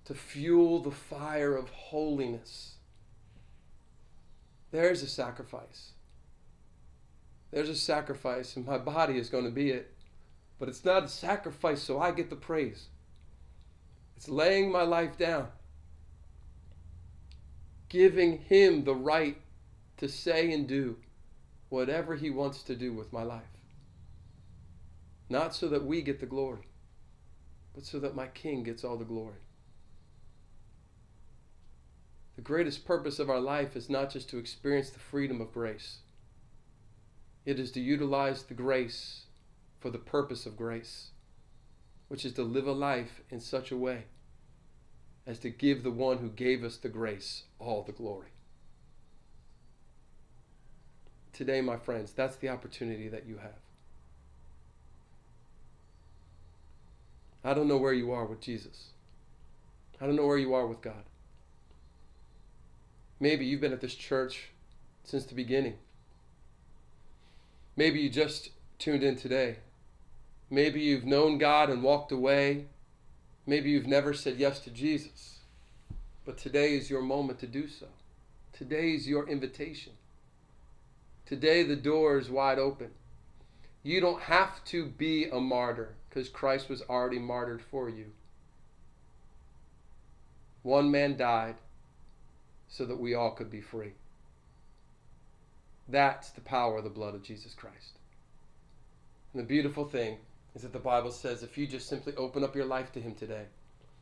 to 0.06 0.14
fuel 0.14 0.80
the 0.80 0.90
fire 0.90 1.56
of 1.56 1.68
holiness. 1.70 2.74
There's 4.70 5.02
a 5.02 5.08
sacrifice. 5.08 5.92
There's 7.50 7.68
a 7.68 7.76
sacrifice, 7.76 8.56
and 8.56 8.66
my 8.66 8.78
body 8.78 9.18
is 9.18 9.28
going 9.28 9.44
to 9.44 9.50
be 9.50 9.70
it. 9.70 9.92
But 10.58 10.68
it's 10.68 10.84
not 10.84 11.04
a 11.04 11.08
sacrifice 11.08 11.82
so 11.82 12.00
I 12.00 12.10
get 12.10 12.30
the 12.30 12.36
praise. 12.36 12.88
It's 14.16 14.28
laying 14.28 14.72
my 14.72 14.82
life 14.82 15.18
down, 15.18 15.48
giving 17.88 18.38
Him 18.38 18.84
the 18.84 18.94
right 18.94 19.36
to 19.98 20.08
say 20.08 20.52
and 20.52 20.66
do 20.66 20.96
whatever 21.68 22.16
He 22.16 22.30
wants 22.30 22.62
to 22.64 22.74
do 22.74 22.92
with 22.92 23.12
my 23.12 23.22
life. 23.22 23.42
Not 25.28 25.54
so 25.54 25.68
that 25.68 25.84
we 25.84 26.00
get 26.02 26.20
the 26.20 26.26
glory 26.26 26.66
but 27.76 27.84
so 27.84 28.00
that 28.00 28.16
my 28.16 28.26
King 28.28 28.64
gets 28.64 28.82
all 28.82 28.96
the 28.96 29.04
glory. 29.04 29.36
The 32.36 32.42
greatest 32.42 32.84
purpose 32.84 33.18
of 33.18 33.30
our 33.30 33.40
life 33.40 33.76
is 33.76 33.88
not 33.88 34.10
just 34.10 34.28
to 34.28 34.38
experience 34.38 34.90
the 34.90 34.98
freedom 34.98 35.40
of 35.40 35.52
grace, 35.52 35.98
it 37.46 37.58
is 37.58 37.70
to 37.72 37.80
utilize 37.80 38.42
the 38.42 38.54
grace 38.54 39.22
for 39.80 39.90
the 39.90 39.98
purpose 39.98 40.46
of 40.46 40.56
grace, 40.56 41.10
which 42.08 42.24
is 42.24 42.32
to 42.34 42.42
live 42.42 42.66
a 42.66 42.72
life 42.72 43.22
in 43.30 43.40
such 43.40 43.70
a 43.70 43.76
way 43.76 44.04
as 45.26 45.38
to 45.40 45.50
give 45.50 45.82
the 45.82 45.90
one 45.90 46.18
who 46.18 46.28
gave 46.28 46.62
us 46.62 46.76
the 46.76 46.88
grace 46.88 47.44
all 47.58 47.82
the 47.82 47.92
glory. 47.92 48.28
Today, 51.32 51.60
my 51.60 51.76
friends, 51.76 52.12
that's 52.12 52.36
the 52.36 52.48
opportunity 52.48 53.08
that 53.08 53.26
you 53.26 53.38
have. 53.38 53.60
I 57.44 57.54
don't 57.54 57.68
know 57.68 57.76
where 57.76 57.92
you 57.92 58.10
are 58.12 58.24
with 58.24 58.40
Jesus. 58.40 58.88
I 60.00 60.06
don't 60.06 60.16
know 60.16 60.26
where 60.26 60.38
you 60.38 60.54
are 60.54 60.66
with 60.66 60.82
God. 60.82 61.04
Maybe 63.18 63.46
you've 63.46 63.60
been 63.60 63.72
at 63.72 63.80
this 63.80 63.94
church 63.94 64.50
since 65.04 65.24
the 65.24 65.34
beginning. 65.34 65.78
Maybe 67.76 68.00
you 68.00 68.10
just 68.10 68.50
tuned 68.78 69.02
in 69.02 69.16
today. 69.16 69.56
Maybe 70.50 70.80
you've 70.80 71.04
known 71.04 71.38
God 71.38 71.70
and 71.70 71.82
walked 71.82 72.12
away. 72.12 72.66
Maybe 73.46 73.70
you've 73.70 73.86
never 73.86 74.12
said 74.12 74.36
yes 74.36 74.60
to 74.60 74.70
Jesus. 74.70 75.38
But 76.24 76.36
today 76.36 76.74
is 76.76 76.90
your 76.90 77.02
moment 77.02 77.38
to 77.40 77.46
do 77.46 77.68
so. 77.68 77.86
Today 78.52 78.94
is 78.94 79.08
your 79.08 79.28
invitation. 79.28 79.92
Today 81.24 81.62
the 81.62 81.76
door 81.76 82.18
is 82.18 82.30
wide 82.30 82.58
open. 82.58 82.90
You 83.82 84.00
don't 84.00 84.22
have 84.22 84.64
to 84.66 84.86
be 84.86 85.26
a 85.26 85.40
martyr 85.40 85.94
because 86.08 86.28
Christ 86.28 86.68
was 86.68 86.82
already 86.82 87.18
martyred 87.18 87.62
for 87.62 87.88
you. 87.88 88.12
One 90.62 90.90
man 90.90 91.16
died 91.16 91.56
so 92.68 92.84
that 92.84 93.00
we 93.00 93.14
all 93.14 93.30
could 93.30 93.50
be 93.50 93.60
free. 93.60 93.92
That's 95.88 96.30
the 96.30 96.40
power 96.40 96.78
of 96.78 96.84
the 96.84 96.90
blood 96.90 97.14
of 97.14 97.22
Jesus 97.22 97.54
Christ. 97.54 97.98
And 99.32 99.42
the 99.42 99.46
beautiful 99.46 99.84
thing 99.84 100.18
is 100.54 100.62
that 100.62 100.72
the 100.72 100.78
Bible 100.78 101.10
says 101.10 101.42
if 101.42 101.56
you 101.56 101.66
just 101.66 101.88
simply 101.88 102.14
open 102.16 102.42
up 102.42 102.56
your 102.56 102.64
life 102.64 102.92
to 102.92 103.00
Him 103.00 103.14
today, 103.14 103.44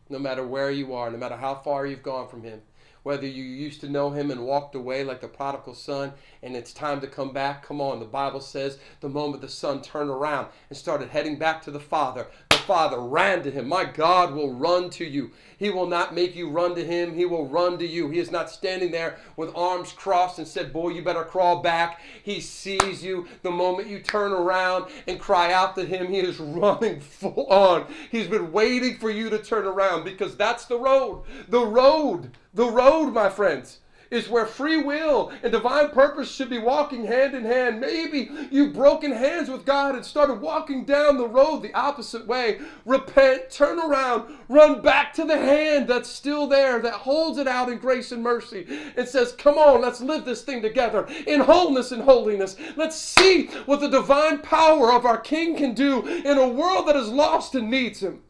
no 0.08 0.18
matter 0.18 0.46
where 0.46 0.70
you 0.70 0.94
are, 0.94 1.10
no 1.10 1.18
matter 1.18 1.36
how 1.36 1.54
far 1.56 1.86
you've 1.86 2.02
gone 2.02 2.28
from 2.28 2.42
Him, 2.42 2.62
whether 3.04 3.26
you 3.26 3.44
used 3.44 3.82
to 3.82 3.88
know 3.88 4.10
him 4.10 4.30
and 4.30 4.46
walked 4.46 4.74
away 4.74 5.04
like 5.04 5.20
the 5.20 5.28
prodigal 5.28 5.74
son 5.74 6.12
and 6.42 6.56
it's 6.56 6.72
time 6.72 7.00
to 7.02 7.06
come 7.06 7.32
back, 7.32 7.62
come 7.62 7.80
on. 7.80 8.00
The 8.00 8.06
Bible 8.06 8.40
says 8.40 8.78
the 9.00 9.10
moment 9.10 9.42
the 9.42 9.48
son 9.48 9.82
turned 9.82 10.10
around 10.10 10.48
and 10.70 10.76
started 10.76 11.10
heading 11.10 11.38
back 11.38 11.62
to 11.62 11.70
the 11.70 11.78
Father, 11.78 12.26
the 12.43 12.43
Father 12.64 12.98
ran 12.98 13.42
to 13.42 13.50
him. 13.50 13.68
My 13.68 13.84
God 13.84 14.34
will 14.34 14.52
run 14.52 14.90
to 14.90 15.04
you. 15.04 15.30
He 15.56 15.70
will 15.70 15.86
not 15.86 16.14
make 16.14 16.34
you 16.34 16.50
run 16.50 16.74
to 16.74 16.84
him. 16.84 17.14
He 17.14 17.24
will 17.24 17.46
run 17.46 17.78
to 17.78 17.86
you. 17.86 18.10
He 18.10 18.18
is 18.18 18.30
not 18.30 18.50
standing 18.50 18.90
there 18.90 19.18
with 19.36 19.54
arms 19.54 19.92
crossed 19.92 20.38
and 20.38 20.48
said, 20.48 20.72
Boy, 20.72 20.90
you 20.90 21.02
better 21.02 21.24
crawl 21.24 21.62
back. 21.62 22.00
He 22.22 22.40
sees 22.40 23.04
you 23.04 23.28
the 23.42 23.50
moment 23.50 23.88
you 23.88 24.00
turn 24.00 24.32
around 24.32 24.90
and 25.06 25.20
cry 25.20 25.52
out 25.52 25.74
to 25.76 25.84
him. 25.84 26.08
He 26.08 26.18
is 26.18 26.40
running 26.40 27.00
full 27.00 27.46
on. 27.46 27.86
He's 28.10 28.26
been 28.26 28.52
waiting 28.52 28.98
for 28.98 29.10
you 29.10 29.30
to 29.30 29.38
turn 29.38 29.66
around 29.66 30.04
because 30.04 30.36
that's 30.36 30.64
the 30.64 30.78
road. 30.78 31.22
The 31.48 31.64
road 31.64 32.30
the 32.54 32.70
road, 32.70 33.10
my 33.12 33.30
friends, 33.30 33.80
is 34.10 34.28
where 34.28 34.46
free 34.46 34.82
will 34.82 35.32
and 35.42 35.52
divine 35.52 35.90
purpose 35.90 36.30
should 36.30 36.50
be 36.50 36.58
walking 36.58 37.04
hand 37.04 37.34
in 37.34 37.44
hand. 37.44 37.80
Maybe 37.80 38.30
you've 38.50 38.72
broken 38.72 39.12
hands 39.12 39.48
with 39.48 39.64
God 39.64 39.94
and 39.94 40.04
started 40.04 40.40
walking 40.40 40.84
down 40.84 41.16
the 41.16 41.28
road 41.28 41.62
the 41.62 41.74
opposite 41.74 42.26
way. 42.26 42.60
Repent, 42.84 43.50
turn 43.50 43.78
around, 43.78 44.36
run 44.48 44.82
back 44.82 45.12
to 45.14 45.24
the 45.24 45.36
hand 45.36 45.88
that's 45.88 46.08
still 46.08 46.46
there, 46.46 46.80
that 46.80 46.94
holds 46.94 47.38
it 47.38 47.48
out 47.48 47.68
in 47.68 47.78
grace 47.78 48.12
and 48.12 48.22
mercy, 48.22 48.66
and 48.96 49.08
says, 49.08 49.32
Come 49.32 49.58
on, 49.58 49.80
let's 49.80 50.00
live 50.00 50.24
this 50.24 50.42
thing 50.42 50.62
together 50.62 51.06
in 51.26 51.40
wholeness 51.40 51.92
and 51.92 52.02
holiness. 52.02 52.56
Let's 52.76 52.96
see 52.96 53.46
what 53.66 53.80
the 53.80 53.88
divine 53.88 54.38
power 54.38 54.92
of 54.92 55.06
our 55.06 55.18
King 55.18 55.56
can 55.56 55.74
do 55.74 56.06
in 56.06 56.38
a 56.38 56.48
world 56.48 56.88
that 56.88 56.96
is 56.96 57.08
lost 57.08 57.54
and 57.54 57.70
needs 57.70 58.00
Him. 58.00 58.22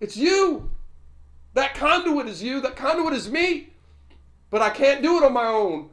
It's 0.00 0.16
you. 0.16 0.70
That 1.54 1.74
conduit 1.74 2.26
is 2.26 2.42
you, 2.42 2.60
that 2.60 2.76
conduit 2.76 3.14
is 3.14 3.30
me. 3.30 3.70
But 4.50 4.62
I 4.62 4.70
can't 4.70 5.02
do 5.02 5.18
it 5.18 5.24
on 5.24 5.32
my 5.32 5.46
own. 5.46 5.90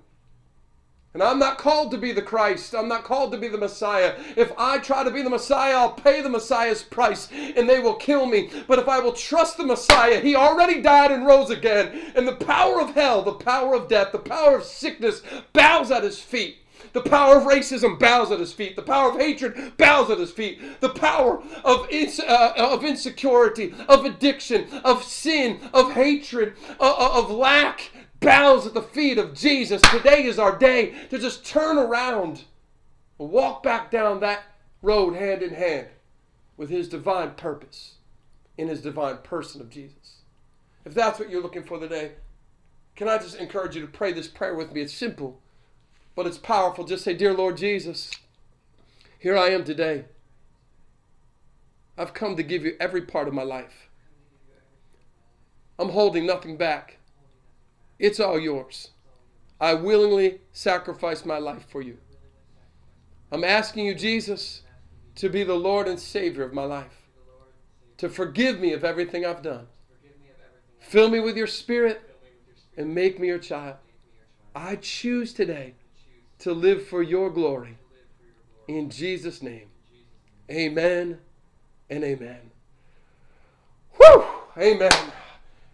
And 1.13 1.21
I'm 1.21 1.37
not 1.37 1.59
called 1.59 1.91
to 1.91 1.97
be 1.97 2.11
the 2.11 2.23
Christ. 2.23 2.73
I'm 2.73 2.87
not 2.87 3.03
called 3.03 3.31
to 3.33 3.37
be 3.37 3.47
the 3.47 3.57
Messiah. 3.57 4.15
If 4.35 4.51
I 4.57 4.79
try 4.79 5.03
to 5.03 5.11
be 5.11 5.21
the 5.21 5.29
Messiah, 5.29 5.75
I'll 5.75 5.91
pay 5.91 6.21
the 6.21 6.29
Messiah's 6.29 6.81
price 6.81 7.29
and 7.31 7.69
they 7.69 7.79
will 7.79 7.93
kill 7.93 8.25
me. 8.25 8.49
But 8.67 8.79
if 8.79 8.89
I 8.89 8.99
will 8.99 9.13
trust 9.13 9.57
the 9.57 9.65
Messiah, 9.65 10.19
he 10.19 10.35
already 10.35 10.81
died 10.81 11.11
and 11.11 11.25
rose 11.27 11.51
again. 11.51 12.13
And 12.15 12.27
the 12.27 12.35
power 12.35 12.81
of 12.81 12.95
hell, 12.95 13.21
the 13.21 13.33
power 13.33 13.75
of 13.75 13.87
death, 13.87 14.11
the 14.11 14.17
power 14.17 14.55
of 14.57 14.63
sickness 14.63 15.21
bows 15.53 15.91
at 15.91 16.03
his 16.03 16.19
feet. 16.19 16.57
The 16.93 17.01
power 17.01 17.37
of 17.37 17.43
racism 17.43 17.97
bows 17.97 18.31
at 18.31 18.39
his 18.39 18.53
feet. 18.53 18.75
The 18.75 18.81
power 18.81 19.11
of 19.11 19.19
hatred 19.19 19.77
bows 19.77 20.09
at 20.09 20.19
his 20.19 20.31
feet. 20.31 20.59
The 20.81 20.89
power 20.89 21.41
of, 21.63 21.87
ins- 21.89 22.19
uh, 22.19 22.53
of 22.57 22.83
insecurity, 22.83 23.73
of 23.87 24.05
addiction, 24.05 24.67
of 24.83 25.03
sin, 25.03 25.59
of 25.73 25.93
hatred, 25.93 26.53
uh, 26.79 26.83
uh, 26.83 27.19
of 27.19 27.31
lack 27.31 27.91
bows 28.23 28.65
at 28.65 28.73
the 28.73 28.81
feet 28.81 29.17
of 29.17 29.33
Jesus. 29.33 29.81
Today 29.81 30.23
is 30.23 30.39
our 30.39 30.57
day 30.57 30.93
to 31.09 31.17
just 31.19 31.45
turn 31.45 31.77
around 31.77 32.43
and 33.19 33.29
walk 33.29 33.63
back 33.63 33.91
down 33.91 34.19
that 34.21 34.43
road 34.81 35.15
hand 35.15 35.43
in 35.43 35.53
hand 35.53 35.87
with 36.57 36.69
his 36.69 36.89
divine 36.89 37.31
purpose 37.31 37.95
in 38.57 38.67
his 38.67 38.81
divine 38.81 39.17
person 39.17 39.61
of 39.61 39.69
Jesus. 39.69 40.17
If 40.85 40.93
that's 40.93 41.19
what 41.19 41.29
you're 41.29 41.41
looking 41.41 41.63
for 41.63 41.79
today, 41.79 42.13
can 42.95 43.07
I 43.07 43.17
just 43.17 43.37
encourage 43.37 43.75
you 43.75 43.81
to 43.81 43.87
pray 43.87 44.11
this 44.13 44.27
prayer 44.27 44.55
with 44.55 44.71
me? 44.71 44.81
It's 44.81 44.93
simple 44.93 45.39
but 46.15 46.27
it's 46.27 46.37
powerful. 46.37 46.83
Just 46.83 47.03
say, 47.03 47.13
Dear 47.13 47.33
Lord 47.33 47.57
Jesus, 47.57 48.11
here 49.19 49.37
I 49.37 49.49
am 49.49 49.63
today. 49.63 50.05
I've 51.97 52.13
come 52.13 52.35
to 52.35 52.43
give 52.43 52.63
you 52.63 52.75
every 52.79 53.01
part 53.01 53.27
of 53.27 53.33
my 53.33 53.43
life. 53.43 53.89
I'm 55.79 55.89
holding 55.89 56.25
nothing 56.25 56.57
back. 56.57 56.97
It's 58.03 58.19
all 58.19 58.37
yours. 58.37 58.89
I 59.61 59.75
willingly 59.75 60.41
sacrifice 60.51 61.23
my 61.23 61.37
life 61.37 61.65
for 61.69 61.81
you. 61.81 61.99
I'm 63.31 63.45
asking 63.45 63.85
you, 63.85 63.95
Jesus, 63.95 64.63
to 65.15 65.29
be 65.29 65.45
the 65.45 65.55
Lord 65.55 65.87
and 65.87 65.97
Savior 65.97 66.43
of 66.43 66.51
my 66.51 66.65
life, 66.65 67.07
to 67.99 68.09
forgive 68.09 68.59
me 68.59 68.73
of 68.73 68.83
everything 68.83 69.25
I've 69.25 69.41
done. 69.41 69.67
Fill 70.81 71.09
me 71.09 71.21
with 71.21 71.37
your 71.37 71.47
Spirit 71.47 72.01
and 72.75 72.93
make 72.93 73.21
me 73.21 73.27
your 73.27 73.39
child. 73.39 73.77
I 74.53 74.75
choose 74.75 75.31
today 75.31 75.75
to 76.39 76.51
live 76.51 76.85
for 76.85 77.01
your 77.01 77.29
glory. 77.29 77.77
In 78.67 78.89
Jesus' 78.89 79.41
name. 79.41 79.69
Amen 80.51 81.19
and 81.89 82.03
amen. 82.03 82.51
Whew! 83.95 84.25
Amen. 84.57 85.13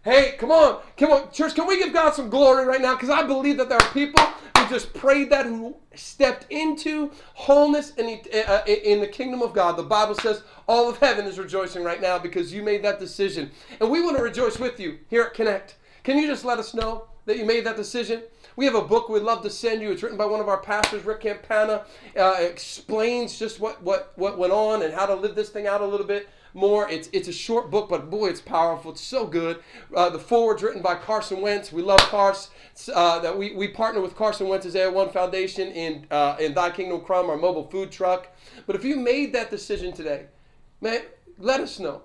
Hey, 0.02 0.36
come 0.38 0.50
on. 0.50 0.80
Come 0.96 1.12
on. 1.12 1.30
Church, 1.30 1.54
can 1.54 1.66
we 1.66 1.78
give 1.78 1.92
God 1.92 2.14
some 2.14 2.30
glory 2.30 2.64
right 2.64 2.80
now? 2.80 2.94
Because 2.94 3.10
I 3.10 3.22
believe 3.22 3.58
that 3.58 3.68
there 3.68 3.76
are 3.76 3.92
people 3.92 4.24
who 4.56 4.66
just 4.70 4.94
prayed 4.94 5.28
that, 5.28 5.44
who 5.44 5.76
stepped 5.94 6.46
into 6.48 7.10
wholeness 7.34 7.94
in, 7.96 8.18
uh, 8.46 8.62
in 8.66 9.00
the 9.00 9.06
kingdom 9.06 9.42
of 9.42 9.52
God. 9.52 9.76
The 9.76 9.82
Bible 9.82 10.14
says 10.14 10.42
all 10.66 10.88
of 10.88 10.96
heaven 10.96 11.26
is 11.26 11.38
rejoicing 11.38 11.84
right 11.84 12.00
now 12.00 12.18
because 12.18 12.50
you 12.50 12.62
made 12.62 12.82
that 12.82 12.98
decision. 12.98 13.50
And 13.78 13.90
we 13.90 14.00
want 14.00 14.16
to 14.16 14.22
rejoice 14.22 14.58
with 14.58 14.80
you 14.80 15.00
here 15.08 15.22
at 15.24 15.34
Connect. 15.34 15.76
Can 16.02 16.16
you 16.16 16.26
just 16.26 16.46
let 16.46 16.58
us 16.58 16.72
know 16.72 17.04
that 17.26 17.36
you 17.36 17.44
made 17.44 17.66
that 17.66 17.76
decision? 17.76 18.22
We 18.56 18.64
have 18.64 18.74
a 18.74 18.82
book 18.82 19.10
we'd 19.10 19.22
love 19.22 19.42
to 19.42 19.50
send 19.50 19.82
you. 19.82 19.92
It's 19.92 20.02
written 20.02 20.18
by 20.18 20.24
one 20.24 20.40
of 20.40 20.48
our 20.48 20.58
pastors, 20.58 21.04
Rick 21.04 21.20
Campana. 21.20 21.84
Uh, 22.16 22.36
explains 22.40 23.38
just 23.38 23.60
what, 23.60 23.82
what, 23.82 24.12
what 24.16 24.38
went 24.38 24.52
on 24.54 24.82
and 24.82 24.94
how 24.94 25.04
to 25.04 25.14
live 25.14 25.34
this 25.34 25.50
thing 25.50 25.66
out 25.66 25.82
a 25.82 25.86
little 25.86 26.06
bit 26.06 26.26
more. 26.54 26.88
It's, 26.88 27.08
it's 27.12 27.28
a 27.28 27.32
short 27.32 27.70
book, 27.70 27.88
but 27.88 28.10
boy, 28.10 28.28
it's 28.28 28.40
powerful. 28.40 28.92
It's 28.92 29.00
so 29.00 29.26
good. 29.26 29.62
Uh, 29.94 30.10
the 30.10 30.18
foreword's 30.18 30.62
written 30.62 30.82
by 30.82 30.94
Carson 30.94 31.40
Wentz. 31.40 31.72
We 31.72 31.82
love 31.82 32.00
Carson. 32.00 32.52
Uh, 32.94 33.18
that 33.18 33.36
we, 33.36 33.52
we 33.54 33.68
partner 33.68 34.00
with 34.00 34.16
Carson 34.16 34.48
Wentz's 34.48 34.74
A1 34.74 35.12
Foundation 35.12 35.68
in, 35.68 36.06
uh, 36.10 36.36
in 36.40 36.54
Thy 36.54 36.70
Kingdom 36.70 37.00
Come, 37.02 37.28
our 37.28 37.36
mobile 37.36 37.68
food 37.68 37.90
truck. 37.90 38.28
But 38.66 38.76
if 38.76 38.84
you 38.84 38.96
made 38.96 39.34
that 39.34 39.50
decision 39.50 39.92
today, 39.92 40.26
man, 40.80 41.02
let 41.38 41.60
us 41.60 41.78
know. 41.78 42.02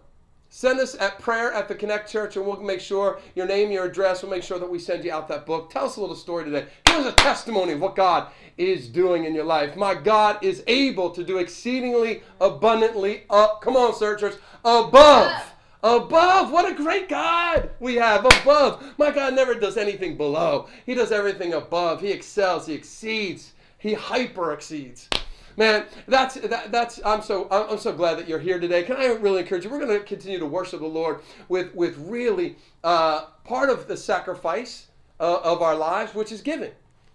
Send 0.57 0.79
us 0.79 0.95
at 1.01 1.19
prayer 1.19 1.51
at 1.51 1.67
the 1.67 1.75
Connect 1.75 2.09
Church, 2.09 2.37
and 2.37 2.45
we'll 2.45 2.55
make 2.61 2.79
sure 2.79 3.19
your 3.35 3.45
name, 3.45 3.71
your 3.71 3.83
address, 3.83 4.23
we'll 4.23 4.31
make 4.31 4.41
sure 4.41 4.57
that 4.57 4.69
we 4.69 4.79
send 4.79 5.03
you 5.03 5.11
out 5.11 5.27
that 5.27 5.45
book. 5.45 5.69
Tell 5.69 5.83
us 5.83 5.97
a 5.97 5.99
little 5.99 6.15
story 6.15 6.45
today. 6.45 6.67
Give 6.85 6.95
us 6.95 7.11
a 7.11 7.15
testimony 7.17 7.73
of 7.73 7.81
what 7.81 7.97
God 7.97 8.31
is 8.57 8.87
doing 8.87 9.25
in 9.25 9.35
your 9.35 9.43
life. 9.43 9.75
My 9.75 9.93
God 9.93 10.41
is 10.41 10.63
able 10.65 11.09
to 11.09 11.25
do 11.25 11.39
exceedingly 11.39 12.23
abundantly 12.39 13.23
up. 13.29 13.59
Come 13.61 13.75
on, 13.75 13.93
searchers. 13.95 14.35
Above. 14.63 15.43
Above. 15.83 16.53
What 16.53 16.71
a 16.71 16.73
great 16.73 17.09
God 17.09 17.71
we 17.81 17.95
have. 17.95 18.23
Above. 18.23 18.81
My 18.97 19.11
God 19.11 19.35
never 19.35 19.55
does 19.55 19.75
anything 19.75 20.15
below. 20.15 20.69
He 20.85 20.93
does 20.93 21.11
everything 21.11 21.51
above. 21.51 21.99
He 21.99 22.11
excels. 22.11 22.65
He 22.65 22.75
exceeds. 22.75 23.51
He 23.77 23.93
hyper 23.93 24.53
exceeds. 24.53 25.09
Man, 25.57 25.85
that's 26.07 26.35
that, 26.35 26.71
that's 26.71 26.99
I'm 27.05 27.21
so 27.21 27.47
I'm 27.49 27.77
so 27.77 27.93
glad 27.93 28.17
that 28.17 28.27
you're 28.27 28.39
here 28.39 28.59
today. 28.59 28.83
Can 28.83 28.97
I 28.97 29.07
really 29.07 29.39
encourage 29.39 29.63
you? 29.63 29.69
We're 29.69 29.79
going 29.79 29.97
to 29.97 30.05
continue 30.05 30.39
to 30.39 30.45
worship 30.45 30.81
the 30.81 30.87
Lord 30.87 31.21
with 31.47 31.73
with 31.73 31.97
really 31.97 32.57
uh, 32.83 33.27
part 33.45 33.69
of 33.69 33.87
the 33.87 33.95
sacrifice 33.95 34.87
uh, 35.19 35.39
of 35.43 35.61
our 35.61 35.75
lives, 35.75 36.13
which 36.13 36.31
is 36.31 36.41
giving. 36.41 36.71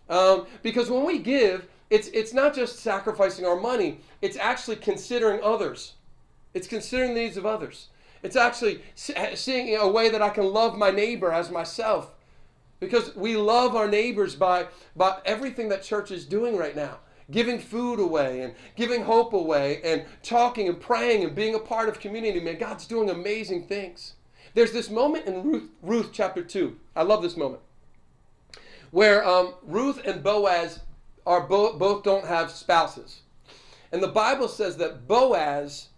Um, 0.08 0.46
because 0.62 0.90
when 0.90 1.04
we 1.04 1.18
give, 1.18 1.68
it's 1.90 2.08
it's 2.08 2.32
not 2.32 2.54
just 2.54 2.78
sacrificing 2.78 3.44
our 3.44 3.60
money; 3.60 4.00
it's 4.22 4.38
actually 4.38 4.76
considering 4.76 5.40
others. 5.42 5.94
It's 6.54 6.66
considering 6.66 7.14
the 7.14 7.20
needs 7.20 7.36
of 7.36 7.44
others. 7.44 7.88
It's 8.22 8.36
actually 8.36 8.82
seeing 8.94 9.76
a 9.76 9.88
way 9.88 10.10
that 10.10 10.20
I 10.20 10.30
can 10.30 10.44
love 10.44 10.76
my 10.76 10.90
neighbor 10.90 11.32
as 11.32 11.50
myself. 11.50 12.12
Because 12.78 13.14
we 13.14 13.36
love 13.36 13.76
our 13.76 13.88
neighbors 13.88 14.34
by, 14.34 14.66
by 14.96 15.18
everything 15.26 15.68
that 15.68 15.82
church 15.82 16.10
is 16.10 16.24
doing 16.24 16.56
right 16.56 16.74
now 16.74 16.98
giving 17.30 17.58
food 17.58 18.00
away 18.00 18.42
and 18.42 18.54
giving 18.76 19.02
hope 19.02 19.32
away 19.32 19.80
and 19.82 20.04
talking 20.22 20.68
and 20.68 20.80
praying 20.80 21.24
and 21.24 21.34
being 21.34 21.54
a 21.54 21.58
part 21.58 21.88
of 21.88 22.00
community. 22.00 22.40
Man, 22.40 22.58
God's 22.58 22.86
doing 22.86 23.10
amazing 23.10 23.66
things. 23.66 24.14
There's 24.54 24.72
this 24.72 24.90
moment 24.90 25.26
in 25.26 25.42
Ruth, 25.42 25.70
Ruth 25.82 26.10
chapter 26.12 26.42
2. 26.42 26.76
I 26.96 27.02
love 27.02 27.22
this 27.22 27.36
moment. 27.36 27.62
Where 28.90 29.26
um, 29.26 29.54
Ruth 29.62 30.00
and 30.04 30.22
Boaz 30.22 30.80
are 31.26 31.46
bo- 31.46 31.76
both 31.76 32.02
don't 32.02 32.26
have 32.26 32.50
spouses. 32.50 33.20
And 33.92 34.02
the 34.02 34.08
Bible 34.08 34.48
says 34.48 34.76
that 34.78 35.06
Boaz 35.06 35.88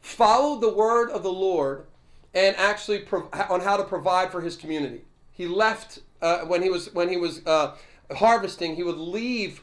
followed 0.00 0.60
the 0.60 0.72
word 0.72 1.10
of 1.10 1.22
the 1.22 1.32
Lord 1.32 1.86
and 2.34 2.56
actually 2.56 3.06
on 3.50 3.60
how 3.60 3.76
to 3.76 3.84
provide 3.84 4.30
for 4.30 4.40
his 4.40 4.56
community. 4.56 5.02
He 5.32 5.46
left 5.46 6.00
uh, 6.20 6.40
when 6.40 6.62
he 6.62 6.70
was 6.70 6.92
when 6.94 7.08
he 7.08 7.16
was 7.16 7.42
uh, 7.46 7.74
harvesting. 8.14 8.76
He 8.76 8.82
would 8.82 8.98
leave 8.98 9.62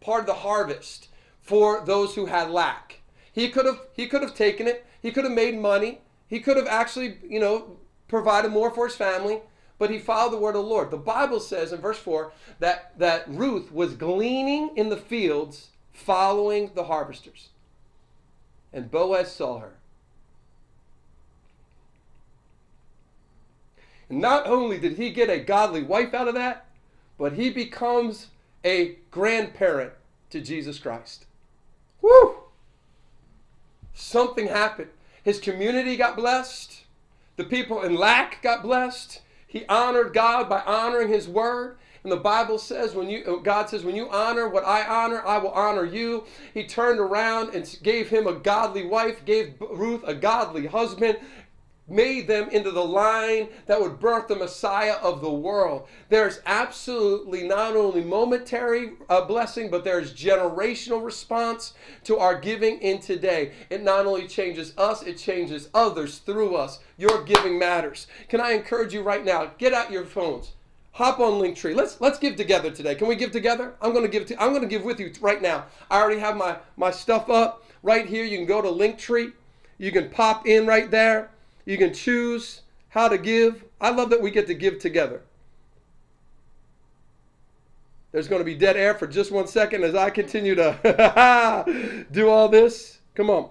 part 0.00 0.20
of 0.20 0.26
the 0.26 0.34
harvest 0.34 1.08
for 1.40 1.84
those 1.84 2.14
who 2.14 2.26
had 2.26 2.50
lack. 2.50 3.00
He 3.32 3.48
could 3.48 3.66
have 3.66 3.80
he 3.94 4.06
could 4.06 4.22
have 4.22 4.34
taken 4.34 4.66
it. 4.66 4.84
He 5.00 5.12
could 5.12 5.24
have 5.24 5.32
made 5.32 5.58
money. 5.58 6.00
He 6.26 6.40
could 6.40 6.56
have 6.56 6.66
actually, 6.66 7.18
you 7.28 7.40
know, 7.40 7.78
provided 8.08 8.50
more 8.50 8.70
for 8.70 8.86
his 8.86 8.96
family, 8.96 9.40
but 9.78 9.90
he 9.90 9.98
followed 9.98 10.32
the 10.32 10.38
word 10.38 10.56
of 10.56 10.62
the 10.64 10.68
Lord. 10.68 10.90
The 10.90 10.96
Bible 10.96 11.40
says 11.40 11.72
in 11.72 11.80
verse 11.80 11.98
4 11.98 12.32
that, 12.58 12.98
that 12.98 13.28
Ruth 13.28 13.72
was 13.72 13.94
gleaning 13.94 14.70
in 14.76 14.88
the 14.88 14.96
fields 14.96 15.68
following 15.92 16.72
the 16.74 16.84
harvesters. 16.84 17.48
And 18.72 18.90
Boaz 18.90 19.32
saw 19.32 19.60
her. 19.60 19.74
And 24.08 24.20
not 24.20 24.46
only 24.46 24.78
did 24.78 24.96
he 24.96 25.10
get 25.10 25.30
a 25.30 25.38
godly 25.38 25.82
wife 25.82 26.14
out 26.14 26.28
of 26.28 26.34
that, 26.34 26.66
but 27.18 27.34
he 27.34 27.50
becomes 27.50 28.28
a 28.64 28.96
grandparent 29.10 29.92
to 30.30 30.40
Jesus 30.40 30.78
Christ. 30.78 31.26
Woo! 32.02 32.36
Something 33.94 34.48
happened. 34.48 34.90
His 35.22 35.40
community 35.40 35.96
got 35.96 36.16
blessed. 36.16 36.84
The 37.36 37.44
people 37.44 37.82
in 37.82 37.94
lack 37.94 38.42
got 38.42 38.62
blessed. 38.62 39.20
He 39.46 39.64
honored 39.66 40.12
God 40.12 40.48
by 40.48 40.60
honoring 40.60 41.08
his 41.08 41.28
word. 41.28 41.78
And 42.04 42.12
the 42.12 42.16
Bible 42.16 42.58
says 42.58 42.94
when 42.94 43.10
you 43.10 43.40
God 43.42 43.68
says 43.68 43.84
when 43.84 43.96
you 43.96 44.08
honor 44.08 44.48
what 44.48 44.64
I 44.64 44.86
honor, 44.86 45.22
I 45.26 45.38
will 45.38 45.50
honor 45.50 45.84
you. 45.84 46.24
He 46.54 46.64
turned 46.64 47.00
around 47.00 47.54
and 47.54 47.78
gave 47.82 48.08
him 48.08 48.26
a 48.26 48.34
godly 48.34 48.86
wife, 48.86 49.24
gave 49.24 49.54
Ruth 49.60 50.04
a 50.06 50.14
godly 50.14 50.66
husband, 50.66 51.18
made 51.88 52.28
them 52.28 52.48
into 52.50 52.70
the 52.70 52.84
line 52.84 53.48
that 53.66 53.80
would 53.80 53.98
birth 53.98 54.28
the 54.28 54.36
Messiah 54.36 54.96
of 55.02 55.20
the 55.20 55.30
world. 55.30 55.88
There's 56.08 56.40
absolutely 56.46 57.46
not 57.46 57.76
only 57.76 58.02
momentary 58.02 58.92
uh, 59.08 59.24
blessing, 59.24 59.70
but 59.70 59.84
there's 59.84 60.12
generational 60.12 61.04
response 61.04 61.74
to 62.04 62.18
our 62.18 62.38
giving 62.38 62.78
in 62.78 63.00
today. 63.00 63.52
It 63.70 63.82
not 63.82 64.06
only 64.06 64.26
changes 64.26 64.74
us, 64.76 65.02
it 65.02 65.18
changes 65.18 65.68
others 65.74 66.18
through 66.18 66.56
us. 66.56 66.80
Your 66.96 67.24
giving 67.24 67.58
matters. 67.58 68.06
Can 68.28 68.40
I 68.40 68.52
encourage 68.52 68.92
you 68.92 69.02
right 69.02 69.24
now? 69.24 69.52
Get 69.58 69.72
out 69.72 69.90
your 69.90 70.04
phones. 70.04 70.52
Hop 70.92 71.20
on 71.20 71.34
Linktree. 71.34 71.76
Let's 71.76 72.00
let's 72.00 72.18
give 72.18 72.34
together 72.34 72.72
today. 72.72 72.96
Can 72.96 73.06
we 73.06 73.14
give 73.14 73.30
together? 73.30 73.74
I'm 73.80 73.92
going 73.92 74.04
to 74.04 74.10
give 74.10 74.26
to, 74.26 74.42
I'm 74.42 74.58
to 74.60 74.66
give 74.66 74.82
with 74.82 74.98
you 74.98 75.12
right 75.20 75.40
now. 75.40 75.66
I 75.88 76.00
already 76.00 76.18
have 76.18 76.36
my 76.36 76.56
my 76.76 76.90
stuff 76.90 77.30
up 77.30 77.62
right 77.84 78.04
here. 78.04 78.24
You 78.24 78.36
can 78.36 78.46
go 78.46 78.60
to 78.60 78.68
Linktree. 78.68 79.32
You 79.78 79.92
can 79.92 80.10
pop 80.10 80.48
in 80.48 80.66
right 80.66 80.90
there 80.90 81.30
you 81.68 81.76
can 81.76 81.92
choose 81.92 82.62
how 82.88 83.08
to 83.08 83.18
give. 83.18 83.62
I 83.78 83.90
love 83.90 84.08
that 84.08 84.22
we 84.22 84.30
get 84.30 84.46
to 84.46 84.54
give 84.54 84.78
together. 84.78 85.20
There's 88.10 88.26
going 88.26 88.40
to 88.40 88.44
be 88.44 88.54
dead 88.54 88.78
air 88.78 88.94
for 88.94 89.06
just 89.06 89.30
one 89.30 89.46
second 89.46 89.84
as 89.84 89.94
I 89.94 90.08
continue 90.08 90.54
to 90.54 92.06
do 92.10 92.30
all 92.30 92.48
this. 92.48 93.00
Come 93.14 93.28
on. 93.28 93.50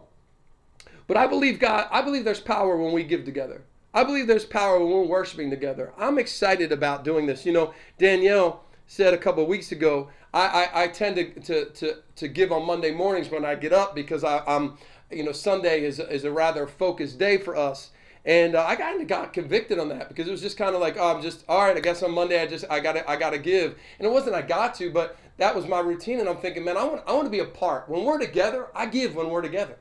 But 1.06 1.16
I 1.16 1.28
believe 1.28 1.60
God, 1.60 1.88
I 1.92 2.02
believe 2.02 2.26
there's 2.26 2.40
power 2.40 2.76
when 2.76 2.92
we 2.92 3.04
give 3.04 3.24
together. 3.24 3.62
I 3.94 4.04
believe 4.04 4.26
there's 4.26 4.46
power 4.46 4.80
when 4.80 4.90
we're 4.90 5.04
worshiping 5.04 5.52
together. 5.52 5.94
I'm 5.96 6.18
excited 6.18 6.72
about 6.72 7.04
doing 7.04 7.28
this. 7.28 7.46
You 7.46 7.54
know, 7.54 7.76
Danielle 8.00 8.64
said 8.88 9.14
a 9.14 9.18
couple 9.20 9.44
of 9.44 9.50
weeks 9.50 9.72
ago, 9.72 10.10
I, 10.34 10.48
I, 10.74 10.84
I 10.84 10.88
tend 10.88 11.18
to, 11.18 11.40
to, 11.42 11.66
to, 11.66 11.98
to, 12.16 12.28
give 12.28 12.52
on 12.52 12.66
Monday 12.66 12.92
mornings 12.92 13.30
when 13.30 13.46
I 13.46 13.54
get 13.54 13.74
up 13.74 13.94
because 13.94 14.24
I, 14.24 14.44
I'm, 14.48 14.80
you 15.12 15.24
know, 15.24 15.32
Sunday 15.32 15.84
is, 15.84 16.00
is 16.00 16.24
a 16.24 16.32
rather 16.32 16.66
focused 16.66 17.20
day 17.20 17.38
for 17.38 17.56
us. 17.56 17.92
And 18.28 18.56
uh, 18.56 18.66
I 18.68 18.76
kind 18.76 19.02
of 19.02 19.08
got 19.08 19.32
convicted 19.32 19.80
on 19.80 19.88
that 19.88 20.10
because 20.10 20.28
it 20.28 20.32
was 20.32 20.42
just 20.42 20.58
kind 20.58 20.76
of 20.76 20.82
like, 20.82 20.98
oh, 21.00 21.16
I'm 21.16 21.22
just 21.22 21.46
all 21.48 21.62
right. 21.62 21.78
I 21.78 21.80
guess 21.80 22.04
on 22.04 22.12
Monday 22.12 22.42
I 22.42 22.46
just 22.46 22.66
I 22.70 22.82
got 22.82 22.94
to 22.94 23.10
I 23.10 23.16
got 23.16 23.30
to 23.30 23.38
give, 23.38 23.76
and 23.98 24.06
it 24.06 24.12
wasn't 24.12 24.36
I 24.36 24.42
got 24.42 24.76
to, 24.76 24.92
but 24.92 25.18
that 25.38 25.56
was 25.56 25.66
my 25.66 25.80
routine. 25.80 26.20
And 26.20 26.28
I'm 26.28 26.36
thinking, 26.36 26.66
man, 26.66 26.76
I 26.76 26.84
want 26.84 27.04
I 27.08 27.14
want 27.14 27.24
to 27.26 27.32
be 27.32 27.40
a 27.40 27.46
part. 27.46 27.88
When 27.88 28.04
we're 28.04 28.20
together, 28.20 28.68
I 28.76 28.86
give 28.86 29.16
when 29.16 29.30
we're 29.30 29.42
together. 29.42 29.78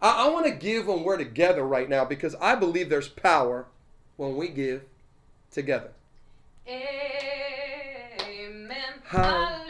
I, 0.00 0.24
I 0.26 0.28
want 0.30 0.46
to 0.46 0.52
give 0.52 0.86
when 0.86 1.04
we're 1.04 1.18
together 1.18 1.66
right 1.66 1.88
now 1.88 2.06
because 2.06 2.34
I 2.36 2.54
believe 2.54 2.88
there's 2.88 3.08
power 3.08 3.66
when 4.16 4.36
we 4.36 4.48
give 4.48 4.82
together. 5.50 5.90
Amen. 8.26 8.78
Hallelujah. 9.04 9.65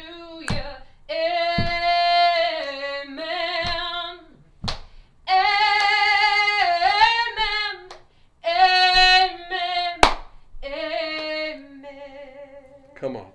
Come 13.07 13.19
on. 13.19 13.27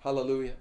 Hallelujah. 0.00 0.54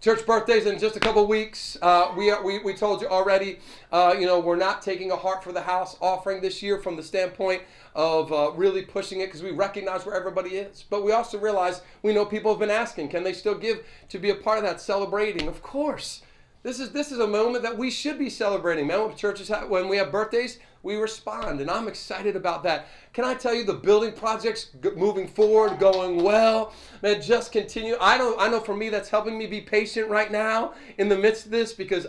Church 0.00 0.26
birthdays 0.26 0.66
in 0.66 0.80
just 0.80 0.96
a 0.96 0.98
couple 0.98 1.24
weeks. 1.28 1.78
Uh, 1.80 2.12
we, 2.16 2.34
we, 2.42 2.58
we 2.58 2.74
told 2.74 3.00
you 3.00 3.06
already, 3.06 3.60
uh, 3.92 4.16
you 4.18 4.26
know, 4.26 4.40
we're 4.40 4.56
not 4.56 4.82
taking 4.82 5.12
a 5.12 5.16
heart 5.16 5.44
for 5.44 5.52
the 5.52 5.60
house 5.60 5.96
offering 6.00 6.42
this 6.42 6.60
year 6.60 6.80
from 6.80 6.96
the 6.96 7.04
standpoint 7.04 7.62
of 7.94 8.32
uh, 8.32 8.50
really 8.56 8.82
pushing 8.82 9.20
it 9.20 9.26
because 9.26 9.44
we 9.44 9.52
recognize 9.52 10.04
where 10.04 10.16
everybody 10.16 10.56
is. 10.56 10.86
But 10.90 11.04
we 11.04 11.12
also 11.12 11.38
realize 11.38 11.82
we 12.02 12.12
know 12.12 12.26
people 12.26 12.50
have 12.50 12.58
been 12.58 12.68
asking, 12.68 13.10
can 13.10 13.22
they 13.22 13.32
still 13.32 13.54
give 13.54 13.84
to 14.08 14.18
be 14.18 14.30
a 14.30 14.34
part 14.34 14.58
of 14.58 14.64
that 14.64 14.80
celebrating? 14.80 15.46
Of 15.46 15.62
course. 15.62 16.22
This 16.64 16.80
is 16.80 16.90
this 16.90 17.12
is 17.12 17.20
a 17.20 17.26
moment 17.28 17.62
that 17.62 17.78
we 17.78 17.90
should 17.90 18.18
be 18.18 18.30
celebrating. 18.30 18.88
Man, 18.88 19.06
when 19.06 19.16
churches 19.16 19.48
have, 19.48 19.68
when 19.68 19.88
we 19.88 19.98
have 19.98 20.10
birthdays, 20.10 20.58
we 20.82 20.96
respond, 20.96 21.60
and 21.60 21.70
I'm 21.70 21.86
excited 21.86 22.34
about 22.34 22.64
that. 22.64 22.88
Can 23.12 23.24
I 23.24 23.34
tell 23.34 23.54
you 23.54 23.64
the 23.64 23.74
building 23.74 24.12
projects 24.12 24.70
moving 24.96 25.28
forward, 25.28 25.78
going 25.78 26.22
well? 26.22 26.72
Man, 27.02 27.22
just 27.22 27.52
continue. 27.52 27.96
I 28.00 28.18
don't. 28.18 28.40
I 28.40 28.48
know 28.48 28.60
for 28.60 28.76
me, 28.76 28.88
that's 28.88 29.08
helping 29.08 29.38
me 29.38 29.46
be 29.46 29.60
patient 29.60 30.08
right 30.08 30.30
now 30.30 30.74
in 30.98 31.08
the 31.08 31.16
midst 31.16 31.46
of 31.46 31.52
this 31.52 31.72
because 31.72 32.06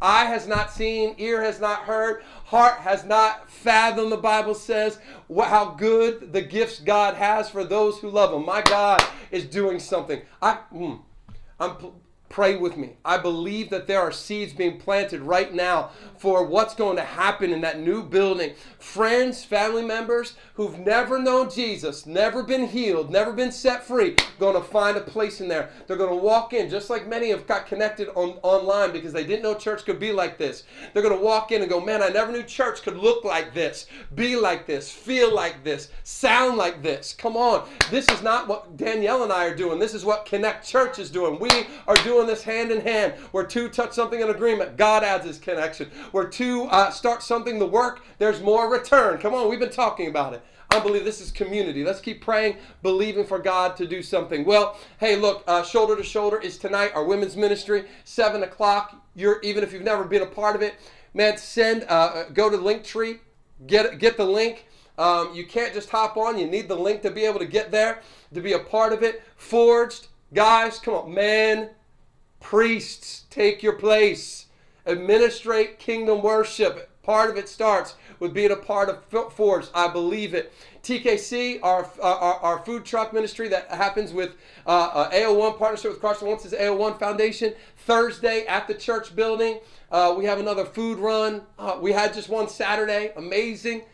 eye 0.00 0.24
has 0.24 0.46
not 0.46 0.70
seen, 0.70 1.14
ear 1.18 1.42
has 1.42 1.60
not 1.60 1.80
heard, 1.80 2.22
heart 2.46 2.78
has 2.80 3.04
not 3.04 3.50
fathomed. 3.50 4.12
The 4.12 4.16
Bible 4.16 4.54
says 4.54 4.98
how 5.36 5.74
good 5.76 6.32
the 6.32 6.42
gifts 6.42 6.80
God 6.80 7.14
has 7.14 7.50
for 7.50 7.64
those 7.64 7.98
who 7.98 8.08
love 8.08 8.32
Him. 8.32 8.46
My 8.46 8.62
God 8.62 9.04
is 9.30 9.44
doing 9.44 9.78
something. 9.78 10.22
I. 10.40 10.58
Mm, 10.72 11.00
I'm 11.60 11.76
Pray 12.34 12.56
with 12.56 12.76
me. 12.76 12.94
I 13.04 13.18
believe 13.18 13.70
that 13.70 13.86
there 13.86 14.00
are 14.00 14.10
seeds 14.10 14.52
being 14.52 14.80
planted 14.80 15.20
right 15.20 15.54
now 15.54 15.90
for 16.18 16.44
what's 16.44 16.74
going 16.74 16.96
to 16.96 17.04
happen 17.04 17.52
in 17.52 17.60
that 17.60 17.78
new 17.78 18.02
building. 18.02 18.54
Friends, 18.80 19.44
family 19.44 19.82
members 19.82 20.34
who've 20.54 20.80
never 20.80 21.20
known 21.20 21.48
Jesus, 21.48 22.06
never 22.06 22.42
been 22.42 22.66
healed, 22.66 23.08
never 23.08 23.32
been 23.32 23.52
set 23.52 23.84
free, 23.84 24.16
going 24.40 24.56
to 24.56 24.68
find 24.68 24.96
a 24.96 25.00
place 25.00 25.40
in 25.40 25.46
there. 25.46 25.70
They're 25.86 25.96
going 25.96 26.10
to 26.10 26.24
walk 26.24 26.52
in, 26.52 26.68
just 26.68 26.90
like 26.90 27.06
many 27.06 27.30
have 27.30 27.46
got 27.46 27.68
connected 27.68 28.08
on, 28.16 28.40
online 28.42 28.90
because 28.90 29.12
they 29.12 29.24
didn't 29.24 29.44
know 29.44 29.54
church 29.54 29.84
could 29.84 30.00
be 30.00 30.10
like 30.10 30.36
this. 30.36 30.64
They're 30.92 31.04
going 31.04 31.16
to 31.16 31.24
walk 31.24 31.52
in 31.52 31.62
and 31.62 31.70
go, 31.70 31.80
Man, 31.80 32.02
I 32.02 32.08
never 32.08 32.32
knew 32.32 32.42
church 32.42 32.82
could 32.82 32.96
look 32.96 33.22
like 33.22 33.54
this, 33.54 33.86
be 34.16 34.34
like 34.34 34.66
this, 34.66 34.90
feel 34.90 35.32
like 35.32 35.62
this, 35.62 35.90
sound 36.02 36.56
like 36.56 36.82
this. 36.82 37.14
Come 37.16 37.36
on. 37.36 37.68
This 37.92 38.08
is 38.08 38.22
not 38.22 38.48
what 38.48 38.76
Danielle 38.76 39.22
and 39.22 39.32
I 39.32 39.46
are 39.46 39.54
doing. 39.54 39.78
This 39.78 39.94
is 39.94 40.04
what 40.04 40.26
Connect 40.26 40.66
Church 40.66 40.98
is 40.98 41.10
doing. 41.10 41.38
We 41.38 41.68
are 41.86 41.94
doing 42.02 42.23
doing 42.24 42.34
this 42.34 42.44
hand 42.44 42.70
in 42.70 42.80
hand. 42.80 43.14
Where 43.32 43.44
two 43.44 43.68
touch 43.68 43.92
something 43.92 44.20
in 44.20 44.30
agreement, 44.30 44.76
God 44.76 45.04
adds 45.04 45.26
his 45.26 45.38
connection. 45.38 45.90
Where 46.12 46.26
two 46.26 46.64
uh, 46.64 46.90
start 46.90 47.22
something 47.22 47.58
to 47.58 47.66
work, 47.66 48.02
there's 48.18 48.40
more 48.40 48.70
return. 48.70 49.18
Come 49.18 49.34
on, 49.34 49.48
we've 49.48 49.60
been 49.60 49.70
talking 49.70 50.08
about 50.08 50.32
it. 50.32 50.42
I 50.70 50.80
believe 50.80 51.04
this 51.04 51.20
is 51.20 51.30
community. 51.30 51.84
Let's 51.84 52.00
keep 52.00 52.20
praying, 52.20 52.56
believing 52.82 53.24
for 53.24 53.38
God 53.38 53.76
to 53.76 53.86
do 53.86 54.02
something. 54.02 54.44
Well, 54.44 54.76
hey, 54.98 55.14
look, 55.14 55.44
uh, 55.46 55.62
shoulder 55.62 55.94
to 55.94 56.02
shoulder 56.02 56.40
is 56.40 56.58
tonight 56.58 56.90
our 56.94 57.04
women's 57.04 57.36
ministry, 57.36 57.84
seven 58.04 58.42
o'clock. 58.42 59.00
You're 59.14 59.40
even 59.42 59.62
if 59.62 59.72
you've 59.72 59.82
never 59.82 60.04
been 60.04 60.22
a 60.22 60.26
part 60.26 60.56
of 60.56 60.62
it, 60.62 60.74
man. 61.12 61.36
Send, 61.36 61.84
uh, 61.84 61.86
uh 61.86 62.28
go 62.30 62.50
to 62.50 62.56
the 62.56 62.62
Linktree, 62.62 63.20
get 63.66 63.98
get 63.98 64.16
the 64.16 64.24
link. 64.24 64.66
Um, 64.96 65.34
you 65.34 65.44
can't 65.46 65.74
just 65.74 65.90
hop 65.90 66.16
on. 66.16 66.38
You 66.38 66.46
need 66.46 66.68
the 66.68 66.76
link 66.76 67.02
to 67.02 67.10
be 67.10 67.24
able 67.24 67.40
to 67.40 67.46
get 67.46 67.70
there, 67.70 68.00
to 68.32 68.40
be 68.40 68.52
a 68.52 68.60
part 68.60 68.92
of 68.92 69.02
it. 69.02 69.22
Forged, 69.36 70.06
guys, 70.32 70.78
come 70.78 70.94
on, 70.94 71.14
man. 71.14 71.70
Priests, 72.44 73.24
take 73.30 73.62
your 73.62 73.72
place. 73.72 74.46
Administrate 74.86 75.78
kingdom 75.78 76.20
worship. 76.22 76.90
Part 77.02 77.30
of 77.30 77.38
it 77.38 77.48
starts 77.48 77.94
with 78.20 78.34
being 78.34 78.50
a 78.50 78.56
part 78.56 78.90
of 78.90 79.32
Force. 79.32 79.70
I 79.74 79.88
believe 79.88 80.34
it. 80.34 80.52
TKC, 80.82 81.60
our, 81.62 81.88
our, 82.02 82.34
our 82.34 82.58
food 82.66 82.84
truck 82.84 83.14
ministry 83.14 83.48
that 83.48 83.70
happens 83.70 84.12
with 84.12 84.32
uh, 84.66 84.90
uh, 84.92 85.10
AO1 85.10 85.58
partnership 85.58 85.92
with 85.92 86.02
Carson 86.02 86.28
Wentz's 86.28 86.52
AO1 86.52 86.98
Foundation. 86.98 87.54
Thursday 87.86 88.44
at 88.44 88.68
the 88.68 88.74
church 88.74 89.16
building, 89.16 89.60
uh, 89.90 90.14
we 90.16 90.26
have 90.26 90.38
another 90.38 90.66
food 90.66 90.98
run. 90.98 91.40
Uh, 91.58 91.78
we 91.80 91.92
had 91.92 92.12
just 92.12 92.28
one 92.28 92.46
Saturday. 92.50 93.10
Amazing. 93.16 93.84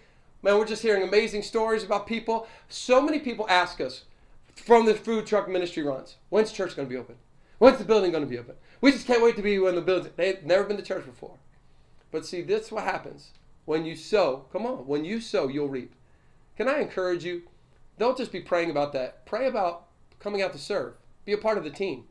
Man, 0.42 0.58
we're 0.58 0.66
just 0.66 0.82
hearing 0.82 1.04
amazing 1.04 1.42
stories 1.42 1.84
about 1.84 2.04
people. 2.04 2.48
So 2.68 3.00
many 3.00 3.20
people 3.20 3.46
ask 3.48 3.80
us 3.80 4.02
from 4.56 4.86
the 4.86 4.94
food 4.94 5.24
truck 5.24 5.48
ministry 5.48 5.84
runs, 5.84 6.16
when's 6.30 6.50
church 6.50 6.74
going 6.74 6.88
to 6.88 6.92
be 6.92 6.98
open? 6.98 7.14
When's 7.60 7.76
the 7.76 7.84
building 7.84 8.10
going 8.10 8.24
to 8.24 8.30
be 8.30 8.38
open? 8.38 8.54
We 8.80 8.90
just 8.90 9.06
can't 9.06 9.22
wait 9.22 9.36
to 9.36 9.42
be 9.42 9.58
when 9.58 9.74
the 9.74 9.82
building. 9.82 10.12
They've 10.16 10.42
never 10.42 10.64
been 10.64 10.78
to 10.78 10.82
church 10.82 11.04
before. 11.04 11.36
But 12.10 12.24
see, 12.24 12.40
this 12.40 12.66
is 12.66 12.72
what 12.72 12.84
happens 12.84 13.32
when 13.66 13.84
you 13.84 13.94
sow. 13.94 14.46
Come 14.50 14.64
on, 14.64 14.86
when 14.86 15.04
you 15.04 15.20
sow, 15.20 15.46
you'll 15.46 15.68
reap. 15.68 15.92
Can 16.56 16.68
I 16.68 16.80
encourage 16.80 17.22
you? 17.22 17.42
Don't 17.98 18.16
just 18.16 18.32
be 18.32 18.40
praying 18.40 18.70
about 18.70 18.94
that. 18.94 19.26
Pray 19.26 19.46
about 19.46 19.88
coming 20.20 20.40
out 20.40 20.52
to 20.54 20.58
serve. 20.58 20.94
Be 21.26 21.34
a 21.34 21.38
part 21.38 21.58
of 21.58 21.64
the 21.64 21.70
team. 21.70 22.04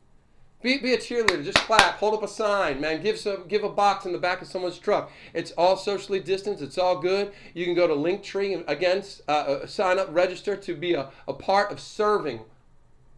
Be, 0.62 0.78
be 0.78 0.94
a 0.94 0.98
cheerleader. 0.98 1.44
Just 1.44 1.58
clap. 1.58 1.96
Hold 1.96 2.14
up 2.14 2.22
a 2.22 2.28
sign, 2.28 2.80
man. 2.80 3.02
Give 3.02 3.18
some. 3.18 3.48
Give 3.48 3.64
a 3.64 3.68
box 3.68 4.06
in 4.06 4.12
the 4.12 4.18
back 4.18 4.40
of 4.40 4.46
someone's 4.46 4.78
truck. 4.78 5.10
It's 5.34 5.50
all 5.52 5.76
socially 5.76 6.20
distanced. 6.20 6.62
It's 6.62 6.78
all 6.78 7.00
good. 7.00 7.32
You 7.54 7.64
can 7.64 7.74
go 7.74 7.88
to 7.88 7.94
Linktree 7.94 8.54
and 8.54 8.64
again 8.68 9.02
uh, 9.26 9.32
uh, 9.32 9.66
sign 9.66 9.98
up, 9.98 10.06
register 10.12 10.54
to 10.54 10.76
be 10.76 10.94
a, 10.94 11.10
a 11.26 11.32
part 11.32 11.72
of 11.72 11.80
serving, 11.80 12.42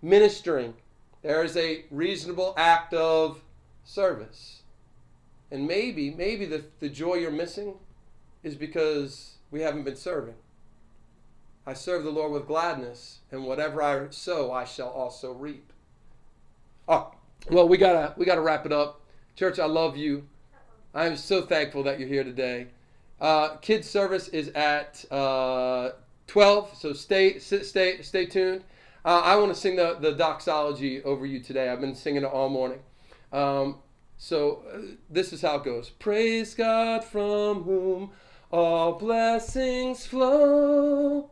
ministering. 0.00 0.74
There 1.22 1.44
is 1.44 1.56
a 1.56 1.84
reasonable 1.90 2.52
act 2.56 2.92
of 2.92 3.42
service, 3.84 4.62
and 5.50 5.66
maybe 5.66 6.10
maybe 6.10 6.46
the 6.46 6.64
the 6.80 6.88
joy 6.88 7.14
you're 7.14 7.30
missing 7.30 7.74
is 8.42 8.56
because 8.56 9.36
we 9.50 9.60
haven't 9.60 9.84
been 9.84 9.96
serving. 9.96 10.34
I 11.64 11.74
serve 11.74 12.02
the 12.02 12.10
Lord 12.10 12.32
with 12.32 12.48
gladness, 12.48 13.20
and 13.30 13.44
whatever 13.44 13.82
I 13.82 14.10
sow, 14.10 14.50
I 14.50 14.64
shall 14.64 14.88
also 14.88 15.32
reap. 15.32 15.72
Oh, 16.88 17.14
well, 17.48 17.68
we 17.68 17.76
gotta 17.76 18.14
we 18.16 18.24
gotta 18.24 18.40
wrap 18.40 18.66
it 18.66 18.72
up. 18.72 19.00
Church, 19.36 19.60
I 19.60 19.66
love 19.66 19.96
you. 19.96 20.26
I 20.92 21.06
am 21.06 21.16
so 21.16 21.42
thankful 21.42 21.84
that 21.84 22.00
you're 22.00 22.08
here 22.08 22.24
today. 22.24 22.66
Uh, 23.20 23.56
kids 23.58 23.88
service 23.88 24.26
is 24.28 24.48
at 24.48 25.04
uh, 25.10 25.90
12, 26.26 26.76
so 26.76 26.92
stay 26.92 27.38
stay 27.38 28.02
stay 28.02 28.26
tuned. 28.26 28.64
Uh, 29.04 29.20
I 29.24 29.36
want 29.36 29.52
to 29.52 29.60
sing 29.60 29.76
the, 29.76 29.96
the 30.00 30.12
doxology 30.12 31.02
over 31.02 31.26
you 31.26 31.40
today. 31.40 31.68
I've 31.68 31.80
been 31.80 31.94
singing 31.94 32.22
it 32.22 32.26
all 32.26 32.48
morning. 32.48 32.80
Um, 33.32 33.78
so 34.16 34.62
uh, 34.72 34.78
this 35.10 35.32
is 35.32 35.42
how 35.42 35.56
it 35.56 35.64
goes. 35.64 35.90
Praise 35.90 36.54
God 36.54 37.04
from 37.04 37.64
whom 37.64 38.10
all 38.50 38.92
blessings 38.92 40.06
flow. 40.06 41.30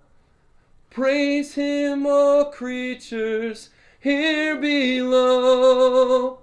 Praise 0.90 1.54
Him, 1.54 2.06
all 2.06 2.46
creatures 2.46 3.70
here 4.00 4.56
below. 4.56 6.40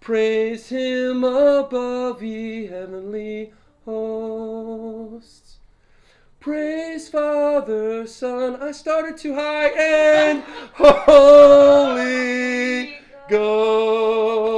Praise 0.00 0.68
him 0.68 1.24
above, 1.24 2.22
ye 2.22 2.66
heavenly 2.66 3.52
hosts. 3.84 5.47
Praise 6.48 7.10
Father, 7.10 8.06
Son, 8.06 8.56
I 8.62 8.72
started 8.72 9.18
too 9.18 9.34
high, 9.34 9.68
and 9.68 10.42
Holy 10.72 11.76
Ghost. 13.28 14.48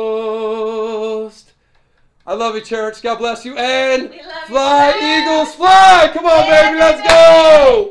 I 2.24 2.34
love 2.34 2.54
you, 2.54 2.60
church. 2.60 3.02
God 3.02 3.18
bless 3.18 3.44
you, 3.44 3.56
and 3.56 4.04
love 4.04 4.14
you, 4.14 4.22
fly. 4.46 4.92
Eagles, 5.02 5.56
fly! 5.56 6.08
Come 6.14 6.26
on, 6.26 6.48
baby, 6.48 6.78
let's 6.78 7.02
go! 7.08 7.88